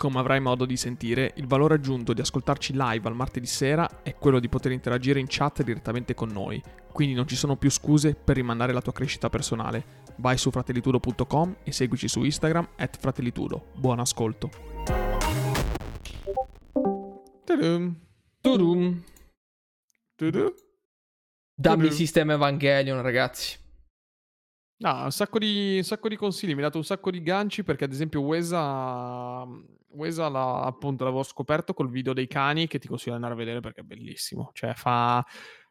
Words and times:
Come 0.00 0.18
avrai 0.18 0.40
modo 0.40 0.64
di 0.64 0.78
sentire, 0.78 1.34
il 1.34 1.46
valore 1.46 1.74
aggiunto 1.74 2.14
di 2.14 2.22
ascoltarci 2.22 2.72
live 2.74 3.06
al 3.06 3.14
martedì 3.14 3.44
sera 3.44 4.00
è 4.02 4.14
quello 4.14 4.40
di 4.40 4.48
poter 4.48 4.72
interagire 4.72 5.20
in 5.20 5.26
chat 5.28 5.62
direttamente 5.62 6.14
con 6.14 6.30
noi, 6.30 6.58
quindi 6.90 7.12
non 7.12 7.26
ci 7.26 7.36
sono 7.36 7.56
più 7.56 7.70
scuse 7.70 8.14
per 8.14 8.36
rimandare 8.36 8.72
la 8.72 8.80
tua 8.80 8.94
crescita 8.94 9.28
personale. 9.28 9.84
Vai 10.16 10.38
su 10.38 10.50
fratellitudo.com 10.50 11.56
e 11.64 11.72
seguici 11.72 12.08
su 12.08 12.24
Instagram 12.24 12.66
at 12.76 12.96
fratellitudo. 12.98 13.66
Buon 13.74 13.98
ascolto. 13.98 14.50
Dammi. 21.54 21.90
System 21.90 22.30
Evangelion, 22.30 23.02
ragazzi. 23.02 23.58
Ah, 24.80 25.04
un 25.04 25.12
sacco, 25.12 25.38
di, 25.38 25.74
un 25.76 25.84
sacco 25.84 26.08
di 26.08 26.16
consigli, 26.16 26.54
mi 26.54 26.60
ha 26.60 26.62
dato 26.62 26.78
un 26.78 26.84
sacco 26.84 27.10
di 27.10 27.22
ganci 27.22 27.62
perché 27.62 27.84
ad 27.84 27.92
esempio 27.92 28.22
Wesa, 28.22 29.46
Wesa 29.92 30.28
l'ha, 30.28 30.62
appunto 30.62 31.04
l'avevo 31.04 31.22
scoperto 31.22 31.74
col 31.74 31.90
video 31.90 32.12
dei 32.12 32.26
cani 32.26 32.66
che 32.66 32.78
ti 32.78 32.86
consiglio 32.88 33.10
di 33.16 33.16
andare 33.16 33.34
a 33.34 33.36
vedere 33.36 33.60
perché 33.60 33.80
è 33.80 33.84
bellissimo, 33.84 34.50
cioè 34.52 34.72
fa, 34.74 35.24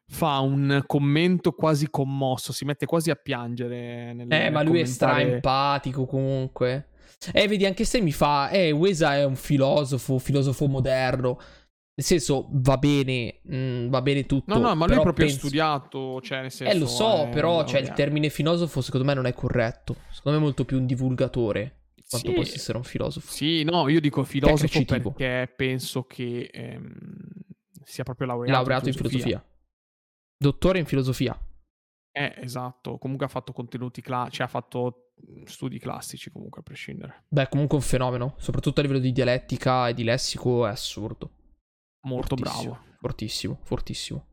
fa 0.06 0.38
un 0.40 0.82
commento 0.86 1.52
quasi 1.52 1.88
commosso, 1.90 2.52
si 2.52 2.64
mette 2.64 2.84
quasi 2.86 3.10
a 3.10 3.14
piangere 3.14 4.12
nel, 4.12 4.30
Eh, 4.30 4.50
ma 4.50 4.62
lui 4.62 4.80
è 4.80 4.84
stra 4.84 5.08
commentare- 5.10 5.34
empatico 5.36 6.06
comunque. 6.06 6.88
Eh, 7.32 7.48
vedi, 7.48 7.66
anche 7.66 7.84
se 7.84 8.00
mi 8.00 8.12
fa, 8.12 8.50
eh, 8.50 8.70
Wesa 8.70 9.16
è 9.16 9.24
un 9.24 9.36
filosofo, 9.36 10.18
filosofo 10.18 10.66
moderno. 10.68 11.38
Nel 11.92 12.06
senso, 12.06 12.46
va 12.52 12.78
bene, 12.78 13.40
mm, 13.52 13.88
va 13.90 14.00
bene 14.00 14.24
tutto. 14.24 14.54
No, 14.54 14.60
no, 14.60 14.74
ma 14.74 14.86
lui 14.86 14.96
è 14.96 15.00
proprio 15.02 15.26
penso- 15.26 15.40
studiato, 15.40 16.20
cioè 16.22 16.40
nel 16.42 16.50
senso... 16.50 16.72
Eh, 16.74 16.78
lo 16.78 16.86
so, 16.86 17.24
è- 17.24 17.28
però, 17.28 17.64
cioè, 17.64 17.80
il 17.80 17.92
termine 17.92 18.30
filosofo 18.30 18.80
secondo 18.80 19.06
me 19.06 19.12
non 19.12 19.26
è 19.26 19.34
corretto. 19.34 19.96
Secondo 20.10 20.38
me 20.38 20.44
è 20.44 20.46
molto 20.46 20.64
più 20.64 20.78
un 20.78 20.86
divulgatore 20.86 21.62
di 21.62 21.79
quanto 22.10 22.28
Sì. 22.30 22.34
possa 22.34 22.54
essere 22.54 22.76
un 22.76 22.84
filosofo. 22.84 23.30
Sì, 23.30 23.62
no, 23.62 23.88
io 23.88 24.00
dico 24.00 24.24
filosofo 24.24 24.66
Tecnicitivo. 24.66 25.12
perché 25.12 25.52
penso 25.54 26.04
che 26.04 26.50
ehm, 26.52 27.30
sia 27.84 28.02
proprio 28.04 28.26
laureato, 28.26 28.52
Laureato 28.58 28.88
in 28.88 28.94
filosofia. 28.94 29.44
Dottore 30.36 30.78
in 30.80 30.86
filosofia. 30.86 31.38
Eh, 32.12 32.34
esatto. 32.38 32.98
Comunque 32.98 33.26
ha 33.26 33.28
fatto 33.28 33.52
contenuti 33.52 34.00
classici, 34.00 34.36
cioè 34.38 34.46
ha 34.46 34.50
fatto 34.50 35.12
mh, 35.16 35.44
studi 35.44 35.78
classici 35.78 36.30
comunque 36.30 36.60
a 36.60 36.62
prescindere. 36.64 37.24
Beh, 37.28 37.48
comunque 37.48 37.76
un 37.76 37.82
fenomeno, 37.84 38.34
soprattutto 38.38 38.80
a 38.80 38.82
livello 38.82 39.00
di 39.00 39.12
dialettica 39.12 39.88
e 39.88 39.94
di 39.94 40.02
lessico, 40.02 40.66
è 40.66 40.70
assurdo. 40.70 41.30
Molto 42.02 42.34
Fortissimo, 42.36 42.72
bravo, 42.72 42.86
Fortissimo, 42.98 43.58
fortissimo. 43.62 44.26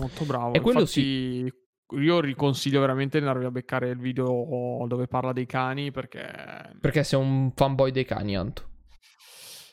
molto 0.00 0.24
bravo. 0.24 0.52
E 0.54 0.60
quello 0.60 0.80
Infatti, 0.80 1.52
io 1.90 2.20
riconsiglio 2.20 2.80
veramente 2.80 3.18
di 3.18 3.24
andarvi 3.26 3.46
a 3.46 3.50
beccare 3.50 3.90
il 3.90 3.98
video 3.98 4.84
dove 4.88 5.06
parla 5.06 5.32
dei 5.32 5.46
cani 5.46 5.90
perché 5.90 6.74
Perché 6.80 7.04
sei 7.04 7.20
un 7.20 7.52
fanboy 7.54 7.90
dei 7.90 8.04
cani, 8.04 8.36
Anto. 8.36 8.70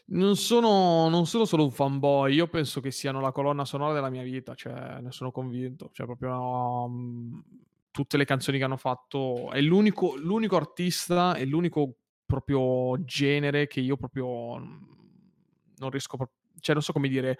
non 0.08 0.36
sono, 0.36 1.09
non 1.09 1.25
sono 1.25 1.45
solo 1.45 1.64
un 1.64 1.72
fanboy, 1.72 2.34
io 2.34 2.47
penso 2.47 2.81
che 2.81 2.91
siano 2.91 3.19
la 3.19 3.31
colonna 3.31 3.66
sonora 3.66 3.94
della 3.94 4.09
mia 4.09 4.23
vita, 4.23 4.53
cioè 4.53 5.00
ne 5.02 5.11
sono 5.11 5.31
convinto. 5.31 5.89
Cioè 5.91 6.06
proprio 6.06 6.88
mh, 6.88 7.44
tutte 7.91 8.17
le 8.17 8.25
canzoni 8.25 8.58
che 8.58 8.64
hanno 8.64 8.78
fatto, 8.78 9.51
è 9.51 9.62
l'unico, 9.62 10.16
l'unico 10.18 10.56
artista 10.56 11.35
e 11.35 11.45
l'unico 11.45 11.95
proprio 12.25 13.03
genere 13.06 13.68
che 13.68 13.80
io 13.80 13.95
proprio 13.97 14.57
mm, 14.59 14.84
non 15.78 15.90
riesco 15.90 16.18
proprio, 16.18 16.38
cioè 16.59 16.74
non 16.75 16.84
so 16.84 16.91
come 16.94 17.07
dire, 17.07 17.38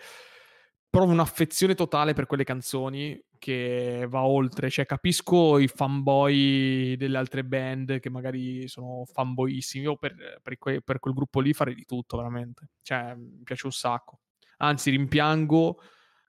provo 0.94 1.12
un'affezione 1.12 1.74
totale 1.74 2.14
per 2.14 2.28
quelle 2.28 2.44
canzoni 2.44 3.20
che 3.40 4.06
va 4.08 4.26
oltre, 4.26 4.70
cioè 4.70 4.86
capisco 4.86 5.58
i 5.58 5.68
fanboy 5.68 6.96
delle 6.98 7.18
altre 7.18 7.44
band 7.44 8.00
che 8.00 8.12
magari 8.12 8.68
sono 8.68 9.04
fanboyissimi, 9.12 9.86
io 9.86 9.96
per, 9.98 10.40
per 10.44 10.60
que- 10.60 10.84
per 10.84 11.00
quel 11.00 11.16
gruppo 11.16 11.40
lì 11.40 11.52
farei 11.52 11.74
di 11.74 11.86
tutto 11.86 12.18
veramente, 12.18 12.70
cioè 12.84 13.16
mi 13.16 13.42
piace 13.44 13.66
un 13.66 13.72
sacco, 13.72 14.20
anzi 14.58 14.92
rimpiango 14.92 15.82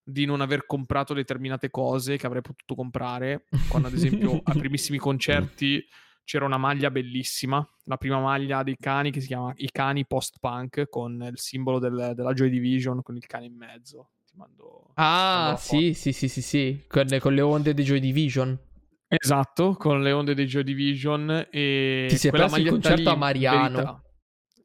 di 0.03 0.25
non 0.25 0.41
aver 0.41 0.65
comprato 0.65 1.13
determinate 1.13 1.69
cose 1.69 2.17
che 2.17 2.25
avrei 2.25 2.41
potuto 2.41 2.75
comprare, 2.75 3.45
quando 3.69 3.89
ad 3.89 3.95
esempio 3.95 4.41
ai 4.45 4.59
primissimi 4.59 4.97
concerti 4.97 5.87
c'era 6.25 6.47
una 6.47 6.57
maglia 6.57 6.91
bellissima, 6.91 7.63
la 7.85 7.99
prima 7.99 8.19
maglia 8.19 8.63
dei 8.63 8.79
cani 8.81 9.11
che 9.11 9.21
si 9.21 9.27
chiama 9.27 9.53
I 9.57 9.71
cani 9.71 10.07
post-punk 10.07 10.89
con 10.89 11.21
il 11.21 11.39
simbolo 11.39 11.79
del- 11.79 12.13
della 12.15 12.33
Joy 12.33 12.49
Division 12.49 13.03
con 13.03 13.15
il 13.15 13.27
cane 13.27 13.45
in 13.45 13.57
mezzo. 13.57 14.09
Ti 14.35 14.41
mando... 14.41 14.91
Ah, 14.95 15.55
sì, 15.57 15.95
sì, 15.95 16.13
sì, 16.13 16.29
sì, 16.29 16.43
sì. 16.43 16.85
Con, 16.89 17.07
con 17.21 17.35
le 17.35 17.41
onde 17.41 17.73
di 17.73 17.85
Joy 17.85 18.01
Division. 18.01 18.59
Esatto, 19.07 19.75
con 19.75 20.03
le 20.03 20.11
onde 20.11 20.35
dei 20.35 20.47
Joy 20.47 20.65
Division 20.65 21.47
e 21.51 22.07
Ti 22.09 22.17
sei 22.17 22.31
perso 22.33 22.57
il 22.57 22.69
concerto 22.69 23.01
lì, 23.01 23.07
a 23.07 23.15
Mariano. 23.15 24.03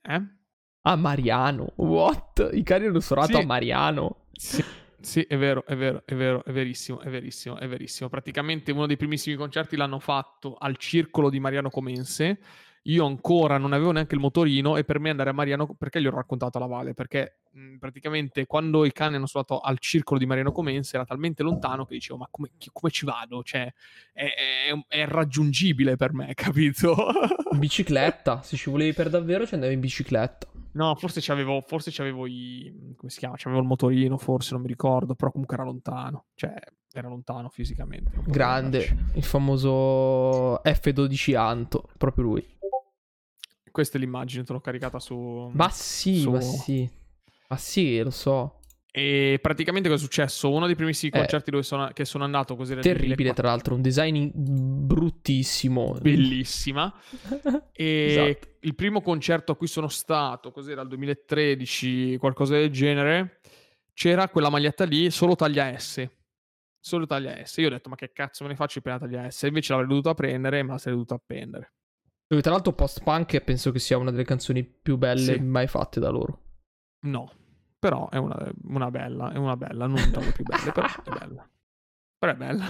Eh? 0.02 0.22
Ah, 0.81 0.96
Mariano. 0.96 1.74
What? 1.75 2.50
I 2.52 2.63
cani 2.63 2.88
hanno 2.88 3.00
suonato 3.00 3.34
Sì. 3.34 3.41
a 3.41 3.46
Mariano. 3.46 4.25
Sì, 4.31 4.63
sì, 5.02 5.22
è 5.22 5.38
vero, 5.38 5.63
è 5.68 5.75
vero, 5.75 6.02
è 6.06 6.16
vero, 6.16 6.44
è 6.44 6.52
verissimo, 6.52 7.00
è 7.00 7.09
verissimo, 7.09 7.58
è 7.58 7.68
verissimo. 7.68 8.09
Praticamente 8.09 8.72
uno 8.72 8.88
dei 8.88 8.97
primissimi 8.97 9.35
concerti 9.35 9.75
l'hanno 9.75 10.00
fatto 10.00 10.56
al 10.56 10.78
circolo 10.78 11.29
di 11.29 11.40
Mariano 11.40 11.69
Comense. 11.69 12.40
Io 12.89 13.05
ancora 13.05 13.57
non 13.57 13.73
avevo 13.73 13.91
neanche 13.91 14.16
il 14.16 14.22
motorino 14.22 14.75
e 14.75 14.83
per 14.83 15.00
me 15.00 15.11
andare 15.11 15.29
a 15.29 15.33
Mariano, 15.33 15.75
perché 15.77 16.01
gli 16.01 16.07
ho 16.07 16.11
raccontato 16.11 16.57
alla 16.57 16.66
Valle? 16.66 16.95
Perché 16.95 17.41
mh, 17.51 17.77
praticamente 17.77 18.47
quando 18.47 18.83
i 18.83 18.91
cani 18.91 19.16
hanno 19.16 19.27
suonato 19.27 19.59
al 19.59 19.77
circolo 19.77 20.19
di 20.19 20.25
Mariano 20.25 20.51
Comense 20.51 20.95
era 20.95 21.05
talmente 21.05 21.44
lontano 21.44 21.85
che 21.85 21.94
dicevo, 21.94 22.17
ma 22.17 22.28
come, 22.31 22.49
come 22.72 22.91
ci 22.91 23.05
vado? 23.05 23.44
Cioè, 23.44 23.72
è, 24.11 24.23
è, 24.23 24.85
è 24.88 25.05
raggiungibile 25.05 25.97
per 25.97 26.13
me, 26.13 26.33
capito? 26.35 26.95
In 27.51 27.59
bicicletta. 27.59 28.41
Se 28.41 28.57
ci 28.57 28.72
volevi 28.72 28.94
per 28.94 29.09
davvero, 29.09 29.45
ci 29.45 29.53
andavi 29.53 29.73
in 29.73 29.79
bicicletta. 29.79 30.47
No, 30.72 30.95
forse 30.95 31.19
c'avevo, 31.22 31.63
forse 31.67 31.91
c'avevo 31.91 32.25
i. 32.25 32.94
come 32.95 33.11
si 33.11 33.19
chiama? 33.19 33.35
C'avevo 33.38 33.61
il 33.61 33.67
motorino, 33.67 34.17
forse 34.17 34.53
non 34.53 34.61
mi 34.61 34.67
ricordo, 34.67 35.13
però 35.13 35.29
comunque 35.29 35.55
era 35.55 35.66
lontano. 35.66 36.25
Cioè, 36.33 36.53
era 36.91 37.07
lontano 37.07 37.49
fisicamente. 37.49 38.11
Grande. 38.25 39.09
Il 39.13 39.23
famoso 39.23 40.61
F12 40.63 41.35
Anto. 41.35 41.88
Proprio 41.97 42.23
lui. 42.23 42.57
Questa 43.72 43.97
è 43.97 44.00
l'immagine, 44.00 44.44
te 44.44 44.53
l'ho 44.53 44.59
caricata 44.62 45.00
su. 45.00 45.50
Ma 45.53 45.69
sì, 45.69 46.19
su- 46.19 46.31
ma 46.31 46.41
sì. 46.41 46.90
Ma 47.47 47.57
sì, 47.57 48.00
lo 48.02 48.12
so. 48.12 48.56
E 48.91 49.38
praticamente 49.41 49.88
cosa 49.88 50.02
è 50.02 50.03
successo? 50.03 50.52
Uno 50.52 50.66
dei 50.66 50.75
primissimi 50.75 51.12
Eh. 51.13 51.18
concerti 51.19 51.52
dove 51.52 51.62
sono, 51.63 51.90
che 51.94 52.06
sono 52.06 52.24
andato 52.24 52.56
così 52.56 52.74
Terribile, 52.74 53.16
2004. 53.16 53.34
tra 53.41 53.47
l'altro. 53.52 53.75
Un 53.75 53.81
design 53.81 54.29
bruttissimo. 54.34 55.97
Bellissima. 56.02 56.91
E 57.72 58.06
Esatto. 58.34 58.47
il 58.62 58.75
primo 58.75 59.02
concerto 59.02 59.52
a 59.53 59.56
cui 59.56 59.68
sono 59.68 59.88
stato, 59.88 60.52
cos'era 60.52 60.81
il 60.81 60.88
2013, 60.90 62.18
qualcosa 62.18 62.56
del 62.56 62.69
genere, 62.72 63.40
c'era 63.94 64.28
quella 64.28 64.50
maglietta 64.50 64.84
lì, 64.85 65.09
solo 65.12 65.35
taglia 65.35 65.78
S. 65.78 66.06
Solo 66.81 67.06
taglia 67.06 67.41
S. 67.46 67.58
Io 67.58 67.68
ho 67.68 67.69
detto, 67.69 67.90
ma 67.90 67.96
che 67.96 68.12
cazzo 68.12 68.44
me 68.44 68.50
ne 68.50 68.56
faccio 68.56 68.81
per 68.81 68.94
la 68.94 69.00
taglia 69.00 69.29
S? 69.29 69.44
Invece 69.44 69.72
l'avrei 69.74 69.90
dovuta 69.90 70.13
prendere 70.13 70.62
me 70.63 70.72
la 70.72 70.78
sarei 70.78 70.94
dovuta 70.96 71.16
appendere. 71.16 71.74
Dove 72.29 72.44
tra 72.44 72.51
l'altro 72.51 72.73
post-punk 72.73 73.40
penso 73.41 73.72
che 73.72 73.79
sia 73.79 73.97
una 73.97 74.12
delle 74.12 74.23
canzoni 74.23 74.63
più 74.63 74.97
belle 74.97 75.34
Sì. 75.34 75.40
mai 75.40 75.66
fatte 75.66 76.00
da 76.00 76.09
loro. 76.09 76.44
No, 77.07 77.31
però 77.79 78.07
è 78.09 78.17
una, 78.17 78.51
una 78.66 78.91
bella, 78.91 79.31
è 79.31 79.37
una 79.37 79.58
bella, 79.58 79.87
non 79.87 80.11
tra 80.11 80.22
le 80.22 80.31
più 80.31 80.43
belle, 80.43 80.72
però 80.72 80.85
è 80.87 81.09
bella. 81.20 81.49
Però 82.20 82.31
è 82.31 82.35
bella. 82.35 82.66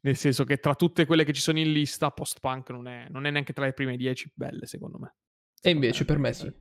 Nel 0.00 0.16
senso 0.16 0.42
che 0.44 0.58
tra 0.58 0.74
tutte 0.74 1.06
quelle 1.06 1.22
che 1.24 1.32
ci 1.32 1.40
sono 1.40 1.60
in 1.60 1.70
lista, 1.70 2.10
post-punk 2.10 2.70
non 2.70 2.88
è, 2.88 3.06
non 3.10 3.26
è 3.26 3.30
neanche 3.30 3.52
tra 3.52 3.64
le 3.64 3.72
prime 3.72 3.96
dieci 3.96 4.28
belle, 4.34 4.66
secondo 4.66 4.98
me. 4.98 5.14
E 5.60 5.70
invece 5.70 6.04
per 6.04 6.18
me 6.18 6.32
sì. 6.32 6.52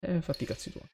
Eh, 0.00 0.20
fatti 0.20 0.42
i 0.42 0.46
cazzi 0.46 0.70
tuoi. 0.70 0.84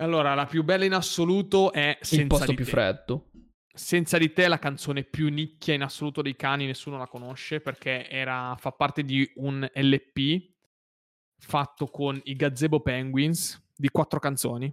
Allora, 0.00 0.34
la 0.34 0.44
più 0.44 0.62
bella 0.64 0.84
in 0.84 0.92
assoluto 0.92 1.72
è 1.72 1.96
Il 1.98 2.06
Senza 2.06 2.26
posto 2.26 2.50
di 2.50 2.56
più 2.56 2.64
te. 2.66 2.70
freddo. 2.70 3.30
Senza 3.74 4.18
di 4.18 4.32
te 4.32 4.44
è 4.44 4.48
la 4.48 4.58
canzone 4.58 5.02
più 5.02 5.28
nicchia 5.30 5.72
in 5.74 5.82
assoluto 5.82 6.20
dei 6.22 6.36
cani, 6.36 6.66
nessuno 6.66 6.98
la 6.98 7.06
conosce 7.06 7.60
perché 7.60 8.08
era, 8.08 8.54
fa 8.58 8.70
parte 8.72 9.02
di 9.02 9.30
un 9.36 9.66
LP 9.72 10.50
fatto 11.38 11.86
con 11.86 12.20
i 12.24 12.36
Gazebo 12.36 12.80
Penguins 12.80 13.60
di 13.74 13.88
quattro 13.88 14.18
canzoni. 14.20 14.72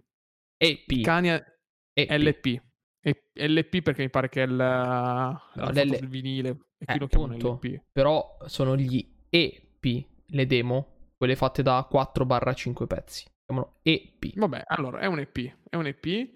EP. 0.58 0.92
I 0.92 1.02
cani 1.02 1.30
EP. 1.30 2.12
LP. 2.12 2.62
E- 3.02 3.24
LP 3.34 3.82
perché 3.82 4.02
mi 4.02 4.10
pare 4.10 4.28
che 4.28 4.44
è 4.44 4.46
il, 4.46 4.56
l'L- 4.58 5.72
del 5.90 6.08
vinile 6.10 6.50
e 6.78 6.86
qui 6.86 6.96
Eh, 6.96 7.00
lo 7.00 7.08
chiamano. 7.08 7.38
LP. 7.38 7.82
Però 7.94 8.38
sono 8.46 8.76
gli 8.76 9.02
EP, 9.30 10.06
le 10.26 10.46
demo, 10.46 11.12
quelle 11.18 11.38
fatte 11.38 11.64
da 11.64 11.88
4-5 11.90 12.86
pezzi. 12.86 13.26
Chiamano 13.46 13.78
EP. 13.82 14.36
Vabbè, 14.36 14.64
allora 14.68 15.00
è 15.00 15.06
un 15.06 15.20
EP, 15.20 15.38
è 15.70 15.76
un 15.78 15.88
EP 15.88 16.30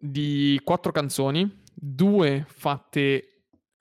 di 0.00 0.58
quattro 0.64 0.90
canzoni, 0.90 1.66
due 1.80 2.44
fatte 2.48 3.38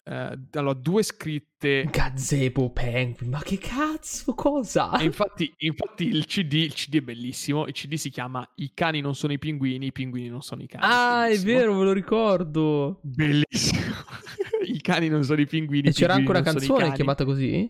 eh, 0.10 0.40
allora, 0.54 0.74
due 0.74 1.04
scritte. 1.04 1.86
Gazebo 1.92 2.70
Penguin, 2.72 3.30
ma 3.30 3.42
che 3.42 3.58
cazzo, 3.58 4.34
cosa? 4.36 4.92
Infatti, 5.02 5.54
infatti 5.58 6.08
il, 6.08 6.26
CD, 6.26 6.54
il 6.54 6.74
CD 6.74 6.98
è 6.98 7.02
bellissimo. 7.02 7.68
Il 7.68 7.74
CD 7.74 7.96
si 7.96 8.10
chiama 8.10 8.50
I 8.56 8.72
cani 8.74 9.02
non 9.02 9.16
sono 9.16 9.34
i 9.34 9.40
pinguini, 9.40 9.88
i 9.88 9.92
pinguini 9.92 10.30
non 10.30 10.42
sono 10.42 10.62
i 10.62 10.68
cani. 10.68 10.86
Ah, 10.88 11.24
bellissimo. 11.24 11.52
è 11.52 11.54
vero, 11.54 11.74
me 11.74 11.84
lo 11.84 11.92
ricordo. 11.92 13.00
Bellissimo. 13.04 13.82
I 14.66 14.80
cani 14.80 15.10
non 15.10 15.26
sono 15.26 15.42
i 15.42 15.46
pinguini. 15.48 15.90
E 15.90 15.92
c'era 15.92 16.14
anche 16.14 16.30
una 16.30 16.42
canzone 16.42 16.94
chiamata 16.94 17.26
così? 17.26 17.70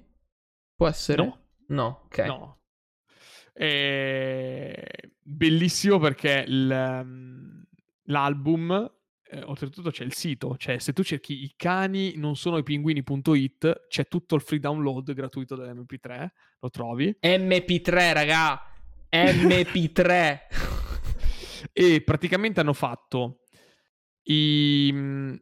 Può 0.75 0.87
essere? 0.87 1.23
No. 1.23 1.39
No, 1.69 2.01
ok. 2.05 2.17
No. 2.19 2.59
Eh, 3.53 5.11
bellissimo 5.23 5.97
perché 5.97 6.45
il, 6.47 6.69
um, 6.69 7.63
l'album, 8.03 8.91
eh, 9.29 9.41
oltretutto 9.43 9.91
c'è 9.91 10.03
il 10.03 10.13
sito, 10.13 10.55
cioè 10.57 10.79
se 10.79 10.93
tu 10.93 11.03
cerchi 11.03 11.43
i 11.43 11.53
cani 11.55 12.13
non 12.15 12.35
sono 12.35 12.57
i 12.57 12.63
pinguini.it 12.63 13.87
c'è 13.87 14.07
tutto 14.07 14.35
il 14.35 14.41
free 14.41 14.59
download 14.59 15.13
gratuito 15.13 15.55
dell'MP3, 15.55 16.27
lo 16.59 16.69
trovi. 16.69 17.17
MP3, 17.21 18.13
raga. 18.13 18.61
MP3. 19.11 20.37
e 21.73 22.01
praticamente 22.01 22.59
hanno 22.59 22.73
fatto 22.73 23.41
i... 24.23 24.89
mm, 24.93 25.35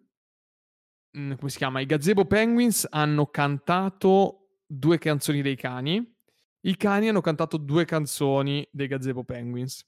come 1.11 1.49
si 1.49 1.57
chiama? 1.57 1.79
I 1.79 1.85
Gazebo 1.85 2.25
Penguins 2.25 2.87
hanno 2.89 3.27
cantato 3.27 4.61
due 4.65 4.97
canzoni 4.97 5.41
dei 5.41 5.55
cani. 5.55 6.13
I 6.61 6.75
cani 6.77 7.09
hanno 7.09 7.21
cantato 7.21 7.57
due 7.57 7.85
canzoni 7.85 8.67
dei 8.71 8.87
Gazebo 8.87 9.23
Penguins. 9.23 9.87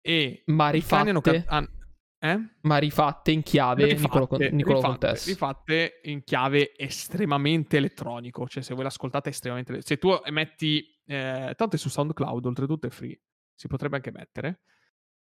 E 0.00 0.42
Ma 0.46 0.72
i 0.72 0.82
cani 0.82 1.10
hanno 1.10 1.20
rifatte? 1.22 1.44
cantato. 1.44 1.82
Eh? 2.24 2.42
Ma 2.62 2.78
rifatte 2.78 3.32
in 3.32 3.42
chiave 3.42 3.92
Nicolo, 3.96 4.26
Con- 4.26 4.38
Nicolo 4.40 4.76
rifatte, 4.76 5.20
rifatte 5.26 6.00
in 6.04 6.24
chiave 6.24 6.72
estremamente 6.74 7.76
elettronico. 7.76 8.48
Cioè, 8.48 8.62
se 8.62 8.72
voi 8.72 8.84
l'ascoltate, 8.84 9.28
è 9.28 9.32
estremamente. 9.32 9.82
Se 9.82 9.98
tu 9.98 10.08
metti. 10.30 10.82
Eh, 11.04 11.52
tanto 11.54 11.76
è 11.76 11.78
su 11.78 11.90
SoundCloud, 11.90 12.46
oltretutto 12.46 12.86
è 12.86 12.90
free. 12.90 13.20
Si 13.54 13.68
potrebbe 13.68 13.96
anche 13.96 14.10
mettere. 14.10 14.62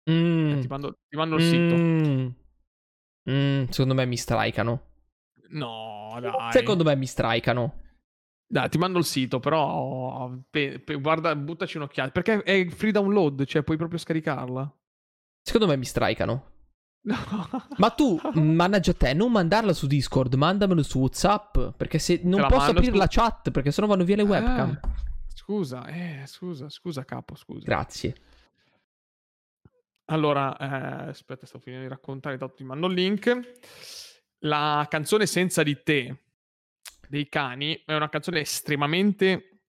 Mm. 0.09 0.57
Eh, 0.57 0.59
ti, 0.59 0.67
mando, 0.67 1.01
ti 1.07 1.17
mando 1.17 1.35
il 1.35 1.44
sito. 1.44 1.75
Mm. 1.75 2.27
Mm, 3.29 3.63
secondo 3.69 3.93
me 3.93 4.05
mi 4.07 4.17
strikano. 4.17 4.85
No, 5.50 6.17
dai. 6.19 6.51
Secondo 6.51 6.83
me 6.83 6.95
mi 6.95 7.05
strikano. 7.05 7.83
Dai, 8.47 8.69
ti 8.69 8.79
mando 8.79 8.97
il 8.97 9.05
sito, 9.05 9.39
però. 9.39 10.35
pe- 10.50 10.79
pe- 10.79 10.95
guarda, 10.95 11.35
buttaci 11.35 11.77
un'occhiata. 11.77 12.09
Perché 12.09 12.41
è 12.41 12.67
free 12.69 12.91
download, 12.91 13.45
cioè 13.45 13.61
puoi 13.61 13.77
proprio 13.77 14.00
scaricarla. 14.00 14.75
Secondo 15.43 15.67
me 15.67 15.77
mi 15.77 15.85
strikano. 15.85 16.55
No. 17.07 17.50
Ma 17.77 17.89
tu, 17.92 18.19
mannaggia 18.36 18.94
te, 18.94 19.13
non 19.13 19.31
mandarla 19.31 19.71
su 19.71 19.88
Discord, 19.88 20.33
mandamelo 20.33 20.83
su 20.83 21.00
WhatsApp. 21.00 21.57
Perché 21.77 22.00
se 22.00 22.19
non 22.24 22.45
posso 22.48 22.71
aprire 22.71 22.92
su- 22.92 22.98
la 22.98 23.07
chat, 23.07 23.50
perché 23.51 23.71
sennò 23.71 23.88
vanno 23.88 24.04
via 24.04 24.18
le 24.18 24.24
webcam. 24.24 24.80
Ah, 24.81 24.89
scusa, 25.33 25.86
eh, 25.88 26.24
scusa, 26.25 26.69
scusa, 26.69 27.06
capo, 27.06 27.36
scusa. 27.36 27.63
Grazie. 27.65 28.15
Allora, 30.09 30.57
eh, 30.57 31.09
aspetta, 31.09 31.45
sto 31.45 31.59
finendo 31.59 31.86
di 31.86 31.89
raccontare, 31.92 32.36
intanto 32.36 32.56
ti 32.56 32.63
mando 32.63 32.88
il 32.88 32.94
link. 32.94 33.39
La 34.39 34.86
canzone 34.89 35.25
Senza 35.25 35.63
di 35.63 35.81
te 35.83 36.24
dei 37.07 37.27
cani 37.30 37.81
è 37.86 37.95
una 37.95 38.10
canzone 38.10 38.42
estremamente 38.42 39.62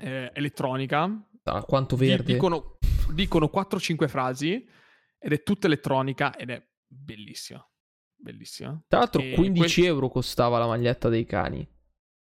eh, 0.00 0.30
elettronica. 0.34 1.08
Ah, 1.44 1.62
quanto 1.62 1.96
Di- 1.96 2.06
verde. 2.06 2.32
Dicono, 2.32 2.78
dicono 3.12 3.50
4-5 3.52 4.08
frasi 4.08 4.68
ed 5.22 5.32
è 5.32 5.42
tutta 5.42 5.66
elettronica 5.66 6.34
ed 6.34 6.50
è 6.50 6.66
bellissima. 6.86 7.64
Bellissima. 8.16 8.82
Tra 8.88 8.98
l'altro, 9.00 9.22
e 9.22 9.34
15 9.34 9.80
que- 9.80 9.88
euro 9.88 10.08
costava 10.08 10.58
la 10.58 10.66
maglietta 10.66 11.08
dei 11.08 11.24
cani. 11.24 11.66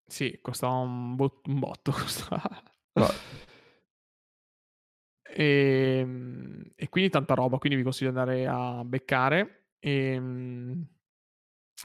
Sì, 0.06 0.38
costava 0.41 0.75
un, 0.75 1.17
bot- 1.17 1.47
un 1.49 1.59
botto. 1.59 1.91
costava. 1.93 2.62
No. 2.93 3.09
E, 5.29 6.73
e 6.75 6.88
quindi 6.88 7.11
tanta 7.11 7.35
roba, 7.35 7.59
quindi 7.59 7.77
vi 7.77 7.85
consiglio 7.85 8.12
di 8.12 8.19
andare 8.19 8.47
a 8.47 8.85
beccare. 8.85 9.71
E, 9.79 10.15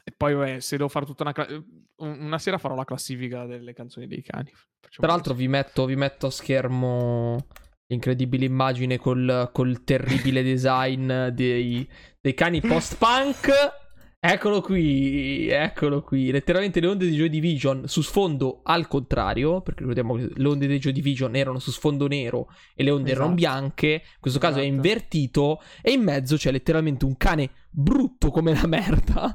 e 0.04 0.12
poi, 0.16 0.34
vabbè, 0.34 0.60
se 0.60 0.78
devo 0.78 0.90
fare 0.90 1.06
tutta 1.06 1.24
una... 1.24 1.34
cla- 1.34 1.64
una 1.98 2.40
sera 2.40 2.58
farò 2.58 2.76
la 2.76 2.86
classifica 2.86 3.46
delle 3.46 3.74
canzoni 3.74 4.08
dei 4.08 4.22
cani. 4.22 4.52
Facciamo 4.52 5.06
Tra 5.06 5.08
l'altro, 5.08 5.34
vi 5.34 5.48
metto, 5.48 5.86
vi 5.86 5.96
metto 5.96 6.28
a 6.28 6.32
schermo 6.32 7.46
l'incredibile 7.92 8.46
immagine 8.46 8.98
col, 8.98 9.50
col 9.52 9.84
terribile 9.84 10.42
design 10.44 11.28
dei, 11.28 11.88
dei 12.20 12.34
cani 12.34 12.62
post-punk. 12.62 13.50
Eccolo 14.24 14.62
qui, 14.62 15.48
eccolo 15.50 16.04
qui. 16.04 16.32
Letteralmente 16.32 16.80
le 16.80 16.88
onde 16.88 17.08
di 17.10 17.16
Joy 17.16 17.28
Division 17.28 17.88
su 17.88 18.02
sfondo 18.02 18.62
al 18.64 18.88
contrario, 18.88 19.62
perché 19.62 19.80
ricordiamo 19.80 20.14
che 20.16 20.30
le 20.34 20.48
onde 20.48 20.68
di 20.68 20.78
Joy 20.78 20.92
Division 20.94 21.36
erano 21.36 21.58
su 21.60 21.72
sfondo 21.72 22.08
nero 22.08 22.48
e 22.76 22.84
le 22.84 22.92
onde 22.92 23.12
erano 23.12 23.34
Esatto. 23.34 23.42
bianche. 23.42 23.88
In 23.88 24.20
questo 24.20 24.40
caso 24.40 24.58
è 24.60 24.62
Esatto. 24.62 24.76
invertito 24.76 25.62
e 25.82 25.92
in 25.92 26.04
mezzo 26.04 26.38
c'è 26.38 26.52
letteralmente 26.52 27.04
un 27.04 27.18
cane 27.18 27.50
brutto 27.70 28.30
come 28.30 28.54
la 28.54 28.68
merda. 28.68 29.34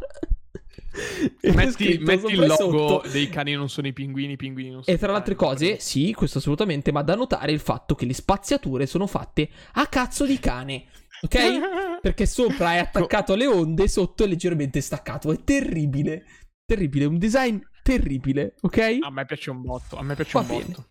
Metti, 1.42 1.70
scritto 1.72 2.04
metti 2.04 2.32
il 2.32 2.46
logo 2.46 2.88
sotto, 2.88 3.08
dei 3.08 3.28
cani 3.28 3.52
non 3.52 3.68
sono 3.68 3.86
i 3.86 3.92
pinguini, 3.92 4.32
i 4.32 4.36
pinguini 4.36 4.70
non 4.70 4.82
sono 4.82 4.96
e 4.96 4.98
tra 4.98 5.10
le 5.10 5.16
altre 5.18 5.34
cose, 5.34 5.78
sì, 5.78 6.12
questo 6.12 6.38
assolutamente, 6.38 6.92
ma 6.92 7.02
da 7.02 7.14
notare 7.14 7.52
il 7.52 7.60
fatto 7.60 7.94
che 7.94 8.06
le 8.06 8.14
spaziature 8.14 8.86
sono 8.86 9.06
fatte 9.06 9.48
a 9.72 9.86
cazzo 9.86 10.24
di 10.26 10.38
cane. 10.38 10.86
Ok? 11.22 12.00
Perché 12.00 12.26
sopra 12.26 12.74
è 12.74 12.78
attaccato 12.78 13.32
alle 13.32 13.46
onde, 13.46 13.88
sotto 13.88 14.24
è 14.24 14.26
leggermente 14.26 14.80
staccato. 14.80 15.32
È 15.32 15.42
terribile. 15.42 16.24
Terribile, 16.64 17.04
un 17.04 17.18
design 17.18 17.58
terribile, 17.82 18.56
ok? 18.60 18.98
A 19.00 19.10
me 19.10 19.24
piace 19.24 19.50
un 19.50 19.62
botto, 19.62 19.96
a 19.96 20.02
me 20.02 20.14
piace 20.14 20.32
Va 20.32 20.40
un 20.40 20.46
bene. 20.46 20.64
botto. 20.64 20.88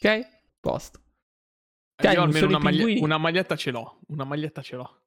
Ok? 0.00 0.20
Posto. 0.60 1.00
Cani 1.96 2.14
Io 2.14 2.22
almeno 2.22 2.46
una, 2.46 2.58
pinguini. 2.58 3.00
una 3.00 3.18
maglietta 3.18 3.54
ce 3.56 3.70
l'ho, 3.70 4.00
una 4.08 4.24
maglietta 4.24 4.62
ce 4.62 4.76
l'ho. 4.76 5.03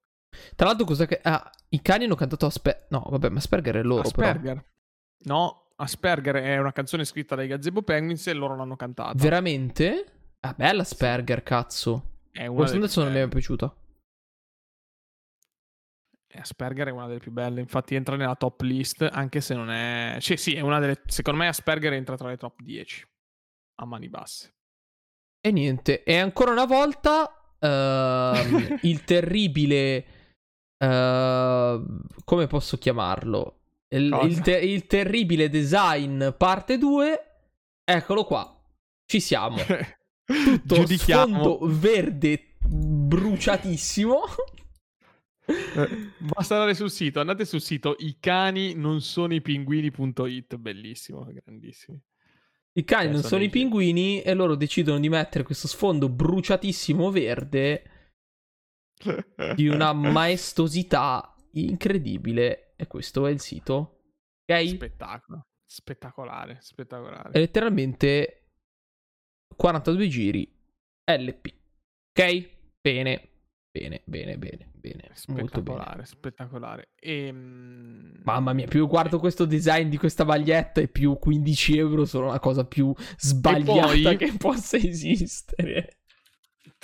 Tra 0.56 0.68
l'altro, 0.68 0.86
cosa 0.86 1.06
che. 1.06 1.20
Ah, 1.22 1.50
i 1.70 1.82
cani 1.82 2.06
hanno 2.06 2.16
cantato 2.16 2.46
Asper. 2.46 2.88
No, 2.90 3.06
vabbè, 3.10 3.30
ma 3.30 3.38
Asperger 3.38 3.76
è 3.76 3.84
loro, 3.84 4.10
però. 4.10 4.28
Asperger. 4.28 4.66
No, 5.20 5.68
Asperger 5.76 6.36
è 6.36 6.58
una 6.58 6.72
canzone 6.72 7.06
scritta 7.06 7.36
dai 7.36 7.48
Gazebo 7.48 7.82
Penguins 7.82 8.28
e 8.28 8.34
loro 8.34 8.56
l'hanno 8.56 8.76
cantata. 8.76 9.14
Veramente? 9.16 10.06
Ah, 10.40 10.54
bella 10.56 10.82
Asperger, 10.82 11.44
cazzo. 11.44 12.20
è 12.32 12.46
una 12.48 12.58
Questa 12.58 12.78
adesso 12.78 13.04
non 13.04 13.14
mi 13.14 13.20
è 13.20 13.28
piaciuta. 13.28 13.76
Eh, 16.28 16.40
Asperger 16.40 16.88
è 16.88 16.92
una 16.92 17.08
delle 17.08 17.20
più 17.20 17.32
belle, 17.32 17.62
infatti 17.62 17.96
entra 17.96 18.16
nella 18.16 18.36
top 18.36 18.62
list, 18.62 19.08
anche 19.12 19.40
se 19.40 19.54
non 19.54 19.70
è... 19.70 20.18
Sì, 20.20 20.36
sì, 20.36 20.56
è 20.56 20.62
una 20.62 20.80
delle... 20.80 21.02
Secondo 21.06 21.40
me 21.40 21.48
Asperger 21.48 21.94
entra 21.94 22.18
tra 22.18 22.28
le 22.28 22.38
top 22.38 22.62
10, 22.62 23.08
a 23.76 23.86
mani 23.86 24.10
basse. 24.10 24.54
E 25.40 25.52
niente, 25.52 26.04
e 26.04 26.18
ancora 26.18 26.52
una 26.52 26.66
volta 26.66 27.56
ehm, 27.60 28.80
il 28.84 29.04
terribile... 29.04 30.06
ehm, 30.78 32.00
come 32.24 32.48
posso 32.48 32.78
chiamarlo? 32.78 33.60
Il, 33.90 34.18
il 34.24 34.42
te- 34.42 34.60
il 34.60 34.86
terribile 34.86 35.50
design 35.50 36.30
parte 36.38 36.78
2. 36.78 37.22
Eccolo 37.84 38.24
qua. 38.26 38.54
Ci 39.06 39.20
siamo. 39.20 39.58
Tutto 40.26 40.86
sfondo 40.88 41.60
verde 41.64 42.56
bruciatissimo. 42.60 44.20
Eh, 45.46 46.12
Basta 46.18 46.56
andare 46.56 46.74
sul 46.74 46.92
sito, 46.92 47.22
andate 47.22 47.46
sul 47.46 47.62
sito 47.62 47.96
i 48.00 48.18
cani 48.20 48.74
non 48.74 49.00
sono 49.00 49.34
i 49.34 49.42
pinguini.it, 49.42 50.58
bellissimo, 50.58 51.26
grandissimi. 51.26 51.98
I 52.74 52.84
cani 52.84 53.06
Cioè, 53.06 53.14
non 53.14 53.24
sono 53.24 53.44
i 53.44 53.50
pinguini 53.50 54.22
e 54.22 54.34
loro 54.34 54.56
decidono 54.56 55.00
di 55.00 55.08
mettere 55.08 55.46
questo 55.46 55.68
sfondo 55.68 56.10
bruciatissimo 56.10 57.10
verde 57.10 57.84
di 59.56 59.68
una 59.68 59.94
maestosità 59.94 61.36
incredibile. 61.54 62.74
E 62.76 62.88
questo 62.88 63.26
è 63.26 63.32
il 63.32 63.40
sito. 63.40 64.02
Ok? 64.46 64.68
Spettacolo, 64.68 65.48
spettacolare, 65.66 66.58
spettacolare. 66.62 67.32
È 67.32 67.40
letteralmente 67.40 68.52
42 69.56 70.08
giri 70.08 70.56
LP. 71.06 71.54
Ok? 72.12 72.50
Bene. 72.82 73.30
Bene, 73.78 74.02
bene, 74.06 74.38
bene, 74.38 74.72
bene. 74.74 75.12
Molto 75.28 75.62
bene. 75.62 75.78
Spettacolare, 75.84 76.06
spettacolare. 76.06 76.90
Ehm, 77.00 78.22
Mamma 78.24 78.54
mia, 78.54 78.66
più 78.66 78.88
guardo 78.88 79.20
questo 79.20 79.46
design 79.46 79.90
di 79.90 79.98
questa 79.98 80.24
maglietta 80.24 80.82
e 80.82 80.88
più 80.88 81.18
15 81.20 81.78
euro 81.78 82.06
sono 82.06 82.28
la 82.28 82.40
cosa 82.40 82.66
più 82.66 82.92
sbagliata 83.18 83.88
poi- 83.88 84.18
che 84.18 84.34
possa 84.38 84.78
esistere. 84.78 85.97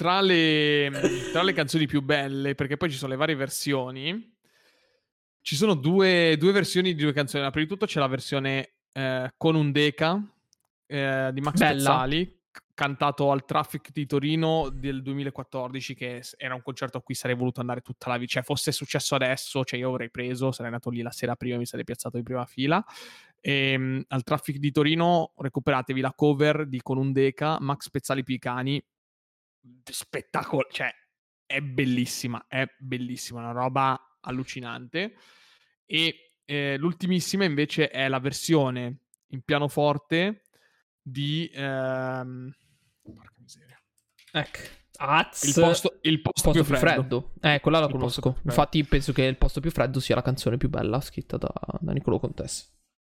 Tra 0.03 0.19
le, 0.19 0.91
tra 1.31 1.43
le 1.43 1.53
canzoni 1.53 1.87
più 1.87 2.01
belle, 2.01 2.55
perché 2.55 2.75
poi 2.75 2.91
ci 2.91 2.97
sono 2.97 3.13
le 3.13 3.17
varie 3.17 3.35
versioni, 3.35 4.35
ci 5.39 5.55
sono 5.55 5.75
due, 5.75 6.35
due 6.37 6.51
versioni 6.51 6.93
di 6.93 7.01
due 7.01 7.13
canzoni. 7.13 7.49
Prima 7.51 7.65
di 7.65 7.71
tutto 7.71 7.85
c'è 7.85 8.01
la 8.01 8.07
versione 8.07 8.73
eh, 8.91 9.33
con 9.37 9.55
un 9.55 9.71
Deca 9.71 10.21
eh, 10.87 11.29
di 11.31 11.39
Max 11.39 11.57
Bella. 11.57 11.71
Pezzali, 11.71 12.39
cantato 12.73 13.31
al 13.31 13.45
Traffic 13.45 13.91
di 13.93 14.05
Torino 14.05 14.67
del 14.73 15.01
2014, 15.01 15.95
che 15.95 16.21
era 16.35 16.53
un 16.53 16.61
concerto 16.61 16.97
a 16.97 17.01
cui 17.01 17.15
sarei 17.15 17.37
voluto 17.37 17.61
andare 17.61 17.79
tutta 17.79 18.09
la 18.09 18.17
vita. 18.17 18.33
Cioè, 18.33 18.43
fosse 18.43 18.73
successo 18.73 19.15
adesso, 19.15 19.63
cioè 19.63 19.79
io 19.79 19.87
avrei 19.87 20.11
preso, 20.11 20.51
sarei 20.51 20.69
andato 20.69 20.89
lì 20.89 21.01
la 21.01 21.11
sera 21.11 21.37
prima, 21.37 21.55
mi 21.55 21.65
sarei 21.65 21.85
piazzato 21.85 22.17
in 22.17 22.23
prima 22.23 22.45
fila. 22.45 22.83
E, 23.39 23.73
um, 23.73 24.03
al 24.09 24.23
Traffic 24.23 24.57
di 24.57 24.71
Torino 24.73 25.31
recuperatevi 25.37 26.01
la 26.01 26.11
cover 26.13 26.67
di 26.67 26.81
Con 26.81 26.97
un 26.97 27.13
Deca, 27.13 27.57
Max 27.61 27.89
Pezzali 27.89 28.25
Picani. 28.25 28.83
Spettacolo, 29.83 30.67
cioè, 30.71 30.93
è 31.45 31.61
bellissima, 31.61 32.45
è 32.47 32.65
bellissima, 32.77 33.39
una 33.39 33.51
roba 33.51 34.17
allucinante. 34.21 35.15
E 35.85 36.33
eh, 36.45 36.77
l'ultimissima 36.77 37.45
invece 37.45 37.89
è 37.89 38.07
la 38.07 38.19
versione 38.19 38.99
in 39.27 39.41
pianoforte 39.41 40.43
di... 41.01 41.49
Ehm... 41.53 42.53
Porca 43.01 43.35
miseria. 43.37 43.81
Ecco. 44.31 44.59
Az, 44.95 45.43
il 45.43 45.53
posto, 45.53 45.97
il 46.01 46.21
posto, 46.21 46.51
posto 46.51 46.63
più, 46.63 46.75
freddo. 46.77 47.01
freddo. 47.01 47.33
Eh, 47.41 47.59
quella 47.61 47.79
la 47.79 47.85
il 47.85 47.91
conosco. 47.91 48.37
Infatti 48.43 48.83
penso 48.85 49.11
che 49.11 49.23
il 49.23 49.37
posto 49.37 49.59
più 49.59 49.71
freddo 49.71 49.99
sia 49.99 50.15
la 50.15 50.21
canzone 50.21 50.57
più 50.57 50.69
bella 50.69 51.01
scritta 51.01 51.37
da, 51.37 51.51
da 51.79 51.91
Niccolò 51.91 52.19
Contessa. 52.19 52.65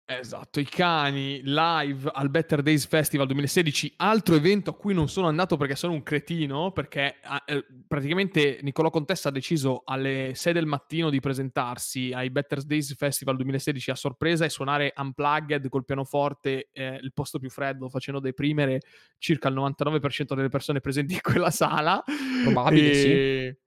Esatto, 0.09 0.61
i 0.61 0.65
cani 0.65 1.41
live 1.43 2.09
al 2.15 2.31
Better 2.31 2.63
Days 2.63 2.87
Festival 2.87 3.27
2016, 3.27 3.95
altro 3.97 4.37
evento 4.37 4.71
a 4.71 4.77
cui 4.77 4.95
non 4.95 5.09
sono 5.09 5.27
andato 5.27 5.57
perché 5.57 5.75
sono 5.75 5.95
un 5.95 6.05
cretino, 6.05 6.71
perché 6.71 7.17
eh, 7.47 7.67
praticamente 7.89 8.61
Niccolò 8.63 8.91
Contessa 8.91 9.31
ha 9.31 9.33
deciso 9.33 9.83
alle 9.85 10.31
6 10.33 10.53
del 10.53 10.67
mattino 10.67 11.11
di 11.11 11.19
presentarsi 11.19 12.13
ai 12.13 12.31
Better 12.31 12.63
Days 12.63 12.95
Festival 12.95 13.35
2016 13.35 13.91
a 13.91 13.97
sorpresa 13.97 14.45
e 14.45 14.49
suonare 14.49 14.93
unplugged 14.97 15.69
col 15.69 15.85
pianoforte 15.85 16.69
eh, 16.71 17.01
il 17.03 17.13
posto 17.13 17.41
più 17.41 17.51
freddo, 17.51 17.89
facendo 17.89 18.21
deprimere 18.21 18.83
circa 19.19 19.49
il 19.49 19.57
99% 19.57 20.37
delle 20.37 20.49
persone 20.49 20.79
presenti 20.79 21.15
in 21.15 21.21
quella 21.21 21.51
sala. 21.51 22.01
Probabile, 22.45 22.91
e... 22.91 22.95
sì. 22.95 23.65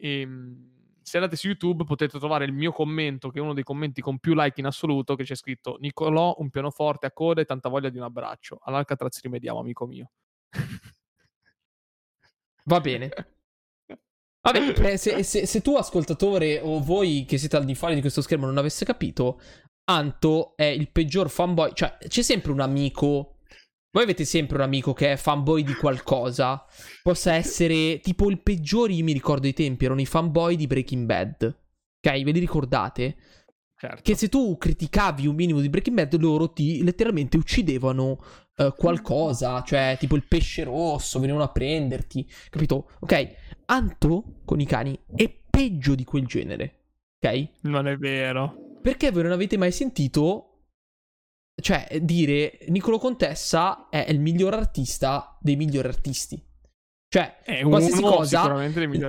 E 0.00 0.20
ehm, 0.20 0.67
se 1.08 1.16
andate 1.16 1.36
su 1.36 1.46
YouTube 1.46 1.84
potete 1.84 2.18
trovare 2.18 2.44
il 2.44 2.52
mio 2.52 2.70
commento, 2.70 3.30
che 3.30 3.38
è 3.38 3.42
uno 3.42 3.54
dei 3.54 3.64
commenti 3.64 4.02
con 4.02 4.18
più 4.18 4.34
like 4.34 4.60
in 4.60 4.66
assoluto, 4.66 5.16
che 5.16 5.24
c'è 5.24 5.34
scritto 5.34 5.78
Nicolò, 5.80 6.34
un 6.38 6.50
pianoforte 6.50 7.06
a 7.06 7.12
coda 7.12 7.40
e 7.40 7.46
tanta 7.46 7.68
voglia 7.68 7.88
di 7.88 7.96
un 7.96 8.04
abbraccio. 8.04 8.58
All'Alcatraz 8.62 9.20
rimediamo, 9.22 9.58
amico 9.58 9.86
mio. 9.86 10.10
Va 12.64 12.80
bene. 12.80 13.10
Vabbè, 14.40 14.96
se, 14.96 15.22
se, 15.22 15.46
se, 15.46 15.60
tu 15.60 15.74
ascoltatore 15.76 16.60
o 16.60 16.80
voi 16.80 17.24
che 17.26 17.38
siete 17.38 17.56
al 17.56 17.64
di 17.64 17.74
fuori 17.74 17.94
di 17.94 18.00
questo 18.00 18.22
schermo 18.22 18.46
non 18.46 18.58
avesse 18.58 18.84
capito, 18.84 19.40
Anto 19.90 20.52
è 20.54 20.64
il 20.64 20.90
peggior 20.90 21.30
fanboy. 21.30 21.72
Cioè, 21.72 21.96
c'è 22.08 22.22
sempre 22.22 22.52
un 22.52 22.60
amico 22.60 23.37
voi 23.90 24.02
avete 24.02 24.24
sempre 24.24 24.56
un 24.56 24.62
amico 24.62 24.92
che 24.92 25.12
è 25.12 25.16
fanboy 25.16 25.62
di 25.62 25.74
qualcosa. 25.74 26.64
Possa 27.02 27.34
essere 27.34 28.00
tipo 28.00 28.30
il 28.30 28.40
peggiore, 28.40 28.92
io 28.92 29.04
mi 29.04 29.12
ricordo 29.12 29.46
i 29.46 29.52
tempi, 29.52 29.84
erano 29.84 30.00
i 30.00 30.06
fanboy 30.06 30.56
di 30.56 30.66
Breaking 30.66 31.06
Bad. 31.06 31.42
Ok, 32.00 32.22
ve 32.22 32.30
li 32.30 32.38
ricordate? 32.38 33.16
Certo. 33.76 34.02
Che 34.02 34.16
se 34.16 34.28
tu 34.28 34.56
criticavi 34.56 35.26
un 35.26 35.34
minimo 35.34 35.60
di 35.60 35.68
Breaking 35.68 35.96
Bad, 35.96 36.20
loro 36.20 36.52
ti 36.52 36.82
letteralmente 36.82 37.36
uccidevano 37.36 38.18
uh, 38.56 38.74
qualcosa, 38.76 39.62
cioè 39.62 39.96
tipo 39.98 40.16
il 40.16 40.26
pesce 40.26 40.64
rosso, 40.64 41.20
venivano 41.20 41.44
a 41.44 41.52
prenderti, 41.52 42.28
capito? 42.50 42.90
Ok, 43.00 43.36
Anto 43.70 44.40
con 44.46 44.60
i 44.60 44.64
cani 44.64 44.98
è 45.14 45.30
peggio 45.30 45.94
di 45.94 46.04
quel 46.04 46.24
genere, 46.24 46.86
ok? 47.20 47.48
Non 47.62 47.86
è 47.86 47.98
vero. 47.98 48.78
Perché 48.80 49.10
voi 49.10 49.24
non 49.24 49.32
avete 49.32 49.58
mai 49.58 49.72
sentito 49.72 50.47
cioè, 51.60 51.86
dire 52.02 52.58
Nicolo 52.68 52.98
Contessa 52.98 53.88
è 53.88 54.06
il 54.08 54.20
miglior 54.20 54.54
artista 54.54 55.36
dei 55.40 55.56
migliori 55.56 55.88
artisti. 55.88 56.42
Cioè, 57.10 57.40
è 57.42 57.62
qualsiasi 57.62 58.02
uno, 58.02 58.16
cosa. 58.16 58.54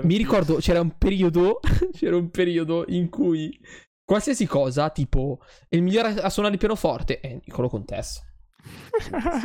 Mi 0.03 0.17
ricordo 0.17 0.55
c'era 0.55 0.81
un 0.81 0.97
periodo. 0.97 1.59
c'era 1.93 2.15
un 2.15 2.29
periodo 2.29 2.85
in 2.87 3.09
cui 3.09 3.59
qualsiasi 4.03 4.45
cosa, 4.45 4.89
tipo, 4.89 5.39
il 5.69 5.81
miglior 5.81 6.05
a 6.21 6.29
suonare 6.29 6.53
il 6.55 6.59
pianoforte 6.59 7.19
è 7.19 7.39
Nicolo 7.45 7.69
Contessa. 7.69 8.21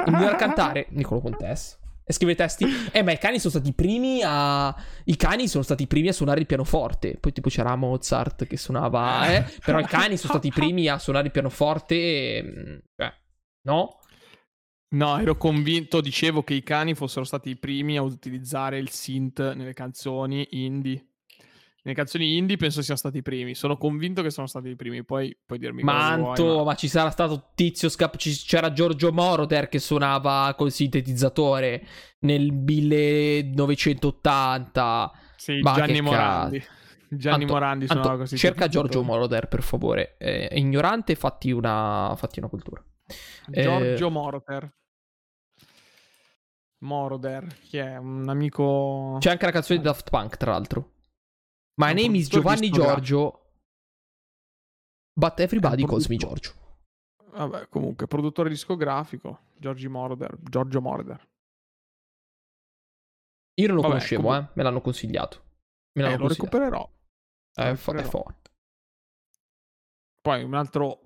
il 0.07 0.13
miglior 0.13 0.33
a 0.33 0.37
cantare, 0.37 0.87
Nicolo 0.91 1.21
Contessa 1.21 1.79
e 2.05 2.13
scrive 2.13 2.35
testi. 2.35 2.67
Eh, 2.93 3.03
ma 3.03 3.13
i 3.13 3.19
cani 3.19 3.39
sono 3.39 3.51
stati 3.51 3.69
i 3.71 3.73
primi 3.73 4.21
a. 4.23 4.75
I 5.05 5.17
cani 5.17 5.49
sono 5.49 5.63
stati 5.63 5.85
i 5.85 5.87
primi 5.87 6.09
a 6.09 6.13
suonare 6.13 6.41
il 6.41 6.47
pianoforte. 6.47 7.17
Poi, 7.19 7.33
tipo, 7.33 7.49
c'era 7.49 7.75
Mozart 7.77 8.47
che 8.47 8.57
suonava, 8.57 9.35
eh. 9.35 9.45
Però 9.65 9.79
i 9.79 9.87
cani 9.87 10.17
sono 10.17 10.35
stati 10.35 10.49
i 10.49 10.53
primi 10.53 10.87
a 10.89 10.99
suonare 10.99 11.27
il 11.27 11.33
pianoforte. 11.33 11.95
E... 11.95 12.43
Mm, 12.43 12.79
cioè, 12.95 13.13
no? 13.63 13.99
No, 14.95 15.19
ero 15.19 15.37
convinto, 15.37 16.01
dicevo 16.01 16.45
che 16.45 16.55
i 16.55 16.63
cani 16.63 16.95
fossero 16.95 17.25
stati 17.25 17.51
i 17.51 17.57
primi 17.57 17.97
a 17.97 18.03
utilizzare 18.03 18.79
il 18.79 18.91
synth 18.91 19.55
nelle 19.55 19.73
canzoni 19.73 20.47
indie. 20.51 21.14
Nelle 21.85 21.97
canzoni 21.99 22.39
indie 22.39 22.57
penso 22.57 22.81
siano 22.81 22.99
stati 22.99 23.19
i 23.19 23.23
primi. 23.23 23.55
Sono 23.55 23.77
convinto 23.77 24.23
che 24.23 24.31
sono 24.31 24.47
stati 24.47 24.71
i 24.71 24.77
primi. 24.77 25.05
Poi 25.05 25.37
puoi 25.45 25.59
dirmi 25.59 25.83
Manto, 25.83 26.43
vuoi, 26.43 26.57
ma... 26.57 26.65
ma... 26.65 26.75
ci 26.77 26.89
sarà 26.89 27.11
stato 27.11 27.51
Tizio 27.55 27.91
Scap. 27.91 28.17
c'era 28.17 28.73
Giorgio 28.73 29.13
Moroder 29.13 29.69
che 29.69 29.79
suonava 29.79 30.55
col 30.57 30.73
sintetizzatore 30.73 31.87
nel 32.21 32.53
1980. 32.53 35.13
Sì, 35.37 35.61
ma 35.61 35.75
Gianni 35.75 36.01
Morandi. 36.01 36.61
Ca... 36.61 36.67
Gianni 37.15 37.43
Anto, 37.43 37.53
Morandi 37.53 37.85
suonava 37.85 38.09
Anto, 38.09 38.21
così. 38.23 38.39
Cerca 38.39 38.67
Giorgio 38.67 39.03
Moroder, 39.03 39.47
per 39.49 39.63
favore. 39.63 40.17
È 40.17 40.55
ignorante, 40.55 41.15
fatti 41.17 41.51
una, 41.51 42.15
fatti 42.17 42.39
una 42.39 42.49
cultura. 42.49 42.83
Giorgio 43.47 44.07
eh... 44.07 44.11
Moroder. 44.11 44.75
Moroder, 46.79 47.47
che 47.69 47.83
è 47.83 47.99
un 47.99 48.27
amico. 48.27 49.19
C'è 49.21 49.33
anche 49.33 49.45
la 49.45 49.53
canzone 49.53 49.81
di 49.81 49.85
Daft 49.85 50.09
Punk, 50.09 50.39
tra 50.39 50.53
l'altro. 50.53 50.93
My 51.77 51.93
name 51.93 52.17
is 52.17 52.29
Giovanni 52.29 52.71
Giorgio. 52.71 53.41
But 55.13 55.41
everybody 55.41 55.85
calls 55.85 56.09
me 56.09 56.17
Giorgio. 56.17 56.53
Vabbè, 57.33 57.69
comunque, 57.69 58.07
produttore 58.07 58.49
discografico. 58.49 59.47
Giorgi 59.57 59.89
Moroder. 59.89 60.37
Giorgio 60.41 60.81
Moroder. 60.81 61.29
Io 63.55 63.67
non 63.67 63.77
lo 63.77 63.83
Vabbè, 63.83 63.95
conoscevo, 63.95 64.23
comunque... 64.23 64.49
eh. 64.49 64.53
Me 64.55 64.63
l'hanno 64.63 64.81
consigliato. 64.81 65.45
Me 65.93 66.03
l'hanno 66.03 66.15
eh, 66.15 66.19
lo 66.19 66.29
recupererò. 66.29 66.91
Eh, 67.55 67.65
lo 67.65 67.71
recupererò. 67.71 68.03
È 68.03 68.09
forte. 68.09 68.51
Poi 70.21 70.43
un 70.43 70.55
altro 70.55 71.01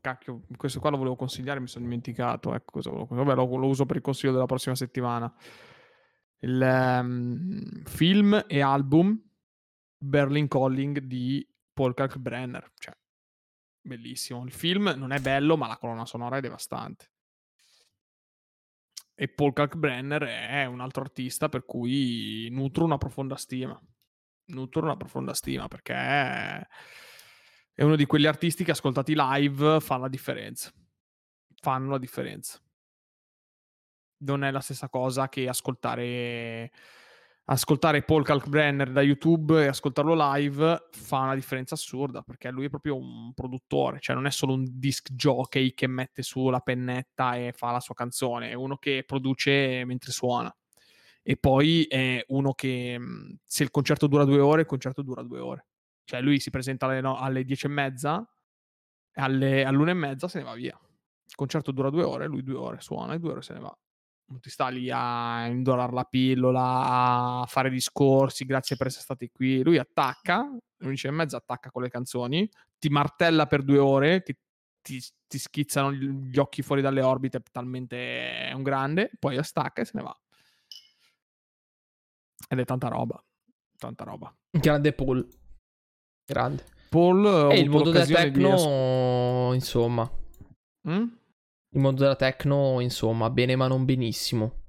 cacchio, 0.00 0.42
questo 0.56 0.80
qua 0.80 0.90
lo 0.90 0.98
volevo 0.98 1.16
consigliare, 1.16 1.60
mi 1.60 1.66
sono 1.66 1.84
dimenticato. 1.84 2.54
Ecco 2.54 2.72
cosa 2.72 2.90
volevo... 2.90 3.14
Vabbè, 3.14 3.34
lo, 3.34 3.56
lo, 3.56 3.66
uso 3.66 3.86
per 3.86 3.96
il 3.96 4.02
consiglio 4.02 4.32
della 4.32 4.46
prossima 4.46 4.74
settimana. 4.74 5.34
Il 6.40 6.60
um, 6.60 7.82
film 7.84 8.44
e 8.46 8.60
album 8.60 9.27
Berlin 9.98 10.48
Calling 10.48 11.00
di 11.00 11.46
Paul 11.72 11.94
Kalkbrenner. 11.94 12.72
Cioè, 12.74 12.96
bellissimo. 13.80 14.44
Il 14.44 14.52
film 14.52 14.94
non 14.96 15.12
è 15.12 15.20
bello, 15.20 15.56
ma 15.56 15.66
la 15.66 15.76
colonna 15.76 16.06
sonora 16.06 16.38
è 16.38 16.40
devastante. 16.40 17.12
E 19.14 19.28
Paul 19.28 19.52
Kalkbrenner 19.52 20.22
è 20.22 20.64
un 20.66 20.80
altro 20.80 21.02
artista 21.02 21.48
per 21.48 21.64
cui 21.64 22.48
nutro 22.50 22.84
una 22.84 22.98
profonda 22.98 23.34
stima. 23.36 23.80
Nutro 24.46 24.82
una 24.82 24.96
profonda 24.96 25.34
stima 25.34 25.66
perché 25.66 25.92
è 25.94 27.82
uno 27.82 27.96
di 27.96 28.06
quegli 28.06 28.26
artisti 28.26 28.64
che 28.64 28.70
ascoltati 28.70 29.14
live 29.16 29.80
fa 29.80 29.96
la 29.96 30.08
differenza. 30.08 30.72
Fanno 31.60 31.90
la 31.90 31.98
differenza. 31.98 32.60
Non 34.18 34.44
è 34.44 34.50
la 34.50 34.60
stessa 34.60 34.88
cosa 34.88 35.28
che 35.28 35.48
ascoltare 35.48 36.72
ascoltare 37.50 38.02
Paul 38.02 38.24
Kalkbrenner 38.24 38.90
da 38.90 39.00
YouTube 39.00 39.62
e 39.62 39.68
ascoltarlo 39.68 40.14
live 40.34 40.88
fa 40.90 41.20
una 41.20 41.34
differenza 41.34 41.74
assurda 41.74 42.22
perché 42.22 42.50
lui 42.50 42.66
è 42.66 42.68
proprio 42.68 42.96
un 42.96 43.32
produttore, 43.32 44.00
cioè 44.00 44.14
non 44.14 44.26
è 44.26 44.30
solo 44.30 44.52
un 44.52 44.66
disc 44.68 45.12
jockey 45.12 45.72
che 45.72 45.86
mette 45.86 46.22
su 46.22 46.50
la 46.50 46.60
pennetta 46.60 47.36
e 47.36 47.52
fa 47.52 47.70
la 47.70 47.80
sua 47.80 47.94
canzone, 47.94 48.50
è 48.50 48.54
uno 48.54 48.76
che 48.76 49.04
produce 49.06 49.84
mentre 49.84 50.12
suona. 50.12 50.54
E 51.22 51.36
poi 51.36 51.84
è 51.84 52.24
uno 52.28 52.52
che 52.52 52.98
se 53.44 53.62
il 53.62 53.70
concerto 53.70 54.06
dura 54.06 54.24
due 54.24 54.40
ore, 54.40 54.62
il 54.62 54.66
concerto 54.66 55.02
dura 55.02 55.22
due 55.22 55.40
ore. 55.40 55.66
Cioè 56.04 56.22
lui 56.22 56.40
si 56.40 56.50
presenta 56.50 56.86
alle, 56.86 57.00
no, 57.02 57.18
alle 57.18 57.44
dieci 57.44 57.66
e 57.66 57.68
mezza, 57.68 58.26
alle, 59.14 59.64
all'una 59.64 59.90
e 59.90 59.94
mezza 59.94 60.28
se 60.28 60.38
ne 60.38 60.44
va 60.44 60.54
via. 60.54 60.78
Il 61.26 61.34
concerto 61.34 61.70
dura 61.70 61.90
due 61.90 62.02
ore, 62.02 62.26
lui 62.26 62.42
due 62.42 62.56
ore 62.56 62.80
suona 62.80 63.14
e 63.14 63.18
due 63.18 63.32
ore 63.32 63.42
se 63.42 63.52
ne 63.52 63.60
va 63.60 63.78
non 64.28 64.40
ti 64.40 64.50
sta 64.50 64.68
lì 64.68 64.90
a 64.90 65.46
indorare 65.46 65.92
la 65.92 66.04
pillola, 66.04 67.40
a 67.40 67.46
fare 67.46 67.70
discorsi, 67.70 68.44
grazie 68.44 68.76
per 68.76 68.88
essere 68.88 69.02
stati 69.02 69.30
qui. 69.30 69.62
Lui 69.62 69.78
attacca, 69.78 70.46
11 70.80 71.06
e 71.06 71.10
mezza 71.10 71.36
attacca 71.38 71.70
con 71.70 71.82
le 71.82 71.88
canzoni, 71.88 72.48
ti 72.78 72.88
martella 72.88 73.46
per 73.46 73.62
due 73.62 73.78
ore, 73.78 74.22
ti, 74.22 74.36
ti, 74.82 75.02
ti 75.26 75.38
schizzano 75.38 75.92
gli 75.92 76.38
occhi 76.38 76.62
fuori 76.62 76.82
dalle 76.82 77.00
orbite, 77.00 77.42
talmente 77.50 78.48
è 78.48 78.52
un 78.52 78.62
grande, 78.62 79.10
poi 79.18 79.42
stacca 79.42 79.80
e 79.80 79.84
se 79.84 79.92
ne 79.94 80.02
va. 80.02 80.20
Ed 82.50 82.58
è 82.58 82.64
tanta 82.64 82.88
roba, 82.88 83.22
tanta 83.76 84.04
roba. 84.04 84.34
Grande 84.50 84.92
Paul. 84.92 85.26
Grande. 86.24 86.64
Paul... 86.90 87.50
E 87.50 87.60
il 87.60 87.70
mondo 87.70 87.90
del 87.90 88.06
techno, 88.06 89.48
di... 89.50 89.54
insomma. 89.56 90.10
Mm? 90.88 91.06
Il 91.70 91.80
mondo 91.80 92.02
della 92.02 92.16
techno, 92.16 92.80
insomma, 92.80 93.30
bene 93.30 93.56
ma 93.56 93.66
non 93.66 93.84
benissimo. 93.84 94.66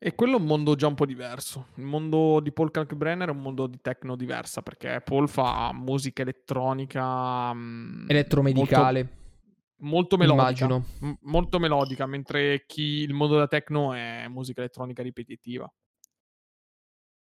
E 0.00 0.14
quello 0.14 0.36
è 0.36 0.40
un 0.40 0.46
mondo 0.46 0.76
già 0.76 0.86
un 0.86 0.94
po' 0.94 1.06
diverso. 1.06 1.68
Il 1.74 1.84
mondo 1.84 2.38
di 2.40 2.52
Paul 2.52 2.70
Kalkbrenner 2.70 3.28
è 3.28 3.32
un 3.32 3.40
mondo 3.40 3.66
di 3.66 3.80
techno 3.80 4.14
diversa 4.14 4.62
perché 4.62 5.02
Paul 5.04 5.28
fa 5.28 5.72
musica 5.72 6.22
elettronica 6.22 7.52
mm, 7.52 8.08
elettromedicale. 8.08 9.16
Molto, 9.80 10.16
molto 10.16 10.16
melodica. 10.16 10.68
M- 10.68 11.18
molto 11.22 11.58
melodica, 11.58 12.06
mentre 12.06 12.64
chi 12.66 13.02
il 13.02 13.12
mondo 13.12 13.34
della 13.34 13.48
techno 13.48 13.92
è 13.92 14.26
musica 14.28 14.60
elettronica 14.60 15.02
ripetitiva. 15.02 15.68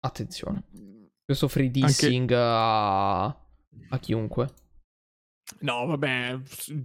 Attenzione. 0.01 0.65
Questo 1.23 1.47
free 1.47 1.71
dissing 1.71 2.31
Anche... 2.31 2.35
a... 2.35 3.25
a 3.25 3.99
chiunque. 3.99 4.47
No, 5.61 5.85
vabbè, 5.85 6.39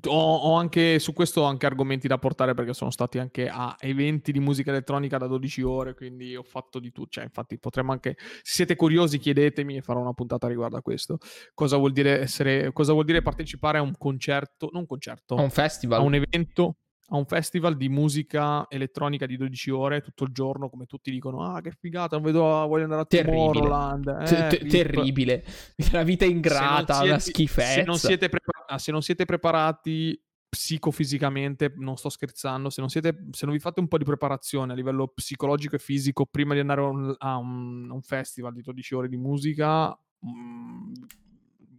ho, 0.07 0.37
ho, 0.37 0.55
anche 0.55 0.99
su 0.99 1.13
questo 1.13 1.43
ho 1.43 1.45
anche 1.45 1.67
argomenti 1.67 2.09
da 2.09 2.19
portare 2.19 2.55
perché 2.55 2.73
sono 2.73 2.91
stati 2.91 3.19
anche 3.19 3.49
a 3.49 3.77
eventi 3.79 4.33
di 4.33 4.41
musica 4.41 4.71
elettronica 4.71 5.19
da 5.19 5.27
12 5.27 5.63
ore, 5.63 5.95
quindi 5.95 6.35
ho 6.35 6.43
fatto 6.43 6.79
di 6.79 6.91
tutto. 6.91 7.11
Cioè, 7.11 7.25
infatti, 7.25 7.59
potremmo 7.59 7.93
anche. 7.93 8.17
Se 8.19 8.55
siete 8.55 8.75
curiosi, 8.75 9.19
chiedetemi 9.19 9.77
e 9.77 9.83
farò 9.83 10.01
una 10.01 10.13
puntata 10.13 10.49
riguardo 10.49 10.77
a 10.77 10.83
questo. 10.83 11.19
Cosa 11.53 11.77
vuol 11.77 11.93
dire 11.93 12.21
essere. 12.21 12.73
Cosa 12.73 12.93
vuol 12.93 13.05
dire 13.05 13.23
partecipare 13.23 13.79
a 13.79 13.83
un 13.83 13.95
concerto? 13.97 14.71
Non 14.73 14.83
un 14.83 14.87
concerto. 14.87 15.37
A 15.37 15.43
un 15.43 15.51
festival. 15.51 16.01
A 16.01 16.03
un 16.03 16.15
evento 16.15 16.77
a 17.09 17.17
un 17.17 17.27
festival 17.27 17.77
di 17.77 17.89
musica 17.89 18.67
elettronica 18.69 19.27
di 19.27 19.37
12 19.37 19.71
ore 19.71 20.01
tutto 20.01 20.25
il 20.25 20.33
giorno, 20.33 20.71
come 20.71 20.87
tutti 20.87 21.11
dicono, 21.11 21.43
ah 21.43 21.61
che 21.61 21.73
figata, 21.73 22.17
non 22.17 22.25
vedo, 22.25 22.41
voglio 22.41 22.85
andare 22.85 23.03
a 23.03 23.05
Tomorrowland. 23.05 24.09
Eh, 24.23 24.59
T- 24.59 24.67
terribile, 24.67 25.45
la 25.93 26.03
vita 26.03 26.25
ingrata, 26.25 26.95
siete, 26.95 27.09
una 27.09 27.19
schifezza. 27.19 27.73
Se 27.73 27.83
non, 27.83 27.99
siete 27.99 28.29
prepar- 28.29 28.65
ah, 28.69 28.79
se 28.79 28.91
non 28.91 29.03
siete 29.03 29.25
preparati 29.27 30.19
psicofisicamente, 30.49 31.75
non 31.77 31.97
sto 31.97 32.09
scherzando, 32.09 32.71
se 32.71 32.81
non, 32.81 32.89
siete, 32.89 33.27
se 33.33 33.45
non 33.45 33.55
vi 33.55 33.61
fate 33.61 33.81
un 33.81 33.89
po' 33.89 33.99
di 33.99 34.05
preparazione 34.05 34.73
a 34.73 34.77
livello 34.77 35.09
psicologico 35.09 35.75
e 35.75 35.81
fisico 35.81 36.27
prima 36.27 36.55
di 36.55 36.61
andare 36.61 36.81
a 36.81 36.85
un, 36.85 37.15
a 37.19 37.37
un, 37.37 37.91
un 37.91 38.03
festival 38.03 38.55
di 38.55 38.63
12 38.63 38.95
ore 38.95 39.09
di 39.09 39.17
musica, 39.17 39.89
mh, 39.89 40.29
mm, 40.29 40.93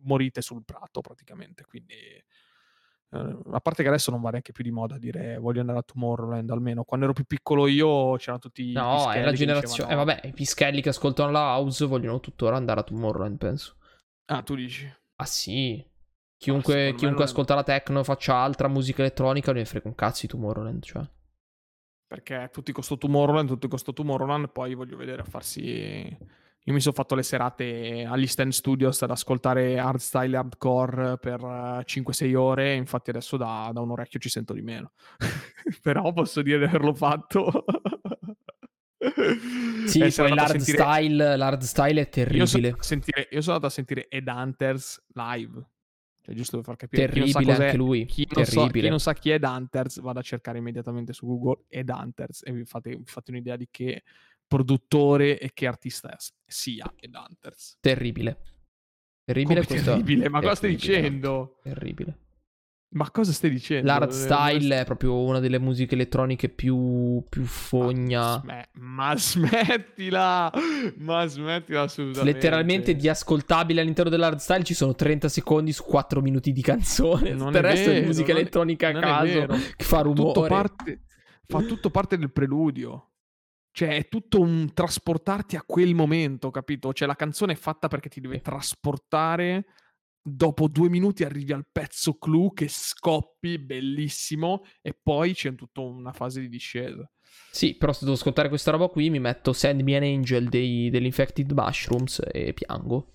morite 0.04 0.42
sul 0.42 0.64
prato 0.66 1.02
praticamente, 1.02 1.64
quindi 1.64 1.96
Uh, 3.10 3.52
a 3.52 3.60
parte 3.60 3.84
che 3.84 3.88
adesso 3.88 4.10
non 4.10 4.20
va 4.20 4.32
neanche 4.32 4.52
più 4.52 4.64
di 4.64 4.72
moda 4.72 4.98
dire 4.98 5.38
voglio 5.38 5.60
andare 5.62 5.80
a 5.80 5.84
Tomorrowland 5.84 6.50
almeno. 6.50 6.84
Quando 6.84 7.06
ero 7.06 7.14
più 7.14 7.26
piccolo 7.26 7.68
io 7.68 8.18
c'erano 8.18 8.40
tutti 8.40 8.72
no 8.72 9.12
è 9.12 9.24
la 9.24 9.32
generazione 9.32 9.92
eh 9.92 9.96
vabbè 9.96 10.22
i 10.24 10.34
pischelli 10.34 10.82
che 10.82 10.90
ascoltano 10.90 11.32
la 11.32 11.56
house 11.56 11.86
vogliono 11.86 12.20
tuttora 12.20 12.56
andare 12.56 12.80
a 12.80 12.84
Tomorrowland 12.84 13.38
penso. 13.38 13.76
Ah 14.26 14.42
tu 14.42 14.56
dici? 14.56 14.92
Ah 15.18 15.26
sì. 15.26 15.86
Chiunque, 16.38 16.90
ah, 16.90 16.94
chiunque 16.94 17.24
ascolta 17.24 17.56
la 17.56 17.64
techno 17.64 18.04
faccia 18.04 18.36
altra 18.36 18.68
musica 18.68 19.02
elettronica 19.02 19.52
non 19.52 19.62
ne 19.62 19.66
frega 19.66 19.88
un 19.88 19.96
cazzo 19.96 20.22
di 20.22 20.28
Tomorrowland 20.28 20.84
cioè. 20.84 21.08
Perché 22.08 22.50
tutti 22.52 22.72
con 22.72 22.84
sto 22.84 22.98
Tomorrowland 22.98 23.48
tutti 23.48 23.68
con 23.68 23.78
sto 23.78 23.94
Tomorrowland 23.94 24.50
poi 24.50 24.74
voglio 24.74 24.98
vedere 24.98 25.22
a 25.22 25.26
farsi 25.26 26.18
io 26.68 26.74
mi 26.74 26.80
sono 26.82 26.96
fatto 26.96 27.14
le 27.14 27.22
serate 27.22 28.08
agli 28.10 28.26
Stand 28.26 28.52
Studios 28.52 29.00
ad 29.04 29.12
ascoltare 29.12 29.78
hardstyle 29.78 30.36
hardcore 30.36 31.18
per 31.20 31.40
5-6 31.40 32.24
eh, 32.24 32.36
ore, 32.36 32.74
infatti 32.74 33.12
adesso 33.12 33.38
da, 33.38 33.70
da, 33.72 33.82
un 33.82 33.92
orecchio 33.92 34.20
ci 34.20 34.30
sento 34.30 34.54
di 34.54 34.64
meno. 34.64 34.94
Però 35.84 36.12
posso 36.12 36.42
dire 36.42 36.58
di 36.58 36.64
averlo 36.64 36.96
fatto. 36.96 37.66
sì, 39.86 40.00
eh, 40.00 40.12
poi 40.12 40.34
l'hardstyle, 40.34 40.80
sentire... 40.80 41.38
l'hardstyle 41.38 42.02
è 42.02 42.10
terribile. 42.10 42.40
Io 42.40 42.46
sono, 42.48 42.76
sentire... 42.80 43.28
io 43.30 43.42
sono, 43.42 43.56
andato 43.56 43.72
a 43.72 43.76
sentire 43.76 44.08
Ed 44.08 44.28
Hunters 44.28 45.06
live. 45.14 45.70
Cioè, 46.22 46.34
giusto 46.34 46.56
per 46.58 46.66
far 46.66 46.78
capire. 46.78 47.08
Terribile 47.10 47.52
anche 47.54 47.78
lui. 47.78 48.06
Chi 48.06 48.28
non, 48.34 48.44
so, 48.44 48.66
chi 48.66 48.90
non, 48.90 49.00
sa 49.00 49.14
chi 49.14 49.30
è 49.30 49.36
Ed 49.36 49.44
Hunters, 49.44 50.00
vada 50.00 50.22
a 50.22 50.24
cercare 50.24 50.58
immediatamente 50.58 51.14
su 51.14 51.28
Google 51.28 51.66
Ed 51.68 51.90
Hunters 51.90 52.42
e 52.44 52.52
vi 52.52 52.66
fate, 52.66 52.96
vi 52.96 53.06
fate 53.06 53.30
un'idea 53.30 53.56
di 53.56 53.68
che 53.70 54.02
produttore 54.48 55.40
e 55.40 55.52
che 55.54 55.68
artista 55.68 56.16
sia 56.46 56.92
Ed 57.00 57.16
Hunters. 57.16 57.78
Terribile. 57.80 58.40
Terribile 59.24 59.66
questo. 59.66 59.92
Terribile, 59.92 60.30
ma 60.30 60.40
cosa 60.40 60.56
stai 60.56 60.70
dicendo? 60.72 61.60
Terribile. 61.64 62.20
Ma 62.96 63.12
cosa 63.12 63.34
stai 63.34 63.50
dicendo? 63.50 63.88
L'art 63.88 64.12
style 64.12 64.80
è 64.80 64.86
proprio 64.86 65.20
una 65.20 65.40
delle 65.40 65.60
musiche 65.60 65.96
elettroniche 65.96 66.48
più, 66.48 67.26
più 67.28 67.44
fogna. 67.44 68.42
Ma, 68.46 68.66
ma 68.74 69.18
smettila! 69.18 70.50
Ma 70.98 71.26
smettila 71.26 71.82
assolutamente. 71.82 72.32
Letteralmente 72.32 72.96
di 72.96 73.10
ascoltabile 73.10 73.82
all'interno 73.82 74.10
dell'art 74.10 74.40
style 74.40 74.64
ci 74.64 74.74
sono 74.74 74.96
30 74.96 75.28
secondi 75.28 75.74
su 75.74 75.84
4 75.84 76.22
minuti 76.22 76.54
di 76.54 76.62
canzone. 76.62 77.34
Non 77.34 77.54
il 77.54 77.62
resto 77.62 77.90
vero, 77.90 78.04
è 78.04 78.06
musica 78.06 78.32
elettronica 78.32 78.88
a 78.88 79.00
caso 79.00 79.46
che 79.76 79.84
fa 79.84 80.02
rumore. 80.02 80.34
Tutto 80.34 80.48
parte, 80.48 81.02
fa 81.48 81.62
tutto 81.64 81.90
parte 81.90 82.18
del 82.18 82.32
preludio. 82.32 83.15
Cioè, 83.76 83.90
è 83.90 84.08
tutto 84.08 84.40
un 84.40 84.72
trasportarti 84.74 85.58
a 85.58 85.64
quel 85.66 85.96
momento, 85.96 86.50
capito? 86.50 86.94
Cioè, 86.94 87.06
la 87.06 87.16
canzone 87.16 87.52
è 87.52 87.58
fatta 87.58 87.90
perché 87.90 88.08
ti 88.08 88.22
deve 88.22 88.40
trasportare. 88.40 89.66
Dopo 90.22 90.70
due 90.70 90.88
minuti 90.88 91.26
arrivi 91.26 91.52
al 91.52 91.68
pezzo 91.70 92.18
clou 92.18 92.54
che 92.54 92.70
scoppi, 92.70 93.60
bellissimo, 93.60 94.64
e 94.82 94.94
poi 94.94 95.34
c'è 95.34 95.54
tutta 95.56 95.82
una 95.82 96.14
fase 96.14 96.40
di 96.40 96.48
discesa. 96.48 97.06
Sì, 97.52 97.76
però 97.76 97.92
se 97.92 98.06
devo 98.06 98.16
ascoltare 98.16 98.48
questa 98.48 98.72
roba 98.72 98.88
qui 98.88 99.10
mi 99.10 99.20
metto 99.20 99.52
Send 99.52 99.82
Me 99.82 99.98
an 99.98 100.04
Angel 100.04 100.48
dei, 100.48 100.90
dell'Infected 100.90 101.52
Mushrooms 101.52 102.22
e 102.32 102.54
piango. 102.54 103.12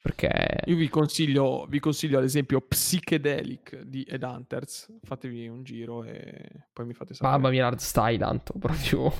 Perché... 0.00 0.60
Io 0.66 0.76
vi 0.76 0.88
consiglio, 0.88 1.66
vi 1.68 1.80
consiglio 1.80 2.18
ad 2.18 2.24
esempio 2.24 2.60
Psychedelic 2.60 3.80
di 3.80 4.04
Ed 4.04 4.22
Hunters. 4.22 4.96
Fatevi 5.02 5.48
un 5.48 5.64
giro 5.64 6.04
e 6.04 6.66
poi 6.72 6.86
mi 6.86 6.94
fate 6.94 7.14
sapere. 7.14 7.36
Mamma 7.36 7.50
mia, 7.50 7.66
hard 7.66 7.80
style 7.80 8.18
tanto, 8.18 8.54
proprio... 8.60 9.12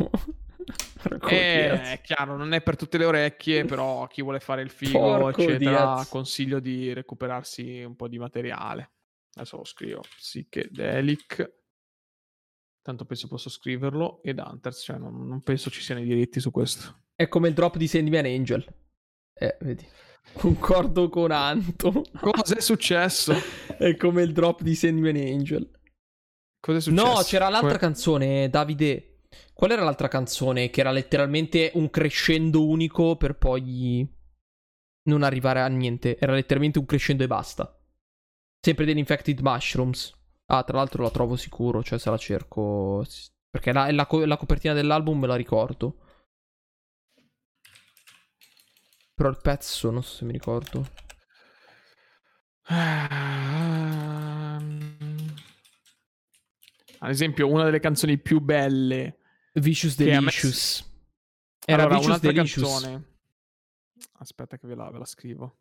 eh, 1.29 1.83
è 1.83 2.01
chiaro, 2.03 2.37
non 2.37 2.53
è 2.53 2.63
per 2.63 2.77
tutte 2.77 2.99
le 2.99 3.05
orecchie, 3.05 3.65
però 3.65 4.07
chi 4.07 4.23
vuole 4.23 4.41
fare 4.41 4.63
il 4.63 4.71
figo, 4.71 4.99
Porco 4.99 5.43
eccetera, 5.43 5.95
Diaz. 5.95 6.09
consiglio 6.09 6.61
di 6.61 6.93
recuperarsi 6.93 7.83
un 7.83 7.97
po' 7.97 8.09
di 8.09 8.19
materiale. 8.19 8.93
Adesso 9.35 9.57
lo 9.57 9.65
scrivo, 9.65 10.01
psychedelic. 10.01 11.57
Tanto 12.83 13.05
penso 13.05 13.29
posso 13.29 13.51
scriverlo. 13.51 14.23
Ed 14.23 14.39
Hunters, 14.39 14.83
cioè 14.83 14.99
non, 14.99 15.27
non 15.27 15.43
penso 15.43 15.71
ci 15.71 15.81
siano 15.81 16.01
i 16.01 16.05
diritti 16.05 16.41
su 16.41 16.51
questo. 16.51 17.05
È 17.15 17.29
come 17.29 17.49
il 17.49 17.55
drop 17.55 17.77
di 17.77 17.87
Sandman 17.87 18.25
Angel. 18.25 18.65
Eh, 19.35 19.57
vedi. 19.61 19.87
Concordo 20.33 21.09
con 21.09 21.31
Anto. 21.31 22.05
Cos'è 22.19 22.61
successo? 22.61 23.35
è 23.79 23.97
come 23.97 24.23
il 24.23 24.33
drop 24.33 24.63
di 24.63 24.75
Sandman 24.75 25.17
Angel. 25.17 25.71
Cos'è 26.61 26.81
successo? 26.81 27.07
No, 27.07 27.23
c'era 27.23 27.49
l'altra 27.49 27.69
come... 27.69 27.81
canzone, 27.81 28.49
Davide. 28.49 29.18
Qual 29.59 29.73
era 29.73 29.83
l'altra 29.83 30.07
canzone 30.07 30.71
che 30.71 30.79
era 30.79 30.93
letteralmente 30.93 31.73
un 31.75 31.91
crescendo 31.91 32.65
unico 32.65 33.17
per 33.17 33.37
poi 33.37 34.09
non 35.09 35.25
arrivare 35.25 35.61
a 35.61 35.67
niente? 35.67 36.17
Era 36.17 36.33
letteralmente 36.33 36.79
un 36.79 36.87
crescendo 36.87 37.25
e 37.25 37.27
basta. 37.27 37.77
Sempre 38.65 38.85
degli 38.85 38.99
Infected 38.99 39.41
Mushrooms. 39.41 40.17
Ah, 40.47 40.63
tra 40.63 40.77
l'altro 40.77 41.03
la 41.03 41.11
trovo 41.11 41.35
sicuro, 41.35 41.83
cioè 41.83 41.99
se 41.99 42.09
la 42.09 42.17
cerco... 42.17 43.05
Perché 43.51 43.73
la, 43.73 43.91
la, 43.91 44.07
la 44.09 44.37
copertina 44.37 44.75
dell'album 44.75 45.19
me 45.19 45.27
la 45.27 45.35
ricordo. 45.35 46.05
Però 49.13 49.29
il 49.29 49.41
pezzo 49.43 49.91
non 49.91 50.05
so 50.05 50.15
se 50.19 50.25
mi 50.25 50.35
ricordo. 50.35 50.89
Ad 57.01 57.11
esempio, 57.11 57.51
una 57.51 57.65
delle 57.65 57.81
canzoni 57.81 58.19
più 58.19 58.39
belle 58.39 59.18
Vicious 59.61 59.97
Delicious. 59.97 60.81
Me... 60.81 60.97
Era 61.67 61.83
allora, 61.83 61.99
Vicious 61.99 62.21
Delicious. 62.21 62.71
Canzone... 62.71 63.17
Aspetta 64.21 64.57
che 64.57 64.67
ve 64.67 64.75
la, 64.75 64.91
ve 64.91 64.99
la, 64.99 65.05
scrivo. 65.05 65.57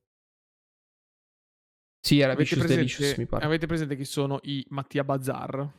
Sì, 2.00 2.20
era 2.20 2.34
avete 2.34 2.44
Vicious 2.44 2.66
presente, 2.66 2.76
Delicious, 2.76 3.18
mi 3.18 3.26
pare. 3.26 3.46
Avete 3.46 3.66
presente 3.68 3.96
chi 3.96 4.06
sono 4.06 4.40
i 4.44 4.66
Mattia 4.70 5.04
Bazar? 5.04 5.72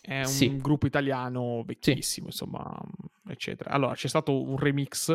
È 0.00 0.18
un 0.18 0.26
sì. 0.26 0.56
gruppo 0.56 0.86
italiano 0.86 1.62
vecchissimo, 1.64 2.30
sì. 2.30 2.44
insomma, 2.44 2.80
eccetera. 3.28 3.70
Allora, 3.70 3.94
c'è 3.94 4.08
stato 4.08 4.40
un 4.40 4.56
remix 4.56 5.14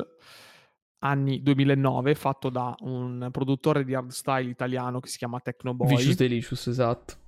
anni 0.99 1.41
2009 1.41 2.15
fatto 2.15 2.49
da 2.49 2.75
un 2.81 3.29
produttore 3.31 3.83
di 3.83 3.93
hardstyle 3.93 4.49
italiano 4.49 4.99
che 4.99 5.07
si 5.07 5.17
chiama 5.17 5.39
Tecnoboy. 5.39 5.95
Vicious 5.95 6.15
Delicious, 6.15 6.67
esatto. 6.67 7.21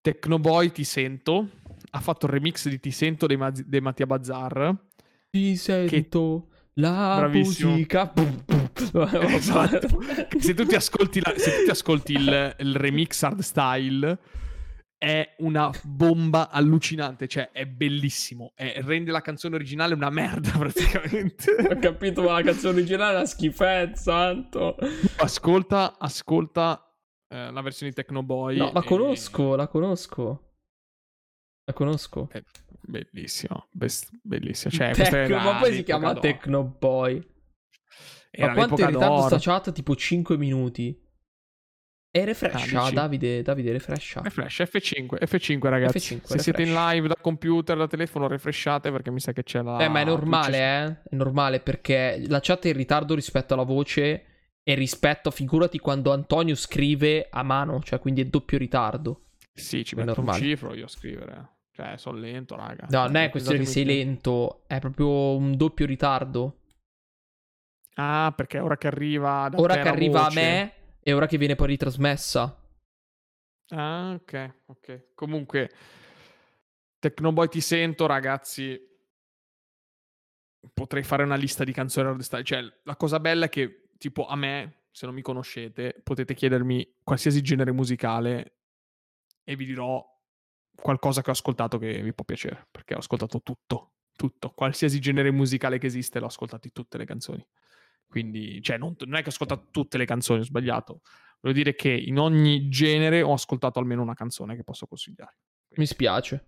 Tecnoboy 0.00 0.70
Ti 0.70 0.84
Sento 0.84 1.50
ha 1.90 2.00
fatto 2.00 2.26
il 2.26 2.32
remix 2.32 2.68
di 2.68 2.80
Ti 2.80 2.90
Sento 2.90 3.26
dei, 3.26 3.36
Ma- 3.36 3.52
dei 3.52 3.80
Mattia 3.80 4.06
Bazzar. 4.06 4.76
Ti 5.30 5.56
sento 5.56 6.48
che... 6.50 6.70
la 6.74 7.16
Bravissimo. 7.18 7.70
musica. 7.72 8.12
esatto. 9.28 9.88
se 10.38 10.54
tu 10.54 10.64
ti 10.64 10.74
ascolti, 10.74 11.20
la... 11.20 11.34
se 11.36 11.58
tu 11.58 11.64
ti 11.64 11.70
ascolti 11.70 12.12
il, 12.12 12.56
il 12.58 12.76
remix 12.76 13.22
hardstyle 13.22 14.18
è 14.98 15.36
una 15.38 15.70
bomba 15.84 16.50
allucinante, 16.50 17.28
cioè 17.28 17.50
è 17.52 17.66
bellissimo, 17.66 18.52
è, 18.56 18.80
rende 18.82 19.12
la 19.12 19.20
canzone 19.20 19.54
originale 19.54 19.94
una 19.94 20.10
merda 20.10 20.50
praticamente. 20.58 21.52
Ho 21.70 21.78
capito, 21.78 22.22
ma 22.22 22.32
la 22.32 22.42
canzone 22.42 22.78
originale 22.78 23.12
è 23.12 23.16
una 23.16 23.26
schifezza, 23.26 24.12
santo. 24.12 24.76
Ascolta, 25.18 25.96
ascolta 25.98 26.92
eh, 27.28 27.52
la 27.52 27.60
versione 27.60 27.92
di 27.92 27.96
Tecnoboy. 27.96 28.56
No, 28.56 28.72
la 28.72 28.82
e- 28.82 28.84
conosco, 28.84 29.54
la 29.54 29.68
conosco. 29.68 30.47
La 31.68 31.74
conosco. 31.74 32.30
È 32.32 32.42
bellissimo, 32.80 33.66
best- 33.72 34.10
bellissimo. 34.22 34.72
Cioè, 34.72 34.92
Tecno, 34.94 35.36
ma 35.38 35.58
poi 35.58 35.74
si 35.74 35.82
chiama 35.82 36.08
d'oro. 36.14 36.20
Tecnoboy. 36.20 37.26
Era 38.30 38.46
ma 38.48 38.54
quanto 38.54 38.76
è 38.76 38.80
in 38.84 38.86
ritardo 38.86 39.14
d'oro. 39.16 39.26
sta 39.26 39.38
chat? 39.38 39.72
Tipo 39.72 39.94
5 39.94 40.38
minuti. 40.38 40.98
E 42.10 42.24
refrescia, 42.24 42.84
Ah? 42.84 42.90
Davide, 42.90 43.42
Davide, 43.42 43.70
refrescia. 43.72 44.22
Refresh 44.22 44.60
F5, 44.60 45.18
F5 45.20 45.58
ragazzi. 45.68 45.98
F5, 46.16 46.22
Se 46.24 46.38
siete 46.38 46.62
in 46.62 46.68
refresh. 46.68 46.92
live 46.94 47.08
da 47.08 47.16
computer, 47.20 47.76
da 47.76 47.86
telefono, 47.86 48.26
refreshate 48.28 48.90
perché 48.90 49.10
mi 49.10 49.20
sa 49.20 49.32
che 49.32 49.42
c'è 49.42 49.60
la 49.60 49.78
Eh, 49.84 49.88
ma 49.88 50.00
è 50.00 50.04
normale, 50.04 50.56
eh? 50.58 51.10
È 51.10 51.14
normale 51.16 51.60
perché 51.60 52.22
la 52.28 52.40
chat 52.40 52.64
è 52.64 52.68
in 52.68 52.76
ritardo 52.76 53.14
rispetto 53.14 53.52
alla 53.52 53.62
voce 53.64 54.24
e 54.62 54.74
rispetto, 54.74 55.30
figurati 55.30 55.78
quando 55.78 56.10
Antonio 56.12 56.54
scrive 56.54 57.26
a 57.30 57.42
mano, 57.42 57.82
cioè 57.82 57.98
quindi 57.98 58.22
è 58.22 58.24
doppio 58.24 58.56
ritardo. 58.56 59.26
Sì, 59.52 59.84
ci 59.84 59.94
metto 59.94 60.20
un 60.20 60.32
cifro 60.32 60.72
io 60.74 60.86
a 60.86 60.88
scrivere. 60.88 61.56
Cioè, 61.78 61.96
sono 61.96 62.18
lento, 62.18 62.56
raga. 62.56 62.88
No, 62.90 63.04
non 63.04 63.14
è 63.14 63.30
questione 63.30 63.58
che 63.58 63.66
sei 63.66 63.84
lento, 63.84 64.64
è 64.66 64.80
proprio 64.80 65.36
un 65.36 65.56
doppio 65.56 65.86
ritardo. 65.86 66.62
Ah, 67.94 68.32
perché 68.34 68.58
ora 68.58 68.76
che 68.76 68.88
arriva 68.88 69.48
Ora 69.54 69.74
che 69.80 69.88
arriva 69.88 70.24
voce- 70.24 70.40
a 70.40 70.42
me 70.42 70.72
e 70.98 71.12
ora 71.12 71.26
che 71.28 71.38
viene 71.38 71.54
poi 71.54 71.68
ritrasmessa. 71.68 72.60
Ah, 73.68 74.10
ok, 74.20 74.54
ok. 74.66 75.14
Comunque, 75.14 75.70
Tecnoboy 76.98 77.46
ti 77.46 77.60
sento, 77.60 78.06
ragazzi. 78.06 78.76
Potrei 80.74 81.04
fare 81.04 81.22
una 81.22 81.36
lista 81.36 81.62
di 81.62 81.72
canzoni 81.72 82.08
arrestate. 82.08 82.42
Cioè, 82.42 82.60
la 82.82 82.96
cosa 82.96 83.20
bella 83.20 83.44
è 83.44 83.48
che, 83.48 83.90
tipo, 83.98 84.26
a 84.26 84.34
me, 84.34 84.86
se 84.90 85.06
non 85.06 85.14
mi 85.14 85.22
conoscete, 85.22 86.00
potete 86.02 86.34
chiedermi 86.34 86.96
qualsiasi 87.04 87.40
genere 87.40 87.70
musicale 87.70 88.56
e 89.44 89.54
vi 89.54 89.64
dirò 89.64 90.04
qualcosa 90.80 91.22
che 91.22 91.30
ho 91.30 91.32
ascoltato 91.32 91.78
che 91.78 92.00
vi 92.02 92.12
può 92.12 92.24
piacere. 92.24 92.66
Perché 92.70 92.94
ho 92.94 92.98
ascoltato 92.98 93.40
tutto, 93.42 93.92
tutto. 94.16 94.50
Qualsiasi 94.50 95.00
genere 95.00 95.30
musicale 95.30 95.78
che 95.78 95.86
esiste, 95.86 96.18
l'ho 96.18 96.26
ascoltato 96.26 96.66
in 96.66 96.72
tutte 96.72 96.98
le 96.98 97.04
canzoni. 97.04 97.46
Quindi, 98.06 98.62
cioè, 98.62 98.78
non, 98.78 98.94
non 98.98 99.16
è 99.16 99.20
che 99.20 99.28
ho 99.28 99.32
ascoltato 99.32 99.68
tutte 99.70 99.98
le 99.98 100.06
canzoni, 100.06 100.40
ho 100.40 100.44
sbagliato. 100.44 101.00
Voglio 101.40 101.54
dire 101.54 101.74
che 101.74 101.90
in 101.90 102.18
ogni 102.18 102.68
genere 102.68 103.22
ho 103.22 103.32
ascoltato 103.32 103.78
almeno 103.78 104.02
una 104.02 104.14
canzone 104.14 104.56
che 104.56 104.64
posso 104.64 104.86
consigliare. 104.86 105.36
Mi 105.76 105.86
spiace. 105.86 106.46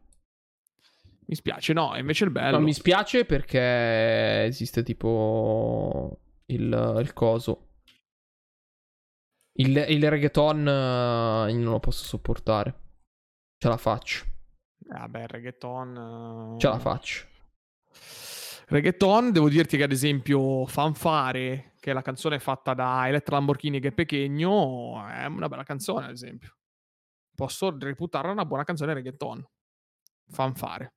Mi 1.26 1.36
spiace, 1.36 1.72
no, 1.72 1.96
invece 1.96 2.24
il 2.24 2.30
bello. 2.30 2.58
No, 2.58 2.64
mi 2.64 2.72
spiace 2.72 3.24
perché 3.24 4.44
esiste 4.46 4.82
tipo 4.82 6.18
il, 6.46 6.96
il 7.00 7.12
coso. 7.12 7.66
Il, 9.58 9.76
il 9.76 10.10
reggaeton 10.10 10.58
io 10.58 11.58
non 11.58 11.72
lo 11.72 11.80
posso 11.80 12.04
sopportare. 12.04 12.88
Ce 13.62 13.68
la 13.68 13.76
faccio. 13.76 14.24
Vabbè, 14.86 15.20
il 15.20 15.28
reggaeton. 15.28 16.54
eh, 16.54 16.58
Ce 16.58 16.66
la 16.66 16.78
faccio. 16.78 17.26
Reggaeton, 18.68 19.32
devo 19.32 19.50
dirti 19.50 19.76
che 19.76 19.82
ad 19.82 19.92
esempio 19.92 20.64
Fanfare, 20.64 21.74
che 21.78 21.90
è 21.90 21.92
la 21.92 22.00
canzone 22.00 22.38
fatta 22.38 22.72
da 22.72 23.06
Elettra 23.06 23.36
Lamborghini 23.36 23.76
e 23.76 23.80
Che 23.80 23.92
Pechegno, 23.92 25.06
è 25.06 25.26
una 25.26 25.48
bella 25.48 25.64
canzone, 25.64 26.06
ad 26.06 26.12
esempio. 26.12 26.56
Posso 27.34 27.76
reputarla 27.78 28.30
una 28.32 28.46
buona 28.46 28.64
canzone 28.64 28.94
reggaeton. 28.94 29.46
Fanfare. 30.30 30.94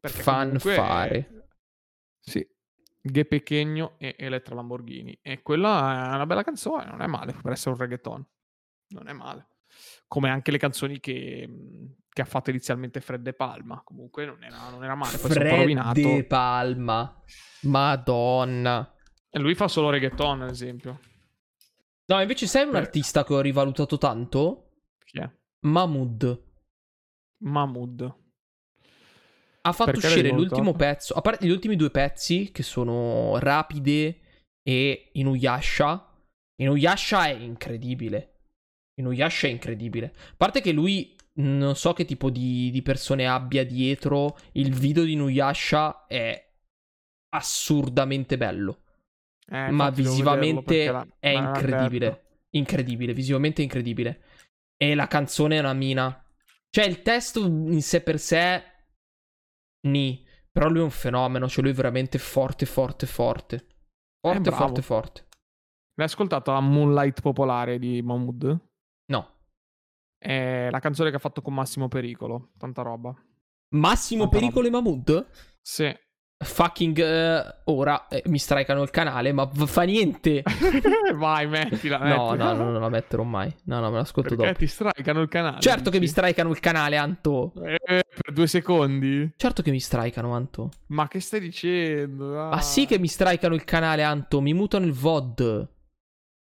Perché 0.00 0.22
comunque- 0.22 0.74
Fanfare. 0.74 1.48
Sì. 2.18 2.48
Che 3.02 3.24
Pechegno 3.26 3.96
e 3.98 4.14
Elettra 4.18 4.54
Lamborghini. 4.54 5.18
E 5.20 5.42
quella 5.42 6.12
è 6.12 6.14
una 6.14 6.26
bella 6.26 6.42
canzone, 6.44 6.86
non 6.86 7.02
è 7.02 7.06
male 7.06 7.34
per 7.34 7.52
essere 7.52 7.70
un 7.74 7.76
reggaeton. 7.80 8.26
Non 8.94 9.08
è 9.08 9.12
male. 9.12 9.48
Come 10.06 10.30
anche 10.30 10.50
le 10.50 10.58
canzoni 10.58 11.00
che, 11.00 11.48
che 12.08 12.22
ha 12.22 12.26
fatto 12.26 12.50
inizialmente 12.50 13.00
Fred 13.00 13.22
De 13.22 13.32
Palma. 13.32 13.82
Comunque 13.84 14.24
non 14.24 14.42
era, 14.42 14.68
non 14.70 14.84
era 14.84 14.94
male. 14.94 15.18
Poi 15.18 15.30
si 15.30 15.38
è 15.38 15.42
un 15.42 15.48
po' 15.48 15.54
Fred 15.54 15.60
rovinato. 15.60 16.00
De 16.00 16.24
Palma. 16.24 17.22
Madonna. 17.62 18.94
E 19.28 19.38
lui 19.38 19.54
fa 19.54 19.68
solo 19.68 19.90
reggaeton, 19.90 20.42
ad 20.42 20.50
esempio. 20.50 21.00
No, 22.06 22.20
invece 22.20 22.46
sai 22.46 22.66
un 22.66 22.76
artista 22.76 23.24
che 23.24 23.34
ho 23.34 23.40
rivalutato 23.40 23.98
tanto? 23.98 24.70
Chi 25.04 25.18
è? 25.18 25.30
Mahmood. 25.60 26.44
Mahmood. 27.38 28.24
Ha 29.62 29.72
fatto 29.72 29.90
Perché 29.90 30.06
uscire 30.06 30.30
l'ultimo 30.30 30.74
pezzo, 30.74 31.14
a 31.14 31.20
parte 31.20 31.44
gli 31.44 31.50
ultimi 31.50 31.74
due 31.74 31.90
pezzi 31.90 32.52
che 32.52 32.62
sono 32.62 33.38
Rapide 33.38 34.20
e 34.62 35.10
Inuyasha. 35.14 36.14
Inuyasha 36.54 37.26
è 37.26 37.32
incredibile. 37.32 38.35
Inuyasha 39.00 39.46
è 39.46 39.50
incredibile. 39.50 40.12
A 40.14 40.34
parte 40.36 40.60
che 40.60 40.72
lui 40.72 41.14
non 41.34 41.76
so 41.76 41.92
che 41.92 42.04
tipo 42.04 42.30
di, 42.30 42.70
di 42.70 42.82
persone 42.82 43.26
abbia 43.26 43.64
dietro, 43.64 44.36
il 44.52 44.72
video 44.72 45.04
di 45.04 45.12
Inuyasha 45.12 46.06
è 46.06 46.54
assurdamente 47.34 48.36
bello. 48.36 48.82
Eh, 49.48 49.70
ma 49.70 49.90
visivamente 49.90 50.84
è 51.18 51.34
l'ha 51.34 51.48
incredibile. 51.48 52.40
Incredibile, 52.50 53.12
visivamente 53.12 53.62
incredibile. 53.62 54.22
E 54.76 54.94
la 54.94 55.06
canzone 55.06 55.56
è 55.56 55.60
una 55.60 55.74
mina. 55.74 56.24
Cioè, 56.70 56.86
il 56.86 57.02
testo 57.02 57.44
in 57.44 57.82
sé 57.82 58.02
per 58.02 58.18
sé. 58.18 58.62
Ni. 59.86 60.26
Però 60.50 60.68
lui 60.68 60.80
è 60.80 60.84
un 60.84 60.90
fenomeno. 60.90 61.48
Cioè, 61.48 61.62
lui 61.62 61.72
è 61.72 61.76
veramente 61.76 62.18
forte, 62.18 62.66
forte, 62.66 63.06
forte. 63.06 63.66
Forte, 64.20 64.40
bravo. 64.40 64.56
forte, 64.56 64.82
forte. 64.82 65.26
L'hai 65.94 66.06
ascoltato 66.06 66.52
la 66.52 66.60
Moonlight 66.60 67.20
popolare 67.20 67.78
di 67.78 68.02
Mahmood? 68.02 68.58
È 70.18 70.68
la 70.70 70.80
canzone 70.80 71.10
che 71.10 71.16
ha 71.16 71.20
fatto 71.20 71.42
con 71.42 71.54
Massimo 71.54 71.88
Pericolo. 71.88 72.50
Tanta 72.58 72.82
roba. 72.82 73.14
Massimo 73.70 74.22
Tanta 74.24 74.38
Pericolo 74.38 74.66
e 74.66 74.70
Mahmood? 74.70 75.26
Sì. 75.60 75.94
Fucking. 76.38 76.98
eh, 76.98 77.60
ora 77.64 78.08
eh, 78.08 78.22
mi 78.26 78.38
strikano 78.38 78.82
il 78.82 78.90
canale, 78.90 79.32
ma 79.32 79.44
v- 79.44 79.66
fa 79.66 79.82
niente. 79.84 80.42
Vai, 81.14 81.46
mettila. 81.46 81.96
no, 81.98 82.28
mettila. 82.28 82.52
no, 82.52 82.64
no, 82.64 82.70
non 82.72 82.80
la 82.80 82.88
metterò 82.90 83.22
mai. 83.22 83.54
No, 83.64 83.80
no, 83.80 83.90
me 83.90 83.96
l'ascolto 83.96 84.30
Perché 84.36 84.44
dopo. 84.46 84.58
ti 84.58 84.66
strikano 84.66 85.20
il 85.22 85.28
canale. 85.28 85.60
Certo 85.60 85.84
che 85.90 85.96
mi 85.98 86.00
dici? 86.06 86.12
strikano 86.12 86.50
il 86.50 86.60
canale, 86.60 86.96
Anto. 86.96 87.52
Eh, 87.64 87.78
per 87.86 88.32
due 88.34 88.46
secondi? 88.46 89.32
Certo 89.36 89.62
che 89.62 89.70
mi 89.70 89.80
strikano, 89.80 90.32
Anto. 90.34 90.70
Ma 90.88 91.08
che 91.08 91.20
stai 91.20 91.40
dicendo? 91.40 92.26
Ma 92.34 92.50
Ah. 92.50 92.60
sì 92.60 92.84
che 92.86 92.98
mi 92.98 93.08
strikano 93.08 93.54
il 93.54 93.64
canale, 93.64 94.02
Anto. 94.02 94.40
Mi 94.42 94.52
mutano 94.52 94.84
il 94.84 94.92
VOD. 94.92 95.68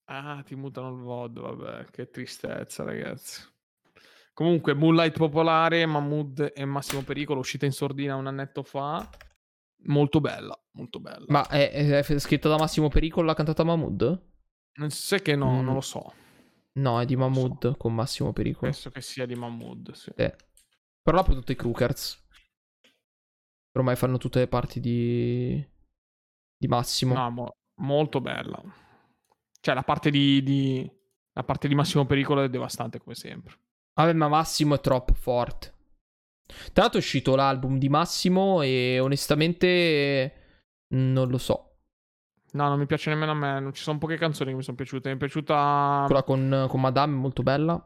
Ah, 0.06 0.42
ti 0.44 0.54
mutano 0.54 0.88
il 0.94 1.00
VOD, 1.02 1.38
vabbè, 1.40 1.84
che 1.90 2.08
tristezza, 2.10 2.82
ragazzi. 2.84 3.42
Comunque, 4.34 4.74
Moonlight 4.74 5.16
popolare, 5.16 5.84
Mahmood 5.86 6.52
e 6.54 6.64
Massimo 6.64 7.02
Pericolo, 7.02 7.40
uscita 7.40 7.66
in 7.66 7.72
sordina 7.72 8.16
un 8.16 8.26
annetto 8.26 8.62
fa. 8.62 9.08
Molto 9.84 10.20
bella, 10.20 10.58
molto 10.72 11.00
bella. 11.00 11.24
Ma 11.28 11.46
è, 11.48 11.70
è- 11.70 12.04
è 12.04 12.18
scritto 12.18 12.48
da 12.48 12.56
Massimo 12.56 12.88
Pericolo 12.88 13.26
l'ha 13.26 13.34
cantata 13.34 13.64
Mahmood? 13.64 14.30
Non 14.74 14.90
sai 14.90 15.20
che 15.20 15.34
no, 15.36 15.60
Mm. 15.60 15.64
non 15.64 15.74
lo 15.74 15.80
so. 15.80 16.12
No, 16.74 17.00
è 17.00 17.04
di 17.04 17.14
lo 17.14 17.22
so. 17.24 17.28
Mahmood 17.28 17.76
con 17.76 17.94
Massimo 17.94 18.32
Pericolo. 18.32 18.70
Penso 18.70 18.90
che 18.90 19.00
sia 19.02 19.26
di 19.26 19.34
Mahmood, 19.34 19.92
sì. 19.92 20.10
Eh. 20.16 20.34
Però 21.02 21.16
l'ha 21.16 21.22
prodotto 21.24 21.52
i 21.52 21.56
Crookers. 21.56 22.20
Ormai 23.72 23.96
fanno 23.96 24.18
tutte 24.18 24.38
le 24.38 24.48
parti 24.48 24.80
di. 24.80 25.66
di 26.56 26.66
Massimo. 26.68 27.14
No, 27.14 27.30
mo- 27.30 27.56
molto 27.80 28.20
bella. 28.20 28.62
Cioè, 29.60 29.74
la 29.74 29.82
parte 29.82 30.10
di, 30.10 30.42
di- 30.42 30.90
la 31.32 31.42
parte 31.44 31.68
di 31.68 31.74
Massimo 31.74 32.06
Pericolo 32.06 32.42
è 32.42 32.48
devastante, 32.48 32.98
come 32.98 33.14
sempre. 33.14 33.56
Vabbè, 33.94 34.12
ma 34.12 34.28
Massimo 34.28 34.74
è 34.74 34.80
troppo 34.80 35.14
forte. 35.14 35.72
Tra 36.72 36.82
l'altro 36.82 36.98
è 36.98 37.02
uscito 37.02 37.34
l'album 37.34 37.78
di 37.78 37.88
Massimo 37.88 38.62
e 38.62 38.98
onestamente 39.00 40.32
non 40.94 41.28
lo 41.28 41.38
so. 41.38 41.68
No, 42.52 42.68
non 42.68 42.78
mi 42.78 42.86
piace 42.86 43.10
nemmeno 43.10 43.32
a 43.32 43.34
me. 43.34 43.60
Non 43.60 43.72
ci 43.72 43.82
sono 43.82 43.98
poche 43.98 44.16
canzoni 44.16 44.50
che 44.50 44.56
mi 44.56 44.62
sono 44.62 44.76
piaciute. 44.76 45.08
Mi 45.08 45.14
è 45.14 45.18
piaciuta. 45.18 46.04
Quella 46.06 46.22
con, 46.22 46.66
con 46.68 46.80
Madame 46.80 47.14
è 47.14 47.18
molto 47.18 47.42
bella. 47.42 47.82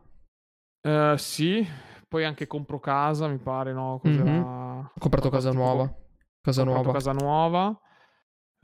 Eh, 0.80 1.14
sì. 1.16 1.66
Poi 2.08 2.24
anche 2.24 2.46
compro 2.46 2.80
casa, 2.80 3.28
mi 3.28 3.38
pare, 3.38 3.72
no? 3.72 3.98
Cos'era? 4.00 4.24
Mhm. 4.24 4.90
Ho 4.94 4.98
comprato 4.98 5.28
casa 5.28 5.52
nuova. 5.52 5.92
Casa 6.40 6.64
nuova. 6.64 6.92
casa 6.92 7.12
nuova. 7.12 7.80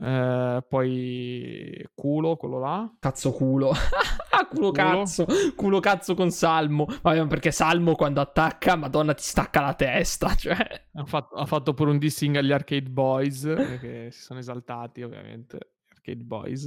Eh, 0.03 0.65
poi 0.67 1.85
culo, 1.95 2.35
quello 2.35 2.59
là. 2.59 2.93
Cazzo 2.99 3.31
culo. 3.31 3.71
culo 4.49 4.69
Culo. 4.69 4.71
cazzo. 4.71 5.25
Culo 5.55 5.79
cazzo 5.79 6.13
con 6.13 6.29
Salmo. 6.29 6.85
Vabbè, 7.01 7.19
ma 7.21 7.27
perché 7.27 7.51
Salmo 7.51 7.95
quando 7.95 8.19
attacca, 8.19 8.75
madonna, 8.75 9.13
ti 9.13 9.23
stacca 9.23 9.61
la 9.61 9.73
testa. 9.75 10.33
Cioè. 10.35 10.85
Ha 10.95 11.05
fatto, 11.05 11.35
ha 11.35 11.45
fatto 11.45 11.73
pure 11.73 11.89
un 11.91 11.97
dissing 11.99 12.35
agli 12.35 12.51
Arcade 12.51 12.89
Boys, 12.89 13.45
eh, 13.45 13.77
che 13.79 14.07
si 14.11 14.21
sono 14.21 14.39
esaltati, 14.39 15.01
ovviamente. 15.03 15.57
Arcade 15.89 16.23
Boys. 16.23 16.65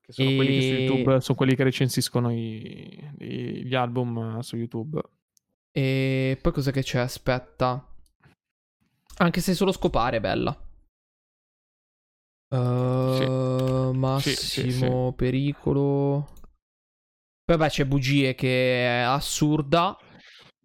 Che 0.00 0.12
sono 0.12 0.34
quelli 0.34 0.58
che 0.58 0.60
su 0.62 0.74
E- 0.74 0.84
YouTube 0.84 1.20
sono 1.20 1.36
quelli 1.38 1.54
che 1.54 1.62
recensiscono 1.62 2.32
i- 2.32 3.10
i- 3.18 3.64
gli 3.64 3.74
album 3.76 4.38
eh, 4.38 4.42
su 4.42 4.56
YouTube. 4.56 5.00
E 5.70 6.36
poi 6.42 6.52
cos'è 6.52 6.72
che 6.72 6.82
c'è? 6.82 6.98
Aspetta. 6.98 7.86
Anche 9.18 9.40
se 9.40 9.54
solo 9.54 9.70
scopare 9.70 10.16
è 10.16 10.20
bella. 10.20 10.58
Uh, 12.52 13.14
Sì, 13.14 13.98
Massimo 13.98 14.34
sì, 14.34 14.70
sì. 14.70 15.14
Pericolo. 15.16 16.28
Poi 17.44 17.56
beh, 17.56 17.68
c'è 17.68 17.86
Bugie 17.86 18.34
che 18.34 18.86
è 18.86 19.00
assurda. 19.00 19.96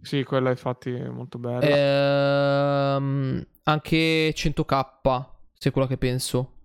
Sì, 0.02 0.23
quella 0.23 0.50
infatti 0.50 0.91
è 0.91 1.08
molto 1.08 1.39
bella. 1.39 2.97
Ehm, 2.97 3.45
anche 3.63 4.34
100k, 4.34 5.30
se 5.54 5.71
quella 5.71 5.88
che 5.88 5.97
penso. 5.97 6.56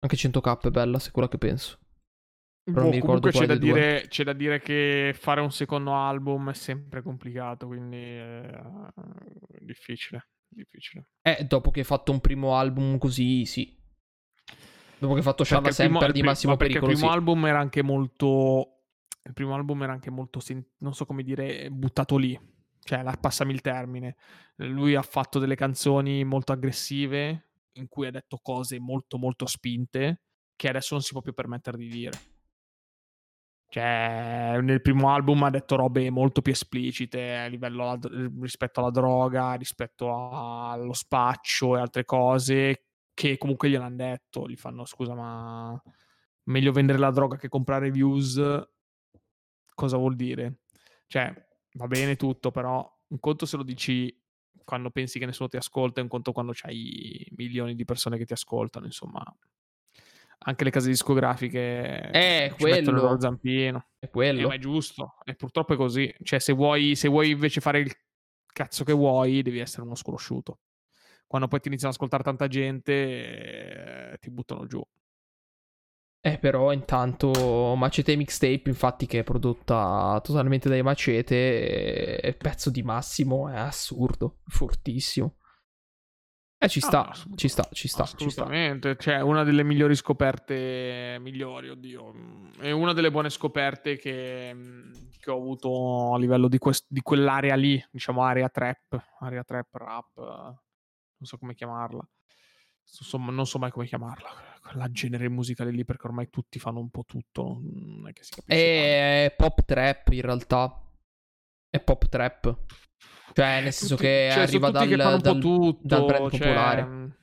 Anche 0.00 0.16
100k 0.16 0.66
è 0.66 0.70
bella, 0.70 0.98
se 0.98 1.10
quella 1.10 1.28
che 1.28 1.38
penso. 1.38 1.78
Però 2.62 2.82
Boh, 2.82 2.88
mi 2.88 2.94
ricordo 2.96 3.30
comunque 3.30 3.30
c'è 3.30 3.46
da, 3.46 3.56
dire, 3.56 4.06
c'è 4.08 4.24
da 4.24 4.34
dire 4.34 4.60
che 4.60 5.14
fare 5.18 5.40
un 5.40 5.50
secondo 5.50 5.94
album 5.94 6.50
è 6.50 6.54
sempre 6.54 7.02
complicato, 7.02 7.66
quindi 7.66 7.96
è 7.96 8.60
difficile, 9.60 10.28
difficile. 10.46 11.06
Eh, 11.22 11.44
dopo 11.44 11.70
che 11.70 11.80
hai 11.80 11.86
fatto 11.86 12.12
un 12.12 12.20
primo 12.20 12.54
album 12.56 12.98
così, 12.98 13.46
sì. 13.46 13.74
Dopo 14.98 15.12
che 15.12 15.18
hai 15.18 15.24
fatto 15.24 15.44
Perché 15.44 15.72
Semper 15.72 16.08
il 16.08 16.12
di 16.12 16.22
Massimo 16.22 16.52
ma 16.52 16.58
perché 16.58 16.74
Pericolo, 16.74 16.92
il 16.92 16.98
primo 16.98 17.12
sì. 17.12 17.18
album 17.18 17.46
era 17.46 17.60
anche 17.60 17.82
molto 17.82 18.78
il 19.28 19.34
primo 19.34 19.54
album 19.54 19.82
era 19.82 19.92
anche 19.92 20.10
molto 20.10 20.40
non 20.78 20.94
so 20.94 21.04
come 21.04 21.22
dire 21.22 21.70
buttato 21.70 22.16
lì. 22.16 22.38
Cioè 22.80 23.02
la- 23.02 23.16
passami 23.20 23.52
il 23.52 23.60
termine. 23.60 24.16
Lui 24.56 24.94
ha 24.94 25.02
fatto 25.02 25.38
delle 25.38 25.54
canzoni 25.54 26.24
molto 26.24 26.52
aggressive 26.52 27.50
in 27.72 27.88
cui 27.88 28.06
ha 28.06 28.10
detto 28.10 28.38
cose 28.42 28.80
molto 28.80 29.18
molto 29.18 29.46
spinte 29.46 30.22
che 30.56 30.68
adesso 30.68 30.94
non 30.94 31.02
si 31.02 31.12
può 31.12 31.20
più 31.20 31.34
permettere 31.34 31.76
di 31.76 31.88
dire. 31.88 32.18
Cioè 33.70 34.58
nel 34.62 34.80
primo 34.80 35.10
album 35.10 35.42
ha 35.42 35.50
detto 35.50 35.76
robe 35.76 36.08
molto 36.08 36.40
più 36.40 36.52
esplicite 36.52 37.36
a 37.36 37.46
livello 37.46 37.98
rispetto 38.40 38.80
alla 38.80 38.90
droga 38.90 39.52
rispetto 39.54 40.10
allo 40.10 40.94
spaccio 40.94 41.76
e 41.76 41.80
altre 41.80 42.06
cose 42.06 42.87
che 43.18 43.36
comunque 43.36 43.68
gliel'hanno 43.68 43.96
detto 43.96 44.48
gli 44.48 44.54
fanno 44.54 44.84
scusa 44.84 45.12
ma 45.12 45.82
meglio 46.44 46.70
vendere 46.70 46.98
la 46.98 47.10
droga 47.10 47.36
che 47.36 47.48
comprare 47.48 47.90
views, 47.90 48.40
cosa 49.74 49.96
vuol 49.96 50.14
dire? 50.14 50.60
Cioè, 51.08 51.34
va 51.72 51.86
bene 51.88 52.14
tutto, 52.14 52.52
però 52.52 52.88
un 53.08 53.18
conto 53.18 53.44
se 53.44 53.56
lo 53.56 53.64
dici 53.64 54.16
quando 54.64 54.90
pensi 54.90 55.18
che 55.18 55.26
nessuno 55.26 55.48
ti 55.48 55.56
ascolta, 55.56 55.98
e 55.98 56.04
un 56.04 56.08
conto 56.08 56.30
quando 56.30 56.52
c'hai 56.54 57.26
milioni 57.34 57.74
di 57.74 57.84
persone 57.84 58.18
che 58.18 58.24
ti 58.24 58.34
ascoltano, 58.34 58.86
insomma. 58.86 59.20
Anche 60.40 60.62
le 60.62 60.70
case 60.70 60.88
discografiche 60.88 62.10
Eh, 62.12 62.54
ci 62.56 62.64
mettono 62.64 62.78
il 62.78 62.82
quello. 62.84 63.00
loro 63.00 63.20
zampino. 63.20 63.78
È 63.98 64.04
Eh, 64.06 64.10
quello. 64.10 64.46
ma 64.48 64.54
è 64.54 64.58
giusto, 64.58 65.14
e 65.24 65.34
purtroppo 65.34 65.74
è 65.74 65.76
così. 65.76 66.14
Cioè, 66.22 66.38
se 66.38 66.52
vuoi, 66.52 66.94
se 66.94 67.08
vuoi 67.08 67.30
invece 67.30 67.60
fare 67.60 67.80
il 67.80 67.92
cazzo 68.46 68.84
che 68.84 68.92
vuoi, 68.92 69.42
devi 69.42 69.58
essere 69.58 69.82
uno 69.82 69.96
sconosciuto. 69.96 70.58
Quando 71.28 71.46
poi 71.46 71.60
ti 71.60 71.68
iniziano 71.68 71.92
ad 71.92 71.98
ascoltare 72.00 72.24
tanta 72.24 72.48
gente, 72.48 74.12
eh, 74.12 74.18
ti 74.18 74.30
buttano 74.30 74.66
giù. 74.66 74.82
Eh, 76.20 76.38
però 76.38 76.72
intanto 76.72 77.74
Macete 77.76 78.16
Mixtape, 78.16 78.62
infatti, 78.64 79.06
che 79.06 79.20
è 79.20 79.22
prodotta 79.22 80.20
totalmente 80.24 80.68
dai 80.68 80.82
Macete, 80.82 82.16
è 82.16 82.34
pezzo 82.34 82.70
di 82.70 82.82
Massimo, 82.82 83.48
è 83.48 83.56
assurdo, 83.56 84.38
fortissimo. 84.46 85.36
Eh, 86.60 86.68
ci 86.68 86.80
sta, 86.80 87.08
Ah, 87.08 87.12
ci 87.36 87.46
sta, 87.46 87.68
ci 87.70 87.86
sta, 87.86 88.04
ci 88.04 88.16
sta. 88.30 88.42
Assolutamente, 88.42 88.96
cioè 88.96 89.20
una 89.20 89.44
delle 89.44 89.62
migliori 89.62 89.94
scoperte, 89.94 91.18
migliori, 91.20 91.68
oddio, 91.68 92.12
mm, 92.12 92.50
è 92.58 92.72
una 92.72 92.92
delle 92.92 93.12
buone 93.12 93.30
scoperte 93.30 93.96
che, 93.96 94.50
mm, 94.52 94.92
che 95.20 95.30
ho 95.30 95.36
avuto 95.36 96.14
a 96.14 96.18
livello 96.18 96.48
di, 96.48 96.58
quest- 96.58 96.86
di 96.88 97.00
quell'area 97.00 97.54
lì, 97.54 97.80
diciamo 97.92 98.24
area 98.24 98.48
trap, 98.48 99.00
area 99.20 99.44
trap 99.44 99.68
rap, 99.74 100.56
non 101.18 101.26
so 101.26 101.36
come 101.38 101.54
chiamarla, 101.54 102.08
insomma 103.00 103.30
non 103.32 103.46
so 103.46 103.58
mai 103.58 103.70
come 103.70 103.86
chiamarla, 103.86 104.28
quella 104.62 104.90
genere 104.90 105.28
musicale 105.28 105.70
lì 105.70 105.84
perché 105.84 106.06
ormai 106.06 106.30
tutti 106.30 106.58
fanno 106.58 106.78
un 106.80 106.90
po' 106.90 107.04
tutto, 107.04 107.60
non 107.62 108.08
è 108.08 108.12
che 108.12 108.22
si 108.22 108.30
capisce 108.34 108.56
È 109.26 109.34
pop 109.36 109.64
trap, 109.64 110.08
in 110.12 110.22
realtà. 110.22 110.82
È 111.70 111.80
pop 111.80 112.08
trap. 112.08 112.64
Cioè, 113.34 113.60
nel 113.62 113.72
senso 113.72 113.94
Tutti- 113.94 114.06
che 114.08 114.28
cioè, 114.32 114.42
arriva 114.42 114.70
dal, 114.70 114.88
che 114.88 114.96
dal- 114.96 115.38
tutto, 115.38 115.78
dal 115.82 116.04
brand 116.06 116.30
cioè, 116.30 116.38
popolare. 116.38 117.16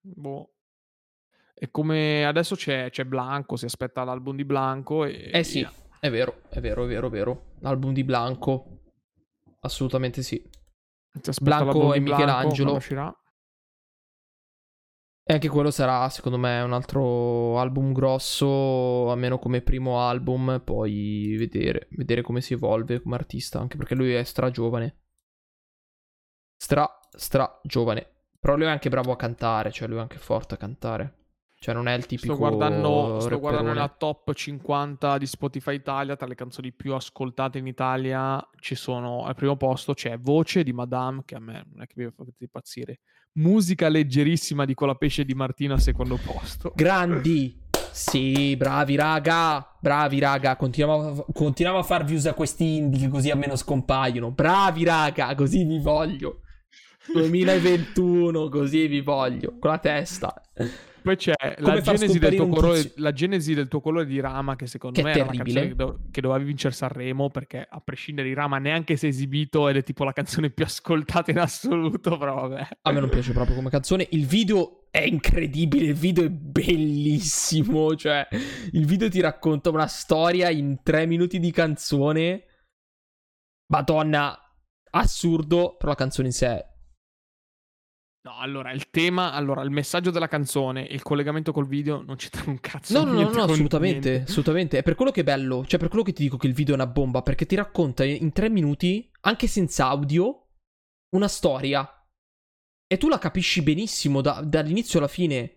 boh. 0.00 0.52
E 1.54 1.70
come 1.70 2.24
adesso 2.24 2.54
c'è, 2.54 2.88
c'è 2.90 3.04
Blanco, 3.04 3.56
si 3.56 3.64
aspetta 3.64 4.04
l'album 4.04 4.36
di 4.36 4.44
Blanco 4.44 5.04
e 5.04 5.30
Eh 5.32 5.42
sì, 5.42 5.66
è 6.00 6.10
vero, 6.10 6.42
è 6.50 6.60
vero, 6.60 6.84
è 6.84 6.86
vero, 6.86 7.06
è 7.08 7.10
vero. 7.10 7.54
L'album 7.60 7.92
di 7.92 8.04
Blanco. 8.04 8.82
Assolutamente 9.60 10.22
sì. 10.22 10.40
Blanco 11.40 11.94
e 11.94 12.00
Blanco, 12.00 12.22
Michelangelo. 12.22 12.80
E 15.30 15.34
anche 15.34 15.48
quello 15.48 15.70
sarà, 15.70 16.08
secondo 16.08 16.38
me, 16.38 16.62
un 16.62 16.72
altro 16.72 17.58
album 17.58 17.92
grosso, 17.92 19.10
almeno 19.10 19.38
come 19.38 19.60
primo 19.60 20.00
album, 20.00 20.62
poi 20.64 21.36
vedere, 21.36 21.88
vedere 21.90 22.22
come 22.22 22.40
si 22.40 22.54
evolve 22.54 23.02
come 23.02 23.16
artista, 23.16 23.60
anche 23.60 23.76
perché 23.76 23.94
lui 23.94 24.14
è 24.14 24.24
stra 24.24 24.50
giovane. 24.50 25.02
Stra, 26.56 26.88
stra 27.10 27.60
giovane. 27.62 28.26
Però 28.40 28.56
lui 28.56 28.64
è 28.64 28.70
anche 28.70 28.88
bravo 28.88 29.12
a 29.12 29.16
cantare, 29.16 29.70
cioè 29.70 29.86
lui 29.86 29.98
è 29.98 30.00
anche 30.00 30.16
forte 30.16 30.54
a 30.54 30.56
cantare. 30.56 31.17
Cioè 31.60 31.74
non 31.74 31.88
è 31.88 31.94
il 31.94 32.06
tipico 32.06 32.34
Sto 32.34 32.40
guardando, 32.40 33.18
sto 33.18 33.38
guardando 33.40 33.72
la 33.72 33.88
top 33.88 34.32
50 34.32 35.18
di 35.18 35.26
Spotify 35.26 35.74
Italia, 35.74 36.14
tra 36.14 36.28
le 36.28 36.36
canzoni 36.36 36.72
più 36.72 36.94
ascoltate 36.94 37.58
in 37.58 37.66
Italia 37.66 38.40
ci 38.60 38.76
sono, 38.76 39.24
al 39.24 39.34
primo 39.34 39.56
posto 39.56 39.92
c'è 39.92 40.18
Voce 40.18 40.62
di 40.62 40.72
Madame, 40.72 41.22
che 41.24 41.34
a 41.34 41.40
me 41.40 41.66
non 41.72 41.82
è 41.82 41.86
che 41.86 41.94
mi 41.96 42.10
fa 42.14 42.24
impazzire, 42.38 43.00
Musica 43.32 43.88
leggerissima 43.88 44.64
di 44.64 44.74
Colapesce 44.74 45.24
di 45.24 45.34
Martino 45.34 45.74
al 45.74 45.80
secondo 45.80 46.18
posto. 46.24 46.72
Grandi! 46.76 47.66
Sì, 47.90 48.56
bravi 48.56 48.94
raga, 48.94 49.76
bravi 49.80 50.20
raga, 50.20 50.56
continuiamo 50.56 51.08
a, 51.08 51.24
continuiamo 51.32 51.80
a 51.80 51.82
far 51.82 52.04
views 52.04 52.26
a 52.26 52.34
questi 52.34 52.76
indie 52.76 53.00
che 53.00 53.08
così 53.08 53.30
almeno 53.30 53.56
scompaiono. 53.56 54.30
Bravi 54.30 54.84
raga, 54.84 55.34
così 55.34 55.64
vi 55.64 55.80
voglio. 55.80 56.42
2021, 57.12 58.48
così 58.48 58.86
vi 58.86 59.00
voglio, 59.00 59.56
con 59.58 59.70
la 59.70 59.78
testa. 59.78 60.40
Poi 61.02 61.16
c'è 61.16 61.32
la 61.58 61.80
genesi, 61.80 62.18
colore, 62.36 62.92
la 62.96 63.12
genesi 63.12 63.54
del 63.54 63.68
tuo 63.68 63.80
colore 63.80 64.06
di 64.06 64.20
Rama, 64.20 64.56
che 64.56 64.66
secondo 64.66 65.00
Che 65.00 65.00
è 65.00 65.04
me 65.04 65.18
la 65.18 65.24
terribile. 65.26 65.44
canzone 65.44 65.68
che, 65.68 65.74
do- 65.74 66.00
che 66.10 66.20
doveva 66.20 66.44
vincere 66.44 66.74
Sanremo, 66.74 67.30
perché 67.30 67.66
a 67.68 67.80
prescindere 67.80 68.28
di 68.28 68.34
Rama 68.34 68.58
neanche 68.58 68.96
si 68.96 69.06
è 69.06 69.08
esibito 69.08 69.68
ed 69.68 69.76
è 69.76 69.82
tipo 69.82 70.04
la 70.04 70.12
canzone 70.12 70.50
più 70.50 70.64
ascoltata 70.64 71.30
in 71.30 71.38
assoluto, 71.38 72.18
però 72.18 72.48
vabbè. 72.48 72.68
A 72.82 72.92
me 72.92 73.00
non 73.00 73.08
piace 73.08 73.32
proprio 73.32 73.54
come 73.56 73.70
canzone. 73.70 74.06
Il 74.10 74.26
video 74.26 74.86
è 74.90 75.00
incredibile, 75.02 75.86
il 75.86 75.94
video 75.94 76.24
è 76.24 76.30
bellissimo. 76.30 77.94
Cioè, 77.94 78.26
il 78.72 78.86
video 78.86 79.08
ti 79.08 79.20
racconta 79.20 79.70
una 79.70 79.86
storia 79.86 80.50
in 80.50 80.80
tre 80.82 81.06
minuti 81.06 81.38
di 81.38 81.50
canzone. 81.50 82.44
Madonna, 83.70 84.36
assurdo, 84.90 85.76
però 85.76 85.90
la 85.90 85.96
canzone 85.96 86.28
in 86.28 86.32
sé 86.32 86.46
è 86.46 86.66
No, 88.28 88.36
allora, 88.38 88.72
il 88.72 88.90
tema, 88.90 89.32
allora, 89.32 89.62
il 89.62 89.70
messaggio 89.70 90.10
della 90.10 90.28
canzone 90.28 90.86
e 90.86 90.92
il 90.92 91.02
collegamento 91.02 91.50
col 91.50 91.66
video 91.66 92.02
non 92.02 92.16
c'entrano 92.16 92.50
un 92.50 92.60
cazzo. 92.60 92.92
No, 93.02 93.10
no, 93.10 93.22
no, 93.22 93.30
no, 93.30 93.42
assolutamente, 93.44 94.10
niente. 94.10 94.30
assolutamente. 94.30 94.78
È 94.78 94.82
per 94.82 94.96
quello 94.96 95.10
che 95.10 95.22
è 95.22 95.24
bello, 95.24 95.64
cioè 95.66 95.78
per 95.78 95.88
quello 95.88 96.04
che 96.04 96.12
ti 96.12 96.22
dico 96.24 96.36
che 96.36 96.46
il 96.46 96.52
video 96.52 96.74
è 96.74 96.76
una 96.76 96.86
bomba, 96.86 97.22
perché 97.22 97.46
ti 97.46 97.54
racconta 97.56 98.04
in 98.04 98.30
tre 98.32 98.50
minuti, 98.50 99.10
anche 99.22 99.46
senza 99.46 99.86
audio, 99.86 100.48
una 101.16 101.26
storia. 101.26 101.90
E 102.86 102.98
tu 102.98 103.08
la 103.08 103.18
capisci 103.18 103.62
benissimo 103.62 104.20
da- 104.20 104.42
dall'inizio 104.44 104.98
alla 104.98 105.08
fine, 105.08 105.56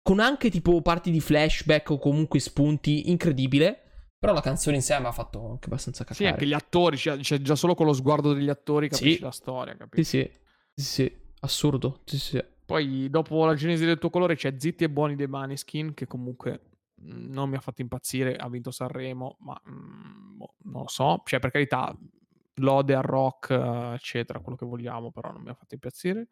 con 0.00 0.20
anche 0.20 0.48
tipo 0.48 0.80
parti 0.80 1.10
di 1.10 1.20
flashback 1.20 1.90
o 1.90 1.98
comunque 1.98 2.38
spunti, 2.38 3.10
incredibile. 3.10 4.10
Però 4.16 4.32
la 4.32 4.40
canzone 4.40 4.76
in 4.76 4.82
sé 4.82 4.96
mi 5.00 5.06
ha 5.06 5.12
fatto 5.12 5.44
anche 5.50 5.66
abbastanza 5.66 6.04
Sì, 6.04 6.10
cacare. 6.22 6.28
anche 6.30 6.46
gli 6.46 6.52
attori, 6.52 6.96
cioè, 6.96 7.18
cioè, 7.18 7.40
già 7.40 7.56
solo 7.56 7.74
con 7.74 7.86
lo 7.86 7.92
sguardo 7.92 8.32
degli 8.32 8.48
attori 8.48 8.88
capisci 8.88 9.16
Sì. 9.16 9.20
la 9.22 9.32
storia, 9.32 9.72
Sì, 9.72 9.78
capisci? 9.78 10.04
sì, 10.04 10.30
sì, 10.74 10.84
sì, 10.84 11.20
assurdo, 11.42 12.00
sì, 12.04 12.18
sì. 12.18 12.44
Poi 12.64 13.10
dopo 13.10 13.44
la 13.44 13.54
genesi 13.54 13.84
del 13.84 13.98
tuo 13.98 14.10
colore 14.10 14.36
c'è 14.36 14.54
Zitti 14.58 14.84
e 14.84 14.90
Buoni 14.90 15.14
dei 15.16 15.26
Maneskin, 15.26 15.94
che 15.94 16.06
comunque 16.06 16.60
mh, 16.94 17.32
non 17.32 17.50
mi 17.50 17.56
ha 17.56 17.60
fatto 17.60 17.82
impazzire, 17.82 18.36
ha 18.36 18.48
vinto 18.48 18.70
Sanremo, 18.70 19.36
ma 19.40 19.60
mh, 19.62 20.36
boh, 20.36 20.54
non 20.64 20.82
lo 20.82 20.88
so, 20.88 21.22
cioè 21.24 21.38
per 21.40 21.50
carità, 21.50 21.96
lode 22.56 22.94
al 22.94 23.02
rock, 23.02 23.50
eh, 23.50 23.94
eccetera, 23.94 24.40
quello 24.40 24.56
che 24.56 24.66
vogliamo, 24.66 25.10
però 25.10 25.32
non 25.32 25.42
mi 25.42 25.50
ha 25.50 25.54
fatto 25.54 25.74
impazzire. 25.74 26.28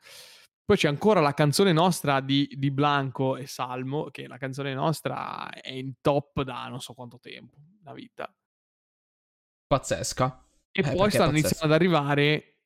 Poi 0.64 0.76
c'è 0.76 0.86
ancora 0.88 1.20
la 1.20 1.34
canzone 1.34 1.72
nostra 1.72 2.20
di, 2.20 2.48
di 2.56 2.70
Blanco 2.70 3.36
e 3.36 3.46
Salmo, 3.46 4.04
che 4.10 4.28
la 4.28 4.38
canzone 4.38 4.72
nostra 4.72 5.50
è 5.50 5.72
in 5.72 5.94
top 6.00 6.42
da 6.42 6.68
non 6.68 6.80
so 6.80 6.94
quanto 6.94 7.18
tempo, 7.18 7.56
una 7.82 7.92
vita. 7.92 8.32
Pazzesca. 9.66 10.46
E 10.70 10.80
Eh, 10.80 10.94
poi 10.94 11.10
stanno 11.10 11.30
iniziando 11.30 11.64
ad 11.64 11.72
arrivare 11.72 12.58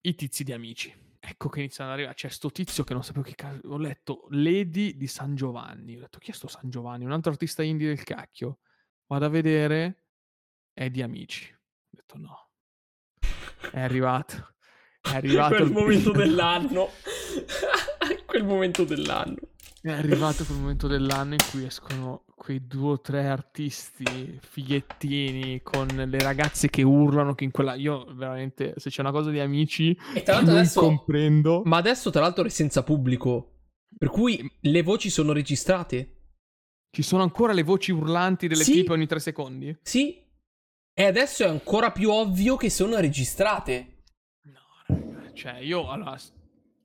i 0.00 0.14
tizi 0.16 0.42
di 0.42 0.52
amici. 0.52 0.92
Ecco 1.30 1.48
che 1.48 1.60
iniziano 1.60 1.90
ad 1.90 1.96
arrivare. 1.96 2.16
C'è 2.16 2.28
sto 2.28 2.50
tizio 2.50 2.82
che 2.82 2.92
non 2.92 3.04
sapevo 3.04 3.24
che 3.24 3.36
cazzo. 3.36 3.68
Ho 3.68 3.78
letto 3.78 4.26
Lady 4.30 4.96
di 4.96 5.06
San 5.06 5.36
Giovanni. 5.36 5.96
Ho 5.96 6.00
detto 6.00 6.18
chi 6.18 6.32
è 6.32 6.34
sto 6.34 6.48
San 6.48 6.68
Giovanni? 6.68 7.04
Un 7.04 7.12
altro 7.12 7.30
artista 7.30 7.62
indie 7.62 7.86
del 7.86 8.02
cacchio. 8.02 8.58
Vado 9.06 9.26
a 9.26 9.28
vedere. 9.28 10.06
È 10.72 10.90
di 10.90 11.02
amici. 11.02 11.48
Ho 11.52 11.90
detto 11.90 12.18
no. 12.18 12.50
È 13.70 13.78
arrivato. 13.78 14.54
È 15.00 15.14
arrivato 15.14 15.54
Quel 15.54 15.68
il 15.68 15.72
momento 15.72 16.10
dell'anno. 16.18 16.90
Quel 18.26 18.44
momento 18.44 18.84
dell'anno. 18.84 19.36
È 19.82 19.90
arrivato 19.90 20.44
quel 20.44 20.58
momento 20.58 20.86
dell'anno 20.88 21.32
in 21.32 21.38
cui 21.50 21.64
escono 21.64 22.24
quei 22.34 22.66
due 22.66 22.92
o 22.92 23.00
tre 23.00 23.26
artisti 23.28 24.38
fighettini 24.42 25.62
con 25.62 25.86
le 25.86 26.18
ragazze 26.18 26.68
che 26.68 26.82
urlano 26.82 27.34
che 27.34 27.44
in 27.44 27.50
quella 27.50 27.74
io 27.74 28.04
veramente 28.12 28.74
se 28.76 28.90
c'è 28.90 29.00
una 29.00 29.10
cosa 29.10 29.30
di 29.30 29.40
amici 29.40 29.96
e 30.14 30.22
tra 30.22 30.34
l'altro 30.34 30.50
non 30.52 30.60
adesso 30.60 30.80
comprendo. 30.80 31.62
Ma 31.64 31.78
adesso 31.78 32.10
tra 32.10 32.20
l'altro 32.20 32.44
è 32.44 32.50
senza 32.50 32.82
pubblico. 32.82 33.54
Per 33.96 34.10
cui 34.10 34.46
le 34.60 34.82
voci 34.82 35.08
sono 35.08 35.32
registrate? 35.32 36.16
Ci 36.90 37.02
sono 37.02 37.22
ancora 37.22 37.54
le 37.54 37.62
voci 37.62 37.90
urlanti 37.90 38.48
delle 38.48 38.64
Sì. 38.64 38.72
tipe 38.72 38.92
ogni 38.92 39.06
tre 39.06 39.18
secondi? 39.20 39.74
Sì. 39.82 40.22
E 40.92 41.04
adesso 41.04 41.42
è 41.44 41.48
ancora 41.48 41.90
più 41.90 42.10
ovvio 42.10 42.56
che 42.56 42.68
sono 42.68 42.98
registrate. 42.98 44.02
No 44.42 44.58
raga 44.86 45.32
cioè 45.32 45.54
io 45.60 45.88
allora 45.88 46.18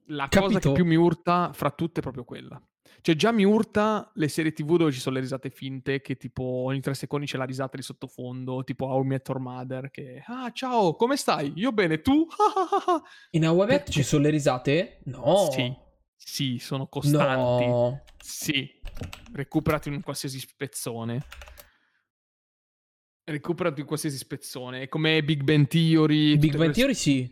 la 0.08 0.28
Capito? 0.30 0.46
cosa 0.46 0.60
che 0.60 0.72
più 0.72 0.86
mi 0.86 0.96
urta 0.96 1.52
fra 1.54 1.72
tutte 1.72 2.00
è 2.00 2.02
proprio 2.02 2.24
quella 2.24 2.62
cioè 3.06 3.16
già 3.16 3.32
mi 3.32 3.44
urta 3.44 4.10
le 4.16 4.28
serie 4.28 4.52
tv 4.52 4.78
dove 4.78 4.92
ci 4.92 5.00
sono 5.00 5.14
le 5.14 5.22
risate 5.22 5.52
finte 5.52 6.02
che 6.02 6.18
tipo 6.18 6.42
ogni 6.42 6.80
tre 6.82 6.96
secondi 6.96 7.28
c'è 7.28 7.38
la 7.38 7.44
risata 7.46 7.78
di 7.78 7.84
sottofondo 7.84 8.64
tipo 8.64 8.86
How 8.88 9.04
I 9.04 9.06
Met 9.06 9.28
Your 9.28 9.40
Mother 9.40 9.92
che 9.92 10.24
ah 10.26 10.50
ciao 10.52 10.96
come 10.96 11.16
stai 11.16 11.54
io 11.56 11.72
bene 11.72 12.02
tu 12.02 12.26
in 13.32 13.46
How 13.46 13.62
I 13.62 13.66
Met 13.68 13.92
ci 13.92 14.02
sono 14.02 14.24
le 14.24 14.32
risate? 14.32 15.02
no 15.04 15.52
Sì, 15.52 15.72
sì, 16.16 16.58
sono 16.58 16.88
costanti. 16.88 17.66
no 17.68 18.02
Sì, 18.18 18.68
recuperati 19.34 19.90
in 19.90 20.02
qualsiasi 20.02 20.40
spezzone. 20.40 21.22
Recuperati 23.24 23.82
in 23.82 23.86
qualsiasi 23.86 24.18
spezzone. 24.18 24.82
È 24.82 24.88
come 24.88 25.24
Big 25.24 25.44
Bang 25.44 25.68
Theory. 25.68 26.38
Big 26.38 26.50
Bang 26.52 26.56
quelle- 26.58 26.74
Theory 26.74 26.94
sì 26.96 27.30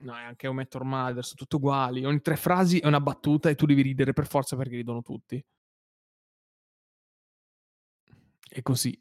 No, 0.00 0.14
è 0.16 0.22
anche 0.22 0.46
un 0.46 0.64
Your 0.70 0.84
Mother, 0.84 1.24
sono 1.24 1.36
tutte 1.36 1.56
uguali. 1.56 2.04
Ogni 2.04 2.20
tre 2.20 2.36
frasi 2.36 2.78
è 2.78 2.86
una 2.86 3.00
battuta 3.00 3.48
e 3.48 3.56
tu 3.56 3.66
devi 3.66 3.82
ridere 3.82 4.12
per 4.12 4.26
forza 4.26 4.56
perché 4.56 4.76
ridono 4.76 5.02
tutti. 5.02 5.44
È 8.48 8.62
così. 8.62 9.00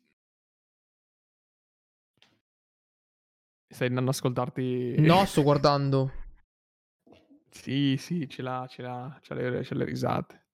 Stai 3.70 3.88
andando 3.88 4.10
ad 4.10 4.16
ascoltarti... 4.16 4.96
no 5.00 5.26
sto 5.28 5.44
guardando 5.44 6.12
Sì, 7.50 7.96
sì, 7.98 8.28
ce 8.28 8.42
l'ha, 8.42 8.66
ce 8.68 8.82
l'ha, 8.82 9.20
ce 9.22 9.34
l'ha, 9.34 9.64
ce 9.64 9.74
l'ha 9.76 9.84
le 9.84 9.90
risate. 9.90 10.46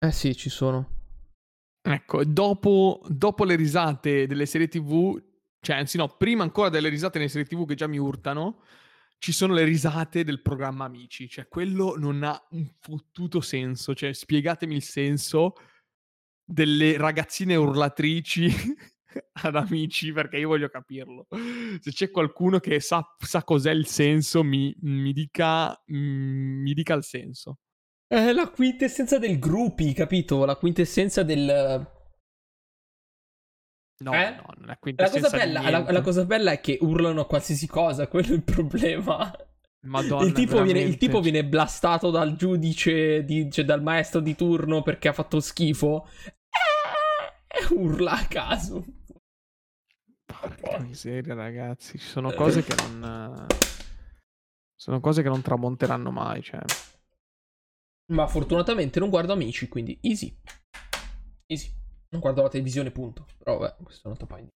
eh 0.00 0.12
sì 0.12 0.34
ci 0.36 0.48
sono 0.48 0.96
Ecco, 1.80 2.22
dopo, 2.24 3.00
dopo 3.08 3.44
le 3.44 3.56
risate 3.56 4.26
delle 4.26 4.44
serie 4.44 4.68
TV, 4.68 5.18
cioè 5.60 5.76
anzi 5.76 5.96
no, 5.96 6.08
prima 6.16 6.42
ancora 6.42 6.68
delle 6.68 6.88
risate 6.88 7.18
nelle 7.18 7.30
serie 7.30 7.46
TV 7.46 7.66
che 7.66 7.74
già 7.74 7.86
mi 7.86 7.98
urtano, 7.98 8.62
ci 9.18 9.32
sono 9.32 9.52
le 9.52 9.64
risate 9.64 10.22
del 10.24 10.42
programma 10.42 10.84
Amici, 10.84 11.28
cioè 11.28 11.48
quello 11.48 11.96
non 11.96 12.22
ha 12.22 12.40
un 12.50 12.68
fottuto 12.78 13.40
senso, 13.40 13.94
cioè 13.94 14.12
spiegatemi 14.12 14.74
il 14.76 14.82
senso 14.82 15.54
delle 16.44 16.96
ragazzine 16.96 17.56
urlatrici 17.56 18.48
ad 19.42 19.56
Amici 19.56 20.12
perché 20.12 20.38
io 20.38 20.48
voglio 20.48 20.68
capirlo. 20.68 21.26
Se 21.80 21.90
c'è 21.90 22.10
qualcuno 22.10 22.60
che 22.60 22.78
sa, 22.80 23.04
sa 23.18 23.42
cos'è 23.42 23.72
il 23.72 23.86
senso, 23.86 24.44
mi, 24.44 24.74
mi 24.82 25.12
dica, 25.12 25.70
mm, 25.92 26.62
mi 26.62 26.72
dica 26.72 26.94
il 26.94 27.04
senso. 27.04 27.58
È 28.06 28.32
la 28.32 28.48
quintessenza 28.48 29.18
del 29.18 29.38
gruppi, 29.38 29.92
capito? 29.92 30.44
La 30.44 30.56
quintessenza 30.56 31.22
del... 31.22 31.96
No, 34.00 34.12
Eh? 34.12 34.30
no, 34.30 34.44
non 34.56 34.64
è 34.64 34.66
La 34.66 34.76
quintessenza 34.78 35.30
cosa, 35.30 35.36
bella, 35.36 35.70
la, 35.70 35.90
la 35.90 36.00
cosa 36.02 36.24
bella 36.24 36.52
è 36.52 36.60
che 36.60 36.78
urlano 36.80 37.22
a 37.22 37.26
qualsiasi 37.26 37.66
cosa, 37.66 38.06
quello 38.08 38.28
è 38.28 38.36
il 38.36 38.44
problema. 38.44 39.32
Madonna, 39.86 40.24
il, 40.26 40.32
tipo 40.32 40.62
viene, 40.62 40.80
il 40.80 40.96
tipo 40.96 41.20
viene 41.20 41.44
blastato 41.44 42.10
dal 42.10 42.34
giudice, 42.36 43.24
di- 43.24 43.50
cioè 43.50 43.64
dal 43.64 43.82
maestro 43.82 44.20
di 44.20 44.34
turno 44.34 44.82
perché 44.82 45.08
ha 45.08 45.12
fatto 45.12 45.40
schifo. 45.40 46.08
E 47.46 47.74
urla 47.74 48.12
a 48.12 48.26
caso. 48.26 48.84
Porca 50.26 50.78
miseria, 50.80 51.34
ragazzi. 51.34 51.98
Ci 51.98 52.06
sono 52.06 52.32
cose 52.32 52.62
che 52.62 52.74
non. 52.76 53.46
Sono 54.76 55.00
cose 55.00 55.22
che 55.22 55.28
non 55.28 55.42
tramonteranno 55.42 56.10
mai. 56.10 56.42
Cioè. 56.42 56.60
Ma 58.12 58.26
fortunatamente 58.26 59.00
non 59.00 59.08
guardo 59.10 59.32
amici, 59.32 59.68
quindi 59.68 59.98
easy. 60.02 60.36
Easy. 61.46 61.72
Non 62.10 62.20
guardo 62.20 62.42
la 62.42 62.48
televisione, 62.48 62.90
punto. 62.90 63.26
Però 63.38 63.58
vabbè, 63.58 63.76
questo 63.82 64.04
è 64.04 64.06
un 64.06 64.12
altro 64.12 64.26
paio. 64.26 64.50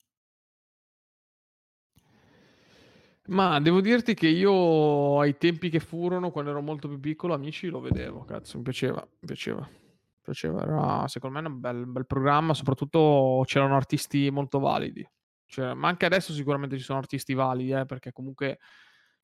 Ma 3.27 3.61
devo 3.61 3.81
dirti 3.81 4.15
che 4.15 4.27
io 4.27 5.21
ai 5.21 5.37
tempi 5.37 5.69
che 5.71 5.79
furono, 5.79 6.31
quando 6.31 6.51
ero 6.51 6.61
molto 6.61 6.88
più 6.88 6.99
piccolo, 6.99 7.35
amici 7.35 7.69
lo 7.69 7.81
vedevo. 7.81 8.25
Cazzo, 8.25 8.57
mi 8.57 8.65
piaceva. 8.65 9.01
Mi 9.01 9.27
piaceva. 9.27 9.61
Mi 9.61 10.21
piaceva. 10.23 10.62
Era 10.62 11.07
secondo 11.09 11.41
me 11.41 11.47
un 11.47 11.61
bel, 11.61 11.87
bel 11.87 12.07
programma. 12.07 12.55
Soprattutto 12.55 13.43
c'erano 13.47 13.77
artisti 13.77 14.31
molto 14.31 14.59
validi. 14.59 15.09
Cioè, 15.47 15.75
ma 15.75 15.88
anche 15.88 16.07
adesso 16.07 16.33
sicuramente 16.33 16.79
ci 16.79 16.83
sono 16.83 16.99
artisti 16.99 17.35
validi, 17.35 17.73
eh, 17.73 17.85
perché 17.85 18.11
comunque 18.11 18.59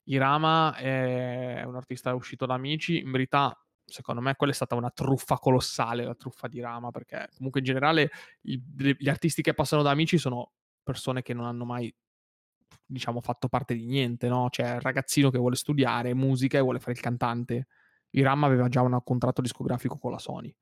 Irama 0.05 0.75
è 0.77 1.65
un 1.65 1.75
artista 1.75 2.15
uscito 2.15 2.47
da 2.47 2.55
Amici. 2.55 2.99
In 2.99 3.11
verità, 3.11 3.59
secondo 3.89 4.21
me, 4.21 4.35
quella 4.37 4.53
è 4.53 4.55
stata 4.57 4.75
una 4.75 4.91
truffa 4.91 5.39
colossale, 5.39 6.05
la 6.05 6.15
truffa 6.15 6.47
di 6.49 6.61
Rama, 6.61 6.91
perché 6.91 7.29
comunque 7.37 7.61
in 7.61 7.67
generale 7.67 8.11
i- 8.43 8.63
gli 8.99 9.09
artisti 9.09 9.43
che 9.43 9.55
passano 9.55 9.83
da 9.83 9.91
Amici 9.91 10.19
sono 10.19 10.53
persone 10.83 11.23
che 11.23 11.35
non 11.35 11.47
hanno 11.47 11.65
mai, 11.65 11.93
diciamo, 12.85 13.21
fatto 13.21 13.49
parte 13.49 13.75
di 13.75 13.87
niente, 13.87 14.29
no? 14.29 14.49
Cioè, 14.51 14.75
il 14.77 14.81
ragazzino 14.81 15.31
che 15.31 15.39
vuole 15.39 15.57
studiare 15.57 16.15
musica 16.15 16.59
e 16.59 16.61
vuole 16.61 16.79
fare 16.79 16.93
il 16.93 17.01
cantante. 17.01 17.67
Irama 18.11 18.47
aveva 18.47 18.69
già 18.69 18.83
un 18.83 18.99
contratto 19.05 19.41
discografico 19.43 19.99
con 19.99 20.13
la 20.13 20.19
Sony. 20.19 20.55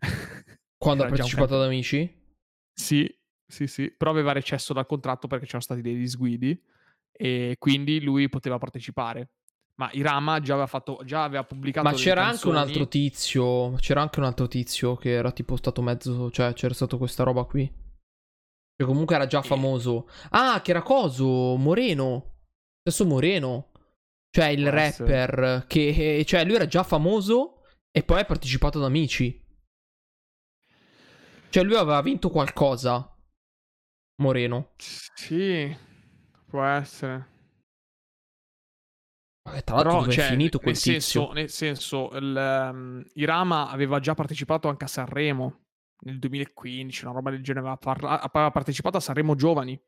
Quando 0.78 1.02
ha 1.02 1.10
già 1.10 1.24
un 1.24 1.30
partecipato 1.30 1.54
ad 1.56 1.62
amici? 1.62 2.24
sì, 2.72 3.08
sì, 3.46 3.66
sì, 3.66 3.90
però 3.90 4.10
aveva 4.10 4.32
recesso 4.32 4.72
dal 4.72 4.86
contratto 4.86 5.26
perché 5.28 5.44
c'erano 5.44 5.62
stati 5.62 5.80
dei 5.80 5.96
disguidi 5.96 6.60
e 7.12 7.56
quindi 7.58 8.00
lui 8.02 8.28
poteva 8.28 8.58
partecipare. 8.58 9.30
Ma 9.78 9.90
Irama 9.92 10.40
già 10.40 10.52
aveva, 10.54 10.66
fatto, 10.66 11.00
già 11.04 11.24
aveva 11.24 11.44
pubblicato 11.44 11.86
Ma 11.86 11.94
c'era 11.94 12.22
anche 12.24 12.46
un 12.46 12.54
canzoni. 12.54 12.70
altro 12.70 12.88
tizio. 12.88 13.74
C'era 13.74 14.00
anche 14.00 14.18
un 14.20 14.24
altro 14.24 14.48
tizio 14.48 14.96
che 14.96 15.10
era 15.10 15.30
tipo 15.32 15.56
stato 15.56 15.82
mezzo. 15.82 16.30
Cioè, 16.30 16.54
c'era 16.54 16.72
stato 16.72 16.96
questa 16.96 17.24
roba 17.24 17.44
qui. 17.44 17.70
Che 18.74 18.84
comunque 18.84 19.14
era 19.14 19.26
già 19.26 19.40
E- 19.40 19.46
famoso. 19.46 20.08
Ah, 20.30 20.60
che 20.62 20.70
era 20.70 20.82
coso? 20.82 21.56
Moreno. 21.56 22.38
Stesso 22.80 23.04
Moreno. 23.04 23.70
Cioè, 24.30 24.46
il 24.48 24.66
essere. 24.66 25.10
rapper. 25.26 25.64
Che. 25.66 26.24
Cioè, 26.26 26.44
lui 26.44 26.54
era 26.54 26.66
già 26.66 26.82
famoso. 26.82 27.60
E 27.90 28.02
poi 28.02 28.20
ha 28.20 28.24
partecipato 28.24 28.78
ad 28.78 28.84
Amici. 28.84 29.44
Cioè, 31.50 31.62
lui 31.64 31.74
aveva 31.76 32.00
vinto 32.02 32.30
qualcosa. 32.30 33.14
Moreno. 34.22 34.72
Sì, 34.78 35.74
può 36.48 36.64
essere. 36.64 37.34
Eh, 39.54 39.62
Tra 39.62 39.76
l'altro, 39.76 40.00
Però, 40.00 40.10
cioè, 40.10 40.24
è 40.26 40.28
finito 40.30 40.58
quel 40.58 40.72
nel 40.72 40.82
tizio? 40.82 41.00
senso, 41.00 41.32
nel 41.32 41.50
senso 41.50 42.10
il, 42.16 42.36
ehm, 42.36 43.04
Irama 43.14 43.68
aveva 43.70 44.00
già 44.00 44.14
partecipato 44.14 44.68
anche 44.68 44.84
a 44.84 44.88
Sanremo 44.88 45.60
nel 46.00 46.18
2015, 46.18 47.04
una 47.04 47.14
roba 47.14 47.30
del 47.30 47.42
genere, 47.42 47.66
aveva, 47.66 47.76
parla- 47.76 48.20
aveva 48.20 48.50
partecipato 48.50 48.96
a 48.96 49.00
Sanremo 49.00 49.34
Giovani. 49.34 49.80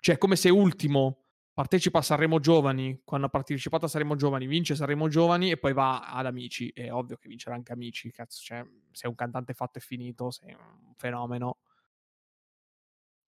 Cioè, 0.00 0.18
come 0.18 0.36
se 0.36 0.48
ultimo 0.48 1.18
partecipa 1.52 1.98
a 1.98 2.02
Sanremo 2.02 2.40
Giovani, 2.40 3.02
quando 3.04 3.26
ha 3.26 3.30
partecipato 3.30 3.84
a 3.84 3.88
Sanremo 3.88 4.16
Giovani, 4.16 4.46
vince 4.46 4.74
Sanremo 4.74 5.08
Giovani 5.08 5.50
e 5.50 5.58
poi 5.58 5.74
va 5.74 6.00
ad 6.00 6.26
Amici. 6.26 6.70
È 6.70 6.90
ovvio 6.90 7.16
che 7.16 7.28
vincerà 7.28 7.54
anche 7.54 7.72
Amici, 7.72 8.10
cazzo, 8.10 8.40
cioè, 8.42 8.64
sei 8.90 9.10
un 9.10 9.16
cantante 9.16 9.52
fatto 9.52 9.78
e 9.78 9.82
finito, 9.82 10.30
sei 10.30 10.54
un 10.54 10.94
fenomeno. 10.96 11.58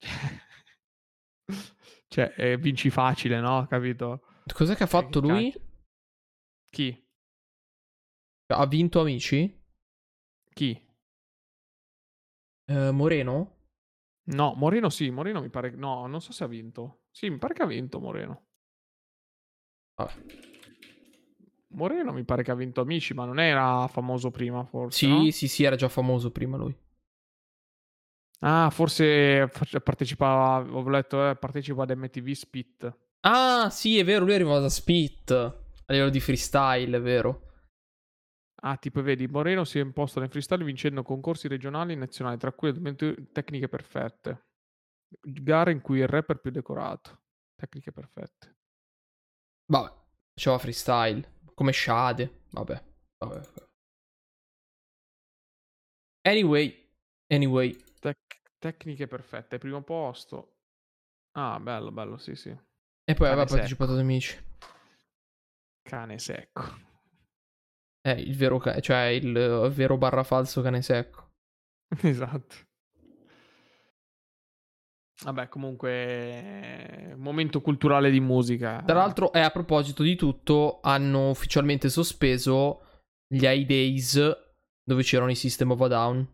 cioè, 2.09 2.33
eh, 2.37 2.57
vinci 2.57 2.89
facile, 2.91 3.39
no? 3.41 3.67
Capito? 3.69 4.23
Cos'è 4.53 4.75
che 4.75 4.83
ha 4.85 4.87
fatto 4.87 5.21
che 5.21 5.27
lui? 5.27 5.55
Chi? 6.75 7.07
Ha 8.49 8.67
vinto 8.67 9.01
Amici? 9.01 9.63
Chi? 10.53 10.77
Eh, 12.67 12.91
Moreno? 12.91 13.53
No, 14.25 14.55
Moreno 14.57 14.89
sì, 14.89 15.09
Moreno 15.11 15.41
mi 15.41 15.51
pare... 15.51 15.71
No, 15.71 16.07
non 16.09 16.21
so 16.21 16.33
se 16.33 16.43
ha 16.43 16.49
vinto. 16.49 17.05
Sì, 17.13 17.31
mi 17.31 17.39
pare 17.39 17.55
che 17.55 17.63
ha 17.63 17.67
vinto 17.67 18.01
Moreno. 18.01 18.47
Vabbè. 19.95 20.13
Moreno 21.69 22.13
mi 22.13 22.25
pare 22.25 22.43
che 22.43 22.51
ha 22.51 22.57
vinto 22.57 22.81
Amici, 22.81 23.15
ma 23.15 23.25
non 23.25 23.39
era 23.39 23.87
famoso 23.87 24.33
prima, 24.33 24.65
forse, 24.65 25.07
Sì, 25.07 25.07
no? 25.07 25.31
sì, 25.31 25.47
sì, 25.47 25.63
era 25.63 25.77
già 25.77 25.89
famoso 25.89 26.33
prima 26.33 26.57
lui. 26.57 26.77
Ah, 28.41 28.69
forse 28.71 29.49
partecipava... 29.83 30.69
Ho 30.73 30.89
letto, 30.89 31.31
eh, 31.31 31.37
partecipa 31.37 31.85
ad 31.85 31.91
MTV 31.97 32.31
Spit. 32.33 32.99
Ah, 33.21 33.71
sì, 33.71 33.99
è 33.99 34.05
vero, 34.05 34.25
lui 34.25 34.33
è 34.33 34.37
arrivato 34.37 34.61
da 34.61 34.69
Spit. 34.69 35.63
A 35.87 35.93
livello 35.93 36.11
di 36.11 36.21
freestyle, 36.21 36.99
vero. 37.01 37.53
Ah, 38.63 38.77
tipo, 38.79 39.03
vedi, 39.03 39.27
Moreno 39.27 39.65
si 39.65 39.79
è 39.79 39.83
imposto 39.83 40.21
nel 40.21 40.31
freestyle 40.31 40.65
vincendo 40.65 41.03
concorsi 41.03 41.49
regionali 41.49 41.93
e 41.93 41.97
nazionali, 41.97 42.39
tra 42.39 42.53
cui 42.53 42.73
tecniche 43.31 43.69
perfette. 43.69 44.47
Gare 45.21 45.73
in 45.73 45.83
cui 45.83 45.99
il 45.99 46.09
rapper 46.09 46.41
più 46.41 46.51
decorato. 46.51 47.21
Tecniche 47.55 47.93
perfette. 47.93 48.57
Vabbè, 49.67 49.93
faceva 50.33 50.59
freestyle. 50.59 51.33
Come 51.55 51.73
Shade. 51.73 52.45
Vabbè, 52.51 52.83
Vabbè. 53.19 53.41
Anyway, 56.23 56.91
anyway. 57.27 57.77
Tec- 58.01 58.41
tecniche 58.59 59.07
perfette, 59.07 59.59
primo 59.59 59.83
posto. 59.83 60.57
Ah, 61.33 61.61
bello, 61.61 61.93
bello, 61.93 62.17
sì, 62.17 62.35
sì. 62.35 62.49
E 62.49 63.15
poi 63.15 63.29
aveva 63.29 63.45
partecipato 63.45 63.93
ad 63.93 63.99
amici. 63.99 64.43
Cane 65.95 66.19
secco. 66.19 66.63
Eh, 68.03 68.21
il 68.21 68.37
vero, 68.37 68.59
ca- 68.59 68.81
cioè 68.81 69.05
il 69.05 69.35
eh, 69.37 69.69
vero 69.71 69.97
barra 69.97 70.25
falso 70.25 70.61
cane 70.61 70.83
secco. 70.83 71.31
esatto. 72.03 72.57
Vabbè, 75.23 75.49
comunque, 75.49 75.91
eh, 75.93 77.15
momento 77.17 77.61
culturale 77.61 78.11
di 78.11 78.19
musica. 78.19 78.83
Tra 78.85 78.97
l'altro, 78.97 79.33
e 79.33 79.39
a 79.39 79.51
proposito 79.51 80.03
di 80.03 80.17
tutto, 80.17 80.81
hanno 80.83 81.31
ufficialmente 81.31 81.89
sospeso 81.89 83.05
gli 83.27 83.45
high 83.45 83.65
days 83.65 84.21
dove 84.83 85.03
c'erano 85.05 85.31
i 85.31 85.37
System 85.37 85.71
of 85.71 85.81
a 85.81 85.87
Down. 85.87 86.29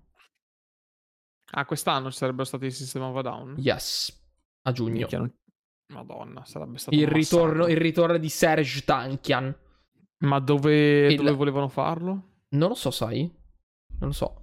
Ah, 1.53 1.67
quest'anno 1.67 2.11
ci 2.11 2.17
sarebbero 2.17 2.45
stati 2.45 2.65
il 2.65 2.73
sistema 2.73 3.09
of 3.09 3.17
a 3.17 3.23
down? 3.23 3.57
Yes, 3.59 4.11
a 4.63 4.73
giugno. 4.73 4.93
Minchia, 4.93 5.19
non- 5.19 5.35
Madonna, 5.91 6.45
sarebbe 6.45 6.79
stato 6.79 6.97
Il 6.97 7.07
ritorno, 7.07 7.67
il 7.67 7.77
ritorno 7.77 8.17
di 8.19 8.29
Serge 8.29 8.85
Tankian. 8.85 9.55
Ma 10.19 10.39
dove, 10.39 11.07
Il- 11.13 11.17
dove 11.17 11.33
volevano 11.33 11.69
farlo? 11.69 12.29
Non 12.51 12.69
lo 12.71 12.75
so, 12.75 12.91
sai? 12.91 13.21
Non 13.99 14.09
lo 14.09 14.13
so. 14.13 14.37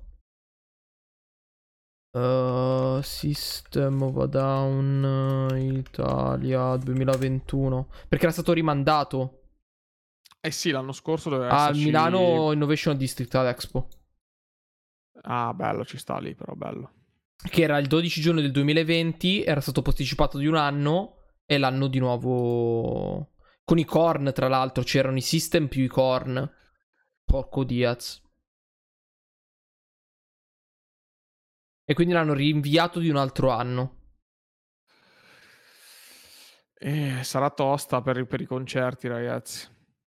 Uh, 2.17 2.99
System 3.01 4.01
of 4.01 4.17
a 4.17 4.25
Down 4.25 5.49
uh, 5.51 5.55
Italia 5.55 6.75
2021. 6.77 7.87
Perché 8.07 8.23
era 8.23 8.33
stato 8.33 8.53
rimandato 8.53 9.41
Eh 10.41 10.49
sì, 10.51 10.71
l'anno 10.71 10.93
scorso 10.93 11.29
doveva 11.29 11.51
a 11.51 11.63
esserci... 11.65 11.83
Milano 11.85 12.51
Innovation 12.53 12.97
District 12.97 13.35
ad 13.35 13.47
Expo. 13.47 13.87
Ah, 15.23 15.53
bello, 15.53 15.85
ci 15.85 15.97
sta 15.97 16.17
lì, 16.17 16.33
però 16.33 16.53
bello. 16.53 16.91
Che 17.35 17.61
era 17.61 17.77
il 17.77 17.87
12 17.87 18.21
giugno 18.21 18.41
del 18.41 18.51
2020. 18.51 19.43
Era 19.43 19.61
stato 19.61 19.81
posticipato 19.81 20.37
di 20.39 20.47
un 20.47 20.55
anno. 20.55 21.15
E 21.47 21.57
l'anno 21.57 21.87
di 21.87 21.97
nuovo. 21.97 23.33
Con 23.63 23.79
i 23.79 23.85
corn, 23.85 24.31
tra 24.33 24.47
l'altro. 24.47 24.83
C'erano 24.83 25.17
i 25.17 25.21
system 25.21 25.67
più 25.67 25.83
i 25.83 25.87
corn. 25.87 26.47
Porco 27.23 27.63
Diaz. 27.63 28.21
E 31.89 31.93
quindi 31.93 32.13
l'hanno 32.13 32.33
rinviato 32.33 32.99
di 32.99 33.09
un 33.09 33.15
altro 33.15 33.49
anno. 33.49 33.95
Eh, 36.79 37.23
sarà 37.23 37.49
tosta 37.49 38.01
per, 38.01 38.25
per 38.27 38.41
i 38.41 38.45
concerti, 38.45 39.07
ragazzi. 39.07 39.67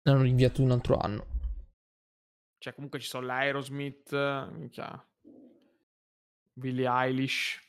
L'hanno 0.03 0.21
rinviato 0.21 0.61
di 0.61 0.63
un 0.63 0.71
altro 0.71 0.97
anno. 0.97 1.25
Cioè, 2.57 2.73
comunque 2.73 2.99
ci 2.99 3.07
sono 3.07 3.25
l'Aerosmith, 3.25 4.11
minchia, 4.51 5.05
Billie 6.53 6.89
Eilish. 6.89 7.66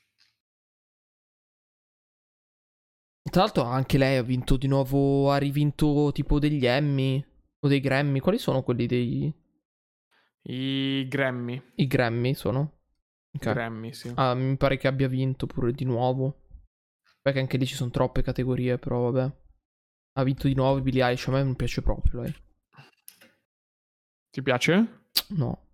Tra 3.31 3.43
l'altro 3.43 3.63
anche 3.63 3.99
lei 3.99 4.17
ha 4.17 4.23
vinto 4.23 4.57
di 4.57 4.67
nuovo. 4.67 5.31
Ha 5.31 5.37
rivinto 5.37 6.11
tipo 6.13 6.39
degli 6.39 6.67
Emmy. 6.67 7.25
O 7.61 7.69
dei 7.69 7.81
Grammy. 7.81 8.21
Quali 8.21 8.39
sono 8.39 8.63
quelli 8.63 8.87
dei. 8.87 9.33
I 10.43 11.07
Grammy. 11.09 11.61
I 11.77 11.87
Grammy 11.87 12.35
sono? 12.35 12.79
Ok. 13.33 13.53
Grammy, 13.53 13.93
sì. 13.93 14.13
Ah, 14.15 14.35
mi 14.35 14.57
pare 14.57 14.77
che 14.77 14.89
abbia 14.89 15.09
vinto 15.09 15.47
pure 15.47 15.73
di 15.73 15.85
nuovo. 15.85 16.47
Perché 17.21 17.41
anche 17.41 17.57
lì 17.57 17.67
ci 17.67 17.75
sono 17.75 17.91
troppe 17.91 18.23
categorie, 18.23 18.79
però 18.79 19.11
vabbè. 19.11 19.37
Ha 20.15 20.23
vinto 20.23 20.49
di 20.49 20.55
nuovo 20.55 20.81
Billie 20.81 21.05
Eilish, 21.05 21.29
a 21.29 21.33
me 21.33 21.43
non 21.43 21.57
piace 21.57 21.83
proprio 21.83 22.23
lei. 22.23 22.35
Ti 24.31 24.43
piace? 24.43 24.75
No. 25.29 25.67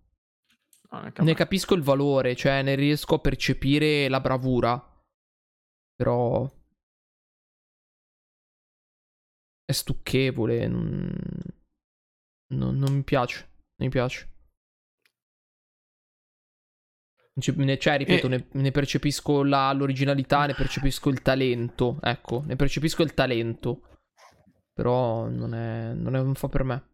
No, 0.91 0.99
neanche 0.99 1.21
a 1.21 1.23
Ne 1.23 1.33
capisco 1.33 1.73
il 1.73 1.81
valore, 1.81 2.35
cioè 2.35 2.61
ne 2.61 2.75
riesco 2.75 3.15
a 3.15 3.19
percepire 3.19 4.07
la 4.09 4.19
bravura. 4.19 5.03
Però... 5.95 6.51
È 9.65 9.71
stucchevole, 9.71 10.67
non... 10.67 11.11
Non, 12.53 12.77
non 12.77 12.93
mi 12.93 13.03
piace, 13.03 13.39
non 13.77 13.87
mi 13.87 13.89
piace. 13.89 14.29
Cioè, 17.37 17.97
ripeto, 17.97 18.27
E- 18.27 18.29
ne, 18.29 18.47
ne 18.51 18.71
percepisco 18.71 19.43
la- 19.43 19.73
l'originalità, 19.73 20.45
ne 20.45 20.53
percepisco 20.53 21.09
il 21.09 21.21
talento. 21.21 21.97
Ecco, 22.01 22.43
ne 22.45 22.55
percepisco 22.55 23.03
il 23.03 23.13
talento. 23.13 23.89
Però 24.71 25.27
non 25.27 25.53
è, 25.53 25.93
non 25.93 26.15
è- 26.15 26.21
non 26.21 26.35
fa 26.35 26.47
per 26.47 26.63
me. 26.63 26.93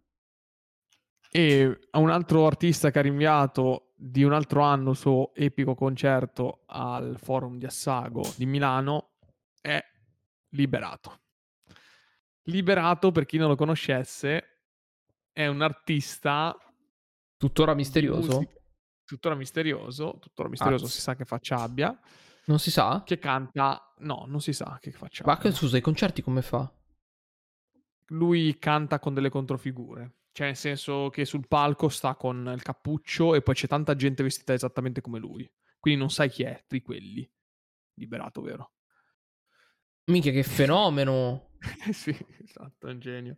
E 1.30 1.80
un 1.91 2.09
altro 2.09 2.45
artista 2.47 2.89
che 2.91 2.99
ha 2.99 3.03
rinviato 3.03 3.91
di 3.95 4.24
un 4.24 4.34
altro 4.34 4.61
anno 4.61 4.91
il 4.91 4.97
suo 4.97 5.34
epico 5.36 5.76
concerto 5.76 6.63
al 6.67 7.17
Forum 7.19 7.57
di 7.57 7.65
Assago 7.65 8.24
di 8.36 8.45
Milano 8.45 9.11
è 9.61 9.80
Liberato. 10.55 11.20
Liberato, 12.44 13.12
per 13.12 13.26
chi 13.26 13.38
non 13.38 13.50
lo 13.50 13.56
conoscesse, 13.56 14.62
è 15.32 15.48
un 15.48 15.62
artista 15.62 16.56
Tuttora 17.38 17.74
misterioso? 17.74 18.38
musica- 18.39 18.60
tuttora 19.06 19.36
misterioso, 19.36 20.18
tuttora 20.20 20.48
misterioso, 20.50 20.86
Azz. 20.86 20.94
si 20.94 21.02
sa 21.02 21.16
che 21.16 21.26
faccia 21.26 21.58
abbia, 21.58 21.98
Non 22.46 22.60
si 22.60 22.72
sa? 22.72 23.04
che 23.06 23.18
canta, 23.20 23.94
no, 24.00 24.24
non 24.28 24.39
si 24.42 24.54
sa 24.54 24.78
che 24.80 24.92
faccia 24.92 25.24
Ma 25.26 25.38
che- 25.38 25.52
scusa, 25.52 25.78
i 25.78 25.82
concerti 25.82 26.22
come 26.22 26.42
fa? 26.42 26.72
lui 28.08 28.58
canta 28.60 29.00
con 29.00 29.14
delle 29.14 29.30
controfigure. 29.30 30.18
Cioè, 30.34 30.48
nel 30.48 30.56
senso 30.58 31.10
che 31.10 31.24
sul 31.26 31.48
palco 31.48 31.88
sta 31.89 32.16
con 32.16 32.50
il 32.54 32.62
cappuccio 32.62 33.36
e 33.36 33.42
poi 33.42 33.54
c'è 33.54 33.68
tanta 33.68 33.96
gente 33.96 34.24
vestita 34.24 34.54
esattamente 34.54 35.00
come 35.02 35.20
lui. 35.20 35.50
Quindi 35.80 36.00
non 36.00 36.10
sai 36.10 36.30
chi 36.30 36.44
è 36.44 36.62
di 36.68 36.82
quelli. 36.82 37.30
Liberato, 37.96 38.42
vero? 38.42 38.72
Minchia, 40.06 40.32
che 40.32 40.43
fenomeno! 40.43 41.49
sì, 41.91 42.16
esatto, 42.43 42.88
è 42.88 42.91
un 42.91 42.99
genio. 42.99 43.38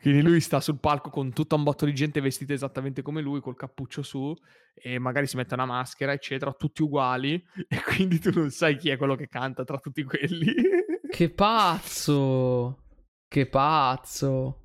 Quindi 0.00 0.22
lui 0.22 0.40
sta 0.40 0.60
sul 0.60 0.78
palco 0.78 1.10
con 1.10 1.32
tutta 1.32 1.54
un 1.54 1.62
botto 1.62 1.86
di 1.86 1.94
gente 1.94 2.20
vestita 2.20 2.52
esattamente 2.52 3.02
come 3.02 3.22
lui, 3.22 3.40
col 3.40 3.56
cappuccio 3.56 4.02
su, 4.02 4.34
e 4.74 4.98
magari 4.98 5.26
si 5.26 5.36
mette 5.36 5.54
una 5.54 5.64
maschera, 5.64 6.12
eccetera, 6.12 6.52
tutti 6.52 6.82
uguali, 6.82 7.42
e 7.68 7.82
quindi 7.82 8.18
tu 8.18 8.30
non 8.32 8.50
sai 8.50 8.76
chi 8.76 8.90
è 8.90 8.96
quello 8.96 9.14
che 9.14 9.28
canta 9.28 9.64
tra 9.64 9.78
tutti 9.78 10.02
quelli. 10.04 10.54
Che 11.10 11.30
pazzo! 11.30 12.84
Che 13.26 13.46
pazzo! 13.46 14.62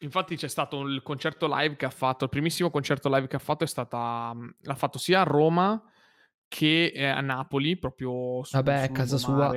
Infatti 0.00 0.36
c'è 0.36 0.46
stato 0.46 0.82
il 0.82 1.02
concerto 1.02 1.48
live 1.50 1.76
che 1.76 1.86
ha 1.86 1.90
fatto, 1.90 2.24
il 2.24 2.30
primissimo 2.30 2.70
concerto 2.70 3.08
live 3.08 3.26
che 3.26 3.36
ha 3.36 3.40
fatto 3.40 3.64
è 3.64 3.66
stata, 3.66 4.30
l'ha 4.60 4.74
fatto 4.74 4.98
sia 4.98 5.22
a 5.22 5.24
Roma 5.24 5.82
che 6.46 6.92
eh, 6.94 7.06
a 7.06 7.22
Napoli, 7.22 7.78
proprio 7.78 8.44
su, 8.44 8.54
Vabbè, 8.56 8.84
sul 8.84 8.94
casa 8.94 9.16
sua. 9.16 9.52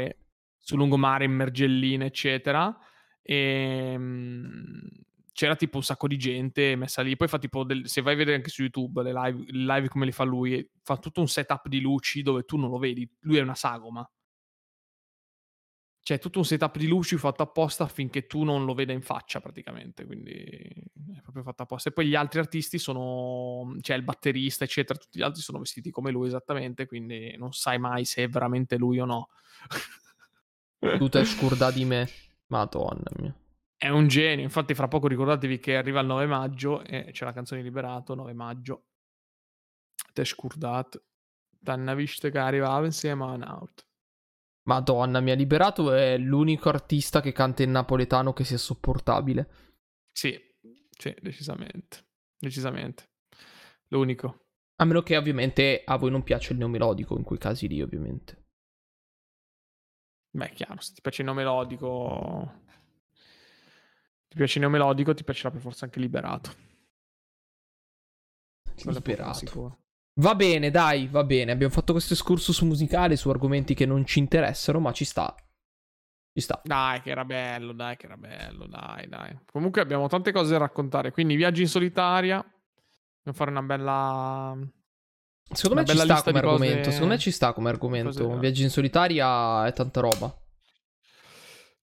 Sul 0.70 0.78
lungomare 0.78 1.26
in 1.26 1.32
Mergelline, 1.32 2.06
eccetera. 2.06 2.76
E 3.24 3.96
mm, 3.98 4.88
c'era 5.34 5.56
tipo 5.56 5.78
un 5.78 5.84
sacco 5.84 6.08
di 6.08 6.18
gente 6.18 6.76
messa 6.76 7.02
lì. 7.02 7.16
Poi 7.16 7.28
fa 7.28 7.40
tipo, 7.40 7.64
del- 7.64 7.88
se 7.88 8.02
vai 8.02 8.14
a 8.14 8.18
vedere 8.18 8.38
anche 8.38 8.50
su 8.50 8.62
YouTube 8.62 9.02
le 9.02 9.14
live, 9.14 9.44
il 9.48 9.66
live 9.66 9.88
come 9.88 10.06
li 10.06 10.12
fa 10.12 10.24
lui, 10.24 10.70
fa 10.84 10.98
tutto 10.98 11.22
un 11.22 11.28
setup 11.28 11.68
di 11.68 11.82
luci 11.82 12.22
dove 12.22 12.44
tu 12.44 12.58
non 12.58 12.70
lo 12.70 12.78
vedi, 12.78 13.10
lui 13.22 13.38
è 13.38 13.42
una 13.42 13.56
sagoma. 13.56 14.08
C'è 16.02 16.18
tutto 16.18 16.40
un 16.40 16.46
setup 16.46 16.78
di 16.78 16.88
luci 16.88 17.18
fatto 17.18 17.44
apposta 17.44 17.84
affinché 17.84 18.26
tu 18.26 18.44
non 18.44 18.66
lo 18.66 18.74
veda 18.74 18.94
in 18.94 19.02
faccia 19.02 19.42
praticamente, 19.42 20.06
quindi 20.06 20.32
è 20.32 21.22
proprio 21.22 21.44
fatto 21.44 21.64
apposta. 21.64 21.90
E 21.90 21.92
poi 21.94 22.08
gli 22.08 22.16
altri 22.16 22.40
artisti 22.40 22.78
sono, 22.80 23.76
c'è 23.80 23.96
il 23.96 24.04
batterista, 24.04 24.64
eccetera, 24.64 24.98
tutti 24.98 25.20
gli 25.20 25.22
altri 25.22 25.42
sono 25.42 25.60
vestiti 25.60 25.92
come 25.92 26.10
lui 26.12 26.28
esattamente, 26.28 26.88
quindi 26.88 27.36
non 27.38 27.52
sai 27.54 27.78
mai 27.80 28.06
se 28.06 28.24
è 28.24 28.28
veramente 28.30 28.78
lui 28.78 29.00
o 29.00 29.06
no. 29.06 29.30
Tu 30.80 31.10
te 31.10 31.26
scurda 31.26 31.72
di 31.72 31.86
me. 31.86 32.08
Madonna 32.48 33.12
mia. 33.20 33.36
È 33.76 33.90
un 33.90 34.08
genio, 34.08 34.44
infatti 34.44 34.74
fra 34.74 34.88
poco 34.88 35.08
ricordatevi 35.08 35.60
che 35.60 35.78
arriva 35.78 36.02
il 36.02 36.08
9 36.08 36.26
maggio 36.26 36.84
e 36.84 37.12
c'è 37.12 37.26
la 37.26 37.34
canzone 37.34 37.62
Liberato, 37.62 38.16
9 38.16 38.34
maggio. 38.34 38.88
Te 40.14 40.26
scordat. 40.26 41.02
T'hanno 41.64 41.96
visto 41.96 42.30
che 42.30 42.38
arrivava 42.38 42.86
insieme 42.86 43.24
a 43.24 43.32
un 43.32 43.44
out. 43.44 43.86
Madonna 44.68 45.20
mia, 45.20 45.36
Liberato 45.36 45.94
è 45.94 46.18
l'unico 46.18 46.70
artista 46.70 47.22
che 47.22 47.32
canta 47.32 47.64
in 47.64 47.72
napoletano 47.72 48.34
che 48.34 48.44
sia 48.44 48.58
sopportabile. 48.58 49.50
Sì, 50.12 50.40
sì, 50.90 51.16
decisamente. 51.22 52.06
Decisamente. 52.38 53.12
L'unico. 53.90 54.46
A 54.76 54.86
meno 54.86 55.02
che 55.02 55.18
ovviamente 55.18 55.84
a 55.86 55.98
voi 55.98 56.12
non 56.12 56.24
piace 56.24 56.54
il 56.54 56.60
neomelodico, 56.60 57.18
in 57.18 57.24
quei 57.24 57.40
casi 57.40 57.68
lì 57.68 57.82
ovviamente. 57.82 58.39
Beh, 60.32 60.52
chiaro, 60.52 60.80
se 60.80 60.94
ti 60.94 61.02
piace 61.02 61.22
il 61.22 61.28
nome 61.28 61.44
melodico... 61.44 62.68
Ti 64.28 64.36
piace 64.36 64.60
il 64.60 64.66
nome 64.66 64.78
melodico, 64.78 65.14
ti 65.14 65.24
piacerà 65.24 65.50
per 65.50 65.62
forza 65.62 65.86
anche 65.86 66.00
Liberato. 66.00 66.54
Liberato. 68.84 69.80
Va 70.20 70.36
bene, 70.36 70.70
dai, 70.70 71.08
va 71.08 71.24
bene. 71.24 71.52
Abbiamo 71.52 71.74
fatto 71.74 71.94
questo 71.94 72.14
excursus 72.14 72.62
musicale 72.62 73.16
su 73.16 73.30
argomenti 73.30 73.74
che 73.74 73.86
non 73.86 74.06
ci 74.06 74.20
interessano, 74.20 74.80
ma 74.80 74.92
ci 74.92 75.04
sta. 75.04 75.34
Ci 76.32 76.42
sta. 76.42 76.62
Dai, 76.64 77.02
che 77.02 77.10
era 77.10 77.26
bello, 77.26 77.74
dai, 77.74 77.98
che 77.98 78.06
era 78.06 78.18
bello, 78.18 78.68
dai, 78.68 79.08
dai. 79.08 79.40
Comunque 79.52 79.82
abbiamo 79.82 80.08
tante 80.08 80.32
cose 80.32 80.52
da 80.52 80.60
raccontare, 80.60 81.12
quindi 81.12 81.36
viaggi 81.36 81.62
in 81.62 81.68
solitaria, 81.68 82.38
Dobbiamo 82.38 83.38
fare 83.38 83.52
una 83.52 83.62
bella 83.62 84.58
Secondo 85.52 85.82
me 85.82 85.88
ci 85.88 85.98
bella 85.98 86.16
sta 86.18 86.24
come 86.24 86.38
argomento. 86.40 86.78
cose 86.78 86.92
Secondo 86.92 87.14
me 87.14 87.20
ci 87.20 87.32
sta 87.32 87.54
come 87.54 87.72
cose 87.72 87.78
argomento. 87.78 88.38
Viaggi 88.40 88.64
in 88.64 88.70
solitaria 88.70 89.66
è 89.66 89.74
tanta 89.74 90.00
roba. 90.02 90.34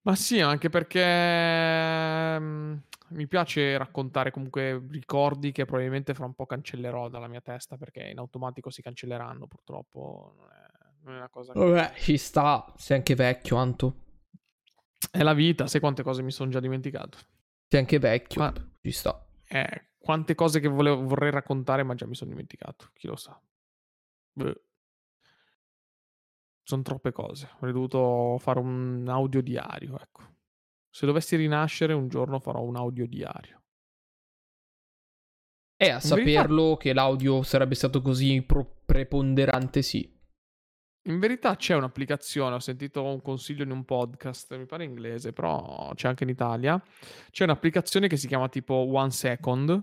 Ma 0.02 0.14
sì, 0.14 0.40
anche 0.40 0.68
perché, 0.68 2.38
mhmm, 2.38 2.82
mi 3.08 3.26
piace 3.26 3.76
raccontare 3.76 4.30
comunque 4.30 4.80
ricordi 4.90 5.50
che 5.50 5.64
probabilmente 5.64 6.14
fra 6.14 6.26
un 6.26 6.34
po' 6.34 6.46
cancellerò 6.46 7.08
dalla 7.08 7.26
mia 7.26 7.40
testa, 7.40 7.76
perché 7.76 8.02
in 8.04 8.18
automatico 8.18 8.70
si 8.70 8.82
cancelleranno 8.82 9.46
purtroppo, 9.46 10.32
non 10.36 10.48
è 10.50 10.74
non 11.06 11.14
è 11.14 11.18
una 11.18 11.28
cosa 11.28 11.52
che 11.52 11.58
Vabbè, 11.60 11.92
ci 11.98 12.16
sta. 12.18 12.72
Sei 12.76 12.96
anche 12.96 13.14
vecchio, 13.14 13.56
Anto. 13.56 13.94
è 15.10 15.22
la 15.22 15.34
vita, 15.34 15.66
sai 15.68 15.80
quante 15.80 16.02
cose 16.02 16.22
mi 16.22 16.32
son 16.32 16.50
già 16.50 16.58
dimenticato. 16.60 17.18
Sei 17.68 17.78
anche 17.80 17.98
vecchio. 18.00 18.40
Ma 18.40 18.52
Ci 18.82 18.90
sta. 18.90 19.24
eh, 19.48 19.90
quante 19.98 20.34
cose 20.34 20.58
che 20.60 20.66
volevo 20.68 21.02
vorrei 21.02 21.30
raccontare, 21.30 21.84
ma 21.84 21.94
già 21.94 22.06
mi 22.06 22.14
son 22.16 22.28
dimenticato, 22.28 22.90
chi 22.94 23.06
lo 23.06 23.14
sa. 23.16 23.40
Boh. 24.36 24.60
Son 26.62 26.82
troppe 26.82 27.12
cose. 27.12 27.48
Avrei 27.54 27.72
dovuto 27.72 28.36
fare 28.38 28.58
un 28.58 29.06
audio 29.08 29.40
diario, 29.40 29.98
ecco. 29.98 30.22
Se 30.90 31.06
dovessi 31.06 31.36
rinascere 31.36 31.92
un 31.92 32.08
giorno 32.08 32.38
farò 32.40 32.60
un 32.62 32.76
audio 32.76 33.06
diario. 33.06 33.62
E 35.78 35.90
a 35.90 36.00
In 36.02 36.08
verità 36.08 36.40
saperlo 36.40 36.76
che 36.76 36.92
l'audio 36.92 37.42
sarebbe 37.42 37.74
stato 37.74 38.00
così 38.02 38.42
pro- 38.42 38.80
preponderante, 38.84 39.82
sì. 39.82 40.10
in 41.08 41.18
verità 41.18 41.54
c'è 41.56 41.74
un'applicazione, 41.74 42.54
ho 42.56 42.58
sentito 42.58 43.02
un 43.04 43.20
consiglio 43.22 43.62
in 43.62 43.70
un 43.70 43.84
podcast, 43.84 44.56
mi 44.56 44.66
pare 44.66 44.84
inglese, 44.84 45.32
però 45.32 45.92
c'è 45.94 46.08
anche 46.08 46.24
in 46.24 46.30
Italia. 46.30 46.82
C'è 47.30 47.44
un'applicazione 47.44 48.08
che 48.08 48.16
si 48.16 48.26
chiama 48.26 48.48
tipo 48.48 48.74
One 48.74 49.10
Second, 49.10 49.82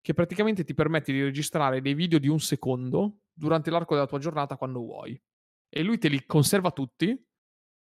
che 0.00 0.14
praticamente 0.14 0.64
ti 0.64 0.74
permette 0.74 1.12
di 1.12 1.22
registrare 1.22 1.80
dei 1.80 1.94
video 1.94 2.18
di 2.18 2.28
un 2.28 2.40
secondo 2.40 3.20
durante 3.32 3.70
l'arco 3.70 3.94
della 3.94 4.06
tua 4.06 4.18
giornata 4.18 4.56
quando 4.56 4.80
vuoi. 4.80 5.20
E 5.68 5.82
lui 5.82 5.98
te 5.98 6.08
li 6.08 6.24
conserva 6.26 6.70
tutti, 6.70 7.16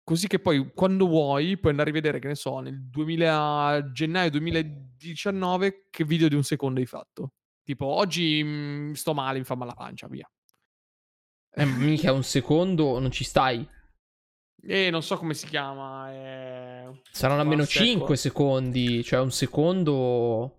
così 0.02 0.26
che 0.26 0.38
poi 0.38 0.72
quando 0.74 1.06
vuoi 1.06 1.58
puoi 1.58 1.72
andare 1.72 1.90
a 1.90 1.92
rivedere, 1.92 2.18
che 2.18 2.28
ne 2.28 2.34
so, 2.34 2.60
nel 2.60 2.82
2000 2.82 3.90
gennaio 3.92 4.30
2019 4.30 5.86
che 5.90 6.04
video 6.04 6.28
di 6.28 6.34
un 6.34 6.44
secondo 6.44 6.80
hai 6.80 6.86
fatto. 6.86 7.32
Tipo, 7.62 7.86
oggi 7.86 8.42
mm, 8.42 8.92
sto 8.92 9.12
male, 9.12 9.38
mi 9.38 9.44
fa 9.44 9.54
male 9.54 9.70
la 9.70 9.76
pancia, 9.76 10.08
via. 10.08 10.28
Eh, 11.50 11.64
mica 11.66 12.12
un 12.12 12.22
secondo, 12.24 12.98
non 12.98 13.10
ci 13.10 13.24
stai. 13.24 13.68
E 14.60 14.90
non 14.90 15.02
so 15.02 15.18
come 15.18 15.34
si 15.34 15.46
chiama. 15.46 16.10
È... 16.10 16.90
Saranno 17.10 17.42
almeno 17.42 17.64
Second. 17.64 17.90
5 17.90 18.16
secondi. 18.16 19.04
Cioè, 19.04 19.20
un 19.20 19.30
secondo 19.30 20.57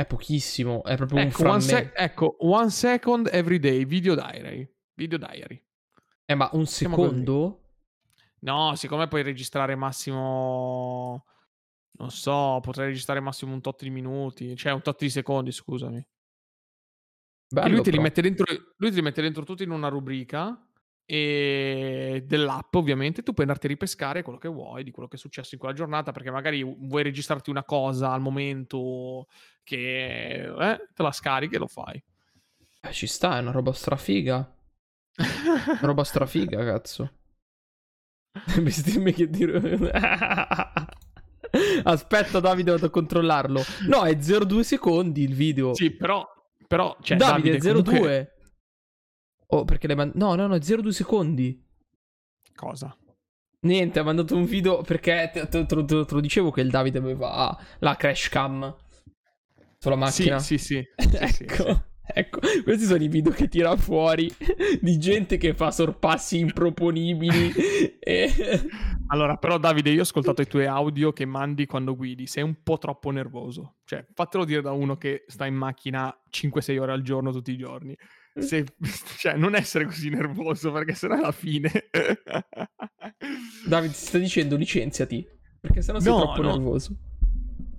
è 0.00 0.06
pochissimo. 0.06 0.82
È 0.84 0.96
proprio 0.96 1.20
un 1.20 1.26
Ecco 1.26 1.42
one, 1.48 1.60
frammento. 1.60 1.88
sec- 1.88 1.98
ecco, 2.00 2.36
one 2.40 2.70
second 2.70 3.28
every 3.32 3.58
day, 3.58 3.84
video 3.84 4.14
diary. 4.14 4.68
Video 4.94 5.18
diary. 5.18 5.62
Eh, 6.24 6.34
ma 6.34 6.48
un 6.52 6.66
Siamo 6.66 6.94
così. 6.96 7.08
secondo? 7.08 7.56
No, 8.40 8.74
siccome 8.76 9.08
puoi 9.08 9.22
registrare 9.22 9.74
massimo. 9.74 11.24
Non 11.92 12.10
so, 12.10 12.60
potrei 12.62 12.86
registrare 12.86 13.20
massimo 13.20 13.52
un 13.52 13.60
tot 13.60 13.82
di 13.82 13.90
minuti. 13.90 14.56
Cioè, 14.56 14.72
un 14.72 14.80
tot 14.80 14.98
di 14.98 15.10
secondi, 15.10 15.52
scusami. 15.52 16.06
Bello, 17.52 17.74
lui 17.74 17.82
te 17.82 17.90
li 17.90 17.98
mette 17.98 18.22
dentro. 18.22 18.44
Lui 18.76 18.90
te 18.90 18.96
li 18.96 19.02
mette 19.02 19.20
dentro 19.20 19.44
tutti 19.44 19.64
in 19.64 19.70
una 19.70 19.88
rubrica. 19.88 20.58
E 21.12 22.22
dell'app, 22.24 22.72
ovviamente, 22.76 23.24
tu 23.24 23.32
puoi 23.32 23.44
andarti 23.44 23.66
a 23.66 23.70
ripescare 23.70 24.22
quello 24.22 24.38
che 24.38 24.46
vuoi 24.46 24.84
di 24.84 24.92
quello 24.92 25.08
che 25.08 25.16
è 25.16 25.18
successo 25.18 25.54
in 25.54 25.60
quella 25.60 25.74
giornata. 25.74 26.12
Perché 26.12 26.30
magari 26.30 26.62
vuoi 26.62 27.02
registrarti 27.02 27.50
una 27.50 27.64
cosa 27.64 28.12
al 28.12 28.20
momento 28.20 29.26
che 29.64 30.44
eh, 30.44 30.88
te 30.94 31.02
la 31.02 31.10
scarichi 31.10 31.56
e 31.56 31.58
lo 31.58 31.66
fai. 31.66 32.00
Eh, 32.80 32.92
ci 32.92 33.08
sta, 33.08 33.38
è 33.38 33.40
una 33.40 33.50
roba 33.50 33.72
strafiga. 33.72 34.56
Una 35.16 35.80
roba 35.80 36.04
strafiga, 36.04 36.62
cazzo. 36.64 37.12
Bestemmie 38.62 39.12
che 39.12 39.28
dire. 39.28 39.90
Aspetta, 41.82 42.38
Davide, 42.38 42.70
vado 42.70 42.86
a 42.86 42.90
controllarlo. 42.90 43.60
No, 43.88 44.04
è 44.04 44.12
0,2 44.12 44.60
secondi 44.60 45.24
il 45.24 45.34
video. 45.34 45.74
Sì, 45.74 45.90
però, 45.90 46.24
però 46.68 46.96
cioè, 47.02 47.16
Davide, 47.16 47.58
Davide, 47.58 47.70
è 47.70 47.74
0,2. 47.74 47.84
comunque- 47.84 48.34
Oh, 49.52 49.64
perché 49.64 49.86
l'hai 49.86 49.96
mandato? 49.96 50.18
No, 50.18 50.34
no, 50.34 50.46
no, 50.46 50.54
è 50.54 50.58
0,2 50.58 50.88
secondi. 50.88 51.62
Cosa? 52.54 52.96
Niente, 53.62 53.98
ha 53.98 54.02
mandato 54.02 54.36
un 54.36 54.44
video 54.44 54.80
perché 54.82 55.30
te, 55.32 55.46
te- 55.48 55.66
te- 55.66 55.84
te- 55.84 56.06
lo 56.08 56.20
dicevo 56.20 56.50
che 56.50 56.62
il 56.62 56.70
Davide 56.70 56.98
aveva 56.98 57.56
la 57.80 57.96
crash 57.96 58.28
cam 58.28 58.74
sulla 59.78 59.96
macchina. 59.96 60.38
Sì, 60.38 60.56
sì, 60.56 60.84
sì. 60.96 61.08
sì, 61.26 61.26
sì, 61.26 61.44
ecco, 61.44 61.64
sì. 61.64 61.80
ecco, 62.14 62.38
questi 62.62 62.84
sono 62.84 63.02
i 63.02 63.08
video 63.08 63.32
che 63.32 63.48
tira 63.48 63.76
fuori 63.76 64.32
di 64.80 64.98
gente 64.98 65.36
che 65.36 65.52
fa 65.52 65.70
sorpassi 65.70 66.38
improponibili. 66.38 67.52
e... 67.98 68.32
Allora, 69.08 69.36
però, 69.36 69.58
Davide, 69.58 69.90
io 69.90 69.98
ho 69.98 70.02
ascoltato 70.02 70.40
i 70.40 70.46
tuoi 70.46 70.66
audio 70.66 71.12
che 71.12 71.24
mandi 71.24 71.66
quando 71.66 71.96
guidi. 71.96 72.26
Sei 72.26 72.44
un 72.44 72.62
po' 72.62 72.78
troppo 72.78 73.10
nervoso. 73.10 73.78
Cioè, 73.84 74.06
fatelo 74.14 74.44
dire 74.44 74.62
da 74.62 74.70
uno 74.70 74.96
che 74.96 75.24
sta 75.26 75.46
in 75.46 75.56
macchina 75.56 76.16
5-6 76.30 76.78
ore 76.78 76.92
al 76.92 77.02
giorno 77.02 77.32
tutti 77.32 77.50
i 77.50 77.56
giorni. 77.56 77.96
Se- 78.38 78.66
cioè, 79.18 79.34
non 79.36 79.54
essere 79.54 79.84
così 79.84 80.08
nervoso, 80.10 80.70
perché 80.72 80.94
sennò 80.94 81.14
alla 81.16 81.32
fine. 81.32 81.70
Davide, 83.66 83.92
ti 83.92 83.98
sta 83.98 84.18
dicendo 84.18 84.56
licenziati 84.56 85.26
perché 85.60 85.82
sennò 85.82 86.00
sei 86.00 86.12
No, 86.12 86.18
troppo 86.20 86.42
no. 86.42 86.50
nervoso. 86.56 86.96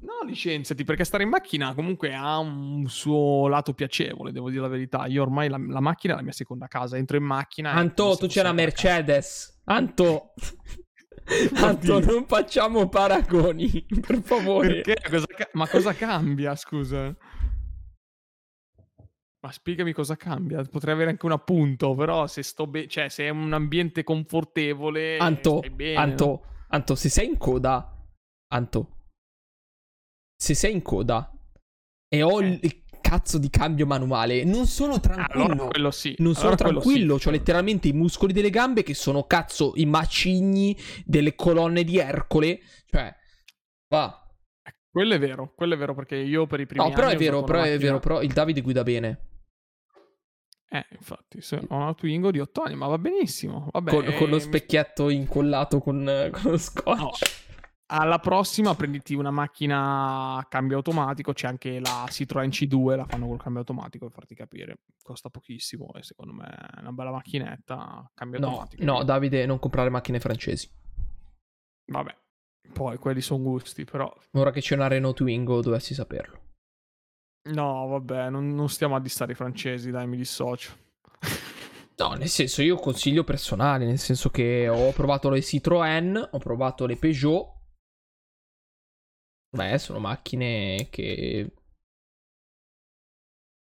No, 0.02 0.28
licenziati, 0.28 0.84
perché 0.84 1.04
stare 1.04 1.24
in 1.24 1.30
macchina 1.30 1.74
comunque 1.74 2.14
ha 2.14 2.38
un 2.38 2.86
suo 2.88 3.47
lato 3.47 3.74
piacevole, 3.74 4.32
devo 4.32 4.49
dire 4.49 4.62
la 4.62 4.68
verità. 4.68 5.06
Io 5.08 5.22
ormai 5.24 5.49
la, 5.49 5.58
la 5.58 5.80
macchina 5.80 6.14
è 6.14 6.16
la 6.18 6.22
mia 6.22 6.32
seconda 6.32 6.68
casa. 6.68 6.97
Entro 6.97 7.18
in 7.18 7.24
macchina. 7.24 7.72
Anto, 7.72 8.16
tu 8.20 8.28
c'è 8.28 8.43
la 8.43 8.49
a 8.49 8.54
casa. 8.54 8.64
Mercedes. 8.64 9.62
Anto. 9.66 10.34
Anto, 11.56 11.99
non 12.02 12.26
facciamo 12.28 12.89
paragoni, 12.89 13.86
per 14.06 14.22
favore. 14.22 14.82
Perché? 14.82 15.10
Cosa 15.10 15.26
ca- 15.28 15.49
ma 15.54 15.68
cosa 15.68 15.93
cambia, 15.93 16.56
scusa? 16.56 17.16
Ma 19.43 19.51
spiegami 19.51 19.91
cosa 19.91 20.15
cambia. 20.15 20.63
Potrei 20.63 20.93
avere 20.93 21.09
anche 21.09 21.25
un 21.25 21.31
appunto, 21.31 21.95
però 21.95 22.27
se 22.27 22.43
sto 22.43 22.67
bene, 22.67 22.87
cioè 22.87 23.09
se 23.09 23.25
è 23.25 23.29
un 23.29 23.51
ambiente 23.53 24.03
confortevole, 24.03 25.17
Anto, 25.17 25.63
bene. 25.73 25.95
Anto, 25.95 26.45
Anto, 26.67 26.93
se 26.95 27.09
sei 27.09 27.27
in 27.27 27.37
coda, 27.37 27.97
Anto, 28.53 28.97
se 30.35 30.53
sei 30.53 30.73
in 30.73 30.83
coda 30.83 31.31
e 32.07 32.21
ho 32.21 32.39
il, 32.39 32.53
Eh. 32.53 32.59
il 32.61 32.83
cazzo 33.01 33.39
di 33.39 33.49
cambio 33.49 33.87
manuale, 33.87 34.43
non 34.43 34.67
sono 34.67 34.99
tranquillo. 34.99 35.45
Allora 35.45 35.67
quello 35.69 35.91
sì. 35.91 36.13
Non 36.19 36.35
sono 36.35 36.49
allora 36.49 36.63
quello 36.63 36.79
tranquillo, 36.81 37.17
sì. 37.17 37.27
ho 37.27 37.31
letteralmente 37.31 37.87
i 37.87 37.93
muscoli 37.93 38.33
delle 38.33 38.51
gambe 38.51 38.83
che 38.83 38.93
sono 38.93 39.23
cazzo 39.23 39.73
i 39.75 39.87
macigni 39.87 40.77
delle 41.03 41.33
colonne 41.33 41.83
di 41.83 41.97
Ercole. 41.97 42.59
Cioè, 42.85 43.11
va. 43.89 44.17
Quello 44.87 45.15
è 45.15 45.19
vero, 45.19 45.53
quello 45.55 45.73
è 45.73 45.77
vero 45.77 45.95
perché 45.95 46.17
io 46.17 46.45
per 46.45 46.59
i 46.59 46.67
primi 46.67 46.85
No, 46.85 46.91
però 46.93 47.07
anni 47.07 47.15
è 47.15 47.17
ho 47.17 47.19
vero, 47.19 47.43
però 47.43 47.63
è 47.63 47.77
vero, 47.79 47.99
però 47.99 48.21
il 48.21 48.33
Davide 48.33 48.61
guida 48.61 48.83
bene. 48.83 49.29
Eh, 50.74 50.86
infatti, 50.91 51.41
se 51.41 51.57
ho 51.67 51.76
una 51.76 51.93
Twingo 51.93 52.32
di 52.32 52.39
8 52.39 52.61
anni, 52.61 52.76
ma 52.76 52.88
va 52.88 52.97
benissimo. 52.97 53.67
Vabbè, 53.72 53.89
Con, 53.91 54.05
con 54.17 54.30
lo 54.30 54.38
eh, 54.38 54.39
specchietto 54.39 55.09
incollato 55.09 55.80
con, 55.80 56.30
con 56.32 56.51
lo 56.51 56.57
scotch. 56.57 56.97
No. 56.97 57.11
Alla 57.93 58.19
prossima 58.19 58.74
prenditi 58.74 59.13
una 59.15 59.32
macchina 59.32 60.38
a 60.38 60.45
cambio 60.47 60.78
automatico, 60.78 61.34
c'è 61.34 61.47
anche 61.47 61.82
la 61.82 62.05
Citroen 62.09 62.47
C2, 62.49 62.95
la 62.95 63.05
fanno 63.05 63.28
col 63.28 63.38
cambio 63.41 63.59
automatico 63.59 64.05
per 64.05 64.13
farti 64.13 64.34
capire. 64.34 64.78
Costa 65.03 65.30
pochissimo 65.30 65.91
e 65.95 66.03
secondo 66.03 66.32
me 66.32 66.45
è 66.47 66.80
una 66.80 66.93
bella 66.93 67.11
macchinetta, 67.11 68.09
cambio 68.13 68.39
No, 68.39 68.47
automatico. 68.47 68.84
no, 68.86 69.03
Davide, 69.03 69.45
non 69.45 69.59
comprare 69.59 69.89
macchine 69.89 70.22
francesi. 70.22 70.72
Vabbè, 71.91 72.15
poi 72.72 72.95
quelli 72.97 73.19
sono 73.19 73.43
gusti, 73.43 73.84
però... 73.84 74.09
Ora 74.36 74.51
che 74.51 74.61
c'è 74.61 74.76
una 74.76 74.88
Renault 74.88 75.17
Twingo 75.17 75.59
dovessi 75.59 75.93
saperlo. 75.93 76.40
No, 77.43 77.87
vabbè, 77.87 78.29
non, 78.29 78.53
non 78.53 78.69
stiamo 78.69 78.95
a 78.95 78.99
distare 78.99 79.31
i 79.31 79.35
francesi, 79.35 79.89
dai, 79.89 80.07
mi 80.07 80.17
dissocio. 80.17 80.71
No, 81.97 82.13
nel 82.13 82.29
senso, 82.29 82.61
io 82.61 82.75
consiglio 82.77 83.23
personale, 83.23 83.85
nel 83.85 83.99
senso 83.99 84.29
che 84.29 84.67
ho 84.67 84.91
provato 84.91 85.29
le 85.29 85.39
Citroën, 85.41 86.29
ho 86.31 86.37
provato 86.39 86.85
le 86.85 86.95
Peugeot. 86.95 87.59
Beh, 89.49 89.77
sono 89.77 89.99
macchine 89.99 90.87
che 90.89 91.51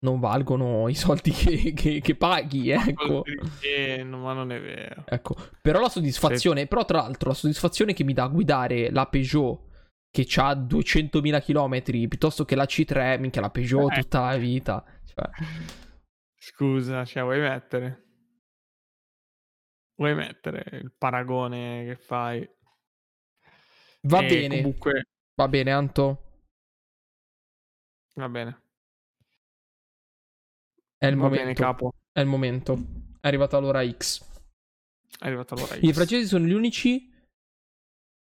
non 0.01 0.21
valgono 0.21 0.89
i 0.89 0.95
soldi 0.95 1.31
che, 1.31 1.73
che- 1.73 2.01
che 2.01 2.15
paghi, 2.15 2.71
ecco. 2.71 3.25
Eh, 3.61 4.05
ma 4.05 4.33
non 4.33 4.53
è 4.53 4.61
vero. 4.61 5.05
Ecco, 5.07 5.37
però 5.61 5.81
la 5.81 5.89
soddisfazione, 5.89 6.67
però 6.67 6.85
tra 6.85 6.99
l'altro 6.99 7.31
la 7.31 7.35
soddisfazione 7.35 7.95
che 7.95 8.05
mi 8.05 8.13
dà 8.13 8.27
guidare 8.29 8.91
la 8.91 9.07
Peugeot 9.07 9.67
che 10.11 10.27
ha 10.37 10.55
200.000 10.55 11.41
km 11.43 12.09
piuttosto 12.09 12.45
che 12.45 12.55
la 12.55 12.65
C3, 12.65 13.19
minchia 13.21 13.41
la 13.41 13.51
Peugeot 13.51 13.93
Eh. 13.93 14.01
tutta 14.01 14.21
la 14.31 14.37
vita. 14.37 14.85
Cioè, 15.05 15.31
Scusa, 16.41 17.05
cioè, 17.05 17.23
vuoi 17.23 17.41
mettere? 17.41 18.05
Vuoi 19.97 20.15
mettere 20.15 20.65
il 20.79 20.93
paragone 20.97 21.85
che 21.85 21.97
fai? 21.97 22.49
va 24.03 24.21
Eh, 24.21 24.27
bene, 24.29 24.57
Comunque, 24.63 25.07
va 25.35 25.49
bene 25.49 25.73
Anto. 25.73 26.23
va 28.15 28.29
bene. 28.29 28.63
È 30.97 31.07
il 31.07 31.15
Va 31.17 31.23
momento. 31.23 31.43
bene, 31.45 31.55
capo. 31.55 31.93
È 32.13 32.21
il 32.21 32.27
momento. 32.27 32.75
È 33.21 33.27
arrivata 33.29 33.59
l'ora 33.59 33.89
X. 33.89 34.25
È 35.19 35.27
arrivata 35.27 35.55
l'ora 35.55 35.75
I 35.77 35.91
X. 35.91 35.95
francesi 35.95 36.27
sono 36.27 36.45
gli 36.47 36.53
unici 36.53 37.13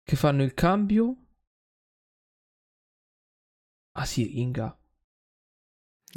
che 0.04 0.16
fanno 0.16 0.44
il 0.44 0.54
cambio 0.54 1.25
a 3.98 4.06
siringa. 4.06 4.78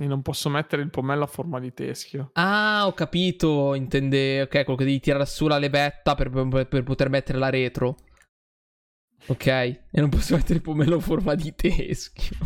E 0.00 0.06
non 0.06 0.22
posso 0.22 0.48
mettere 0.48 0.82
il 0.82 0.90
pomello 0.90 1.24
a 1.24 1.26
forma 1.26 1.58
di 1.58 1.72
teschio. 1.72 2.30
Ah, 2.34 2.86
ho 2.86 2.92
capito. 2.92 3.74
Intende, 3.74 4.42
ok, 4.42 4.62
quello 4.62 4.76
che 4.76 4.84
devi 4.84 5.00
tirare 5.00 5.26
su 5.26 5.48
la 5.48 5.58
levetta 5.58 6.14
per, 6.14 6.30
per- 6.30 6.68
per 6.68 6.82
poter 6.84 7.08
mettere 7.08 7.38
la 7.38 7.50
retro. 7.50 7.96
Ok, 9.26 9.46
e 9.46 9.82
non 9.94 10.08
posso 10.08 10.36
mettere 10.36 10.54
il 10.54 10.62
pomello 10.62 10.96
a 10.96 11.00
forma 11.00 11.34
di 11.34 11.52
teschio. 11.54 12.36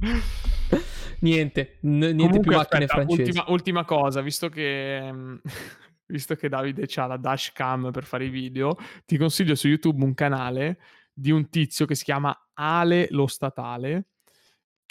niente, 1.20 1.78
n- 1.82 1.98
niente 1.98 2.16
Comunque, 2.16 2.40
più 2.40 2.52
macchine 2.56 2.84
aspetta, 2.84 2.94
francesi. 2.94 3.22
Ultima, 3.28 3.44
ultima 3.48 3.84
cosa, 3.84 4.20
visto 4.22 4.48
che, 4.48 5.12
mm, 5.12 5.36
visto 6.06 6.34
che 6.34 6.48
Davide 6.48 6.88
ha 6.94 7.06
la 7.06 7.16
dashcam 7.18 7.90
per 7.90 8.04
fare 8.04 8.24
i 8.24 8.30
video, 8.30 8.76
ti 9.04 9.18
consiglio 9.18 9.54
su 9.54 9.68
YouTube 9.68 10.02
un 10.02 10.14
canale 10.14 10.78
di 11.12 11.30
un 11.30 11.50
tizio 11.50 11.84
che 11.84 11.94
si 11.94 12.04
chiama 12.04 12.34
Ale 12.54 13.08
lo 13.10 13.26
Statale, 13.26 14.06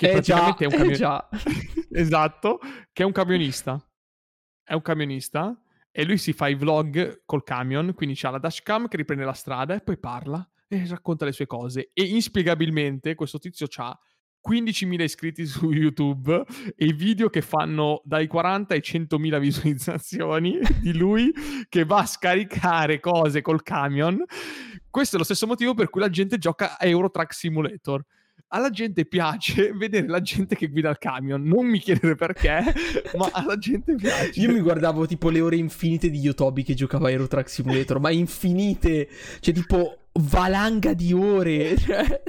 che 0.02 0.14
Eh 0.14 0.20
già, 0.22 0.54
praticamente 0.54 0.64
è 0.64 0.68
un 0.68 0.74
eh 0.74 0.78
camionista. 0.78 1.30
già. 1.30 1.30
esatto, 1.91 2.60
che 2.91 3.04
è 3.04 3.06
un 3.06 3.12
camionista. 3.12 3.89
È 4.64 4.74
un 4.74 4.82
camionista 4.82 5.62
e 5.91 6.06
lui 6.06 6.18
si 6.18 6.34
fa 6.34 6.47
i 6.47 6.56
vlog 6.56 7.22
col 7.26 7.43
camion, 7.43 7.93
quindi 7.93 8.16
c'ha 8.16 8.32
la 8.32 8.39
dashcam 8.39 8.88
che 8.88 8.97
riprende 8.97 9.26
la 9.26 9.34
strada 9.34 9.76
e 9.76 9.82
poi 9.82 9.97
parla 9.99 10.47
e 10.68 10.88
racconta 10.88 11.26
le 11.26 11.34
sue 11.34 11.45
cose. 11.45 11.91
E 11.93 12.04
inspiegabilmente 12.04 13.14
questo 13.14 13.38
tizio 13.38 13.68
ha 13.76 13.99
15.000 14.49 15.02
iscritti 15.02 15.45
su 15.45 15.70
YouTube 15.70 16.45
e 16.76 16.93
video 16.93 17.30
che 17.30 17.41
fanno 17.41 18.02
dai 18.04 18.26
40 18.26 18.74
ai 18.74 18.80
100.000 18.80 19.39
visualizzazioni 19.39 20.58
di 20.80 20.97
lui 20.97 21.32
che 21.70 21.86
va 21.86 21.99
a 21.99 22.06
scaricare 22.08 22.99
cose 22.99 23.41
col 23.41 23.62
camion. 23.62 24.24
Questo 24.89 25.16
è 25.16 25.20
lo 25.20 25.26
stesso 25.26 25.45
motivo 25.45 25.76
per 25.76 25.89
cui 25.89 26.02
la 26.02 26.10
gente 26.10 26.39
gioca 26.39 26.80
a 26.80 26.88
Euro 26.88 27.12
Truck 27.12 27.34
Simulator. 27.34 28.04
Alla 28.54 28.70
gente 28.70 29.06
piace 29.06 29.72
vedere 29.76 30.08
la 30.08 30.22
gente 30.22 30.56
che 30.56 30.68
guida 30.68 30.89
il 30.89 30.97
camion. 30.97 31.41
Non 31.41 31.66
mi 31.66 31.80
chiedere 31.80 32.16
perché, 32.16 32.62
ma 33.18 33.30
alla 33.32 33.58
gente 33.58 33.95
piace. 33.95 34.39
Io 34.39 34.52
mi 34.52 34.60
guardavo 34.60 35.06
tipo 35.06 35.30
le 35.30 35.41
ore 35.41 35.56
infinite 35.56 36.10
di 36.10 36.20
Yotobi 36.20 36.64
che 36.64 36.74
giocava 36.74 37.08
a 37.08 37.12
Aero 37.12 37.28
Truck 37.28 37.49
Simulator, 37.49 37.99
ma 37.99 38.12
infinite, 38.12 39.08
cioè 39.39 39.54
tipo 39.54 39.97
valanga 40.14 40.93
di 40.93 41.14
ore, 41.14 41.78
cioè 41.80 42.22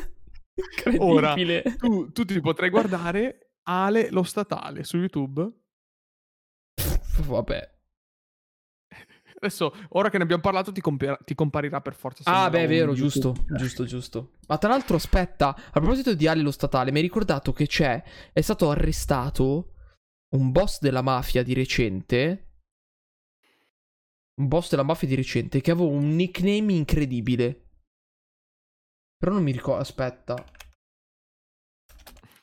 Ora, 0.99 1.35
tu, 1.79 2.13
tu 2.13 2.25
ti 2.25 2.41
potrai 2.41 2.69
guardare 2.69 3.53
Ale 3.65 4.11
lo 4.11 4.23
Statale 4.23 4.85
su 4.85 4.99
YouTube. 4.99 5.51
Vabbè. 7.27 7.71
Adesso, 9.45 9.75
ora 9.91 10.09
che 10.09 10.19
ne 10.19 10.23
abbiamo 10.23 10.41
parlato, 10.41 10.71
ti, 10.71 10.81
compar- 10.81 11.25
ti 11.25 11.35
comparirà 11.35 11.81
per 11.81 11.97
forza. 11.97 12.23
Ah, 12.31 12.49
beh, 12.49 12.63
è 12.63 12.69
vero, 12.69 12.95
YouTube. 12.95 12.95
giusto, 12.95 13.35
giusto, 13.57 13.85
giusto. 13.85 14.31
Ma 14.47 14.57
tra 14.57 14.69
l'altro, 14.69 14.95
aspetta, 14.95 15.49
a 15.49 15.81
proposito 15.81 16.15
di 16.15 16.29
Ali 16.29 16.43
lo 16.43 16.53
statale, 16.53 16.93
mi 16.93 16.99
hai 16.99 17.03
ricordato 17.03 17.53
che 17.53 17.67
c'è, 17.67 18.01
è 18.33 18.41
stato 18.41 18.71
arrestato 18.71 19.75
un 20.37 20.53
boss 20.53 20.79
della 20.79 21.03
mafia 21.03 21.43
di 21.43 21.55
recente. 21.55 22.51
Un 24.37 24.47
boss 24.47 24.71
della 24.71 24.85
mafia 24.85 25.09
di 25.09 25.17
recente 25.17 25.61
che 25.61 25.73
aveva 25.73 25.89
un 25.89 26.15
nickname 26.15 26.75
incredibile. 26.75 27.71
Però 29.17 29.33
non 29.33 29.43
mi 29.43 29.51
ricordo, 29.51 29.81
aspetta. 29.81 30.37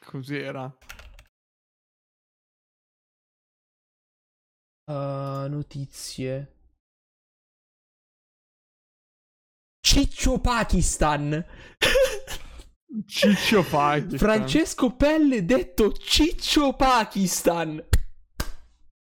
Cos'era? 0.05 0.77
Uh, 4.83 5.47
notizie. 5.47 6.58
Ciccio 9.89 10.37
Pakistan. 10.37 11.43
Ciccio 13.07 13.63
Pakistan. 13.63 14.19
Francesco 14.19 14.95
Pelle 14.95 15.43
detto 15.43 15.93
Ciccio 15.93 16.73
Pakistan. 16.73 17.83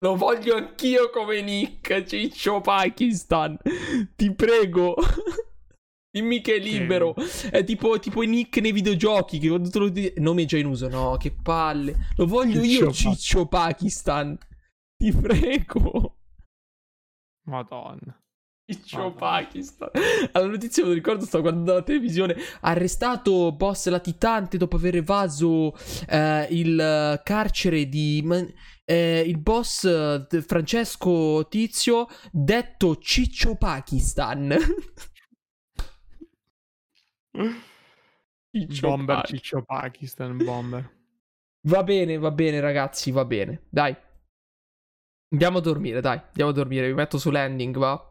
Lo 0.05 0.15
voglio 0.15 0.57
anch'io 0.57 1.09
come 1.09 1.41
nick, 1.41 2.03
Ciccio 2.03 2.61
Pakistan. 2.61 3.57
Ti 4.15 4.35
prego. 4.35 4.93
Dimmi 6.11 6.39
che 6.41 6.57
è 6.57 6.59
libero. 6.59 7.15
È 7.49 7.63
tipo, 7.63 7.97
tipo 7.97 8.21
i 8.21 8.27
nick 8.27 8.57
nei 8.57 8.71
videogiochi. 8.71 9.39
Che 9.39 9.47
quando 9.47 9.71
te 9.71 9.79
lo 9.79 9.89
di- 9.89 10.13
Nome 10.17 10.45
già 10.45 10.59
in 10.59 10.67
uso. 10.67 10.87
No, 10.87 11.17
che 11.17 11.31
palle. 11.31 12.09
Lo 12.15 12.27
voglio 12.27 12.61
io, 12.61 12.91
Ciccio 12.91 13.09
Pa- 13.09 13.15
Ciccio 13.15 13.45
Pakistan. 13.47 14.37
Ti 14.95 15.11
prego. 15.13 16.17
Madonna. 17.47 18.18
Ciccio 18.73 18.97
Madonna. 18.97 19.15
Pakistan. 19.15 19.89
Alla 20.31 20.45
notizia 20.47 20.83
me 20.83 20.89
lo 20.89 20.95
ricordo, 20.95 21.25
stavo 21.25 21.43
guardando 21.43 21.73
la 21.73 21.81
televisione. 21.81 22.35
Arrestato 22.61 23.51
boss 23.51 23.87
latitante 23.87 24.57
dopo 24.57 24.75
aver 24.75 24.97
evaso 24.97 25.75
eh, 26.07 26.47
il 26.51 27.21
carcere 27.23 27.89
di. 27.89 28.23
Eh, 28.85 29.23
il 29.25 29.37
boss 29.39 29.83
eh, 29.85 30.41
Francesco 30.41 31.47
Tizio, 31.49 32.07
detto 32.31 32.97
Ciccio 32.97 33.55
Pakistan. 33.55 34.55
Ciccio 38.51 38.87
Bomber 38.87 39.15
Pa- 39.17 39.23
Ciccio 39.23 39.63
Pakistan, 39.63 40.37
bomber. 40.37 40.97
Va 41.67 41.83
bene, 41.83 42.17
va 42.17 42.31
bene, 42.31 42.59
ragazzi, 42.59 43.11
va 43.11 43.25
bene. 43.25 43.63
Dai. 43.69 43.95
Andiamo 45.31 45.59
a 45.59 45.61
dormire, 45.61 46.01
dai. 46.01 46.17
Andiamo 46.17 46.49
a 46.49 46.53
dormire. 46.53 46.87
Vi 46.87 46.93
metto 46.93 47.19
su 47.19 47.29
landing, 47.29 47.77
va. 47.77 48.08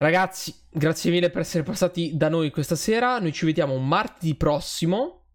Ragazzi, 0.00 0.54
grazie 0.70 1.10
mille 1.10 1.28
per 1.28 1.40
essere 1.40 1.64
passati 1.64 2.16
da 2.16 2.28
noi 2.28 2.50
questa 2.50 2.76
sera. 2.76 3.18
Noi 3.18 3.32
ci 3.32 3.44
vediamo 3.44 3.76
martedì 3.78 4.36
prossimo. 4.36 5.26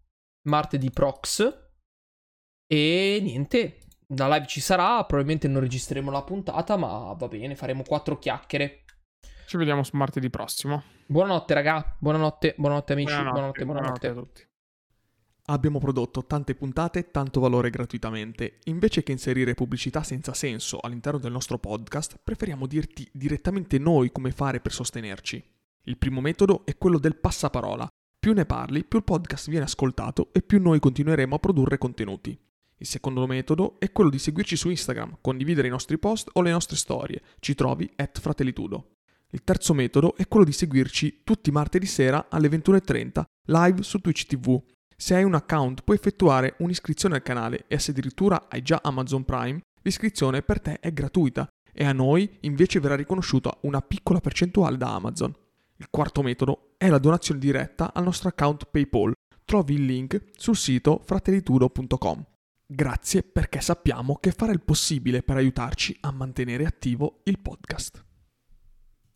Martedì 0.48 0.90
prox. 0.90 1.46
E 2.66 3.18
niente. 3.22 3.80
La 4.16 4.26
live 4.28 4.46
ci 4.46 4.60
sarà. 4.60 5.04
Probabilmente 5.04 5.48
non 5.48 5.60
registreremo 5.60 6.10
la 6.10 6.22
puntata, 6.22 6.76
ma 6.76 7.12
va 7.12 7.28
bene. 7.28 7.56
Faremo 7.56 7.82
quattro 7.82 8.18
chiacchiere. 8.18 8.84
Ci 9.46 9.58
vediamo 9.58 9.82
su 9.82 9.96
martedì 9.98 10.30
prossimo. 10.30 10.82
Buonanotte, 11.06 11.52
raga. 11.52 11.96
Buonanotte, 11.98 12.54
buonanotte, 12.56 12.92
amici. 12.94 13.12
Buonanotte, 13.12 13.64
buonanotte. 13.64 13.64
buonanotte 13.64 14.06
a 14.06 14.14
tutti. 14.14 14.52
Abbiamo 15.48 15.78
prodotto 15.78 16.24
tante 16.24 16.54
puntate 16.54 17.10
tanto 17.10 17.38
valore 17.38 17.68
gratuitamente. 17.68 18.60
Invece 18.64 19.02
che 19.02 19.12
inserire 19.12 19.52
pubblicità 19.52 20.02
senza 20.02 20.32
senso 20.32 20.78
all'interno 20.80 21.18
del 21.18 21.32
nostro 21.32 21.58
podcast, 21.58 22.18
preferiamo 22.24 22.66
dirti 22.66 23.06
direttamente 23.12 23.78
noi 23.78 24.10
come 24.10 24.30
fare 24.30 24.60
per 24.60 24.72
sostenerci. 24.72 25.44
Il 25.82 25.98
primo 25.98 26.22
metodo 26.22 26.64
è 26.64 26.78
quello 26.78 26.98
del 26.98 27.16
passaparola. 27.16 27.86
Più 28.18 28.32
ne 28.32 28.46
parli, 28.46 28.84
più 28.84 28.96
il 28.96 29.04
podcast 29.04 29.50
viene 29.50 29.66
ascoltato 29.66 30.30
e 30.32 30.40
più 30.40 30.62
noi 30.62 30.80
continueremo 30.80 31.34
a 31.34 31.38
produrre 31.38 31.76
contenuti. 31.76 32.38
Il 32.78 32.86
secondo 32.86 33.26
metodo 33.26 33.78
è 33.78 33.92
quello 33.92 34.08
di 34.08 34.18
seguirci 34.18 34.56
su 34.56 34.70
Instagram, 34.70 35.18
condividere 35.20 35.66
i 35.68 35.70
nostri 35.70 35.98
post 35.98 36.30
o 36.32 36.40
le 36.40 36.52
nostre 36.52 36.76
storie. 36.76 37.20
Ci 37.40 37.54
trovi 37.54 37.90
at 37.96 38.18
fratellitudo. 38.18 38.92
Il 39.32 39.44
terzo 39.44 39.74
metodo 39.74 40.16
è 40.16 40.26
quello 40.26 40.46
di 40.46 40.52
seguirci 40.52 41.20
tutti 41.22 41.50
martedì 41.50 41.84
sera 41.84 42.28
alle 42.30 42.48
21.30 42.48 43.24
live 43.46 43.82
su 43.82 43.98
Twitch 43.98 44.24
TV. 44.24 44.58
Se 44.96 45.14
hai 45.14 45.24
un 45.24 45.34
account 45.34 45.82
puoi 45.82 45.96
effettuare 45.96 46.54
un'iscrizione 46.58 47.16
al 47.16 47.22
canale 47.22 47.64
e 47.68 47.78
se 47.78 47.90
addirittura 47.90 48.46
hai 48.48 48.62
già 48.62 48.80
Amazon 48.82 49.24
Prime, 49.24 49.60
l'iscrizione 49.82 50.42
per 50.42 50.60
te 50.60 50.78
è 50.80 50.92
gratuita 50.92 51.48
e 51.72 51.84
a 51.84 51.92
noi 51.92 52.38
invece 52.40 52.80
verrà 52.80 52.94
riconosciuta 52.94 53.56
una 53.62 53.80
piccola 53.80 54.20
percentuale 54.20 54.76
da 54.76 54.94
Amazon. 54.94 55.34
Il 55.76 55.88
quarto 55.90 56.22
metodo 56.22 56.74
è 56.78 56.88
la 56.88 56.98
donazione 56.98 57.40
diretta 57.40 57.92
al 57.92 58.04
nostro 58.04 58.28
account 58.28 58.66
PayPal. 58.70 59.12
Trovi 59.44 59.74
il 59.74 59.84
link 59.84 60.22
sul 60.36 60.56
sito 60.56 61.02
fratellitudo.com. 61.04 62.24
Grazie 62.66 63.22
perché 63.22 63.60
sappiamo 63.60 64.16
che 64.16 64.30
fare 64.30 64.52
il 64.52 64.62
possibile 64.62 65.22
per 65.22 65.36
aiutarci 65.36 65.96
a 66.00 66.12
mantenere 66.12 66.64
attivo 66.64 67.20
il 67.24 67.38
podcast. 67.40 68.04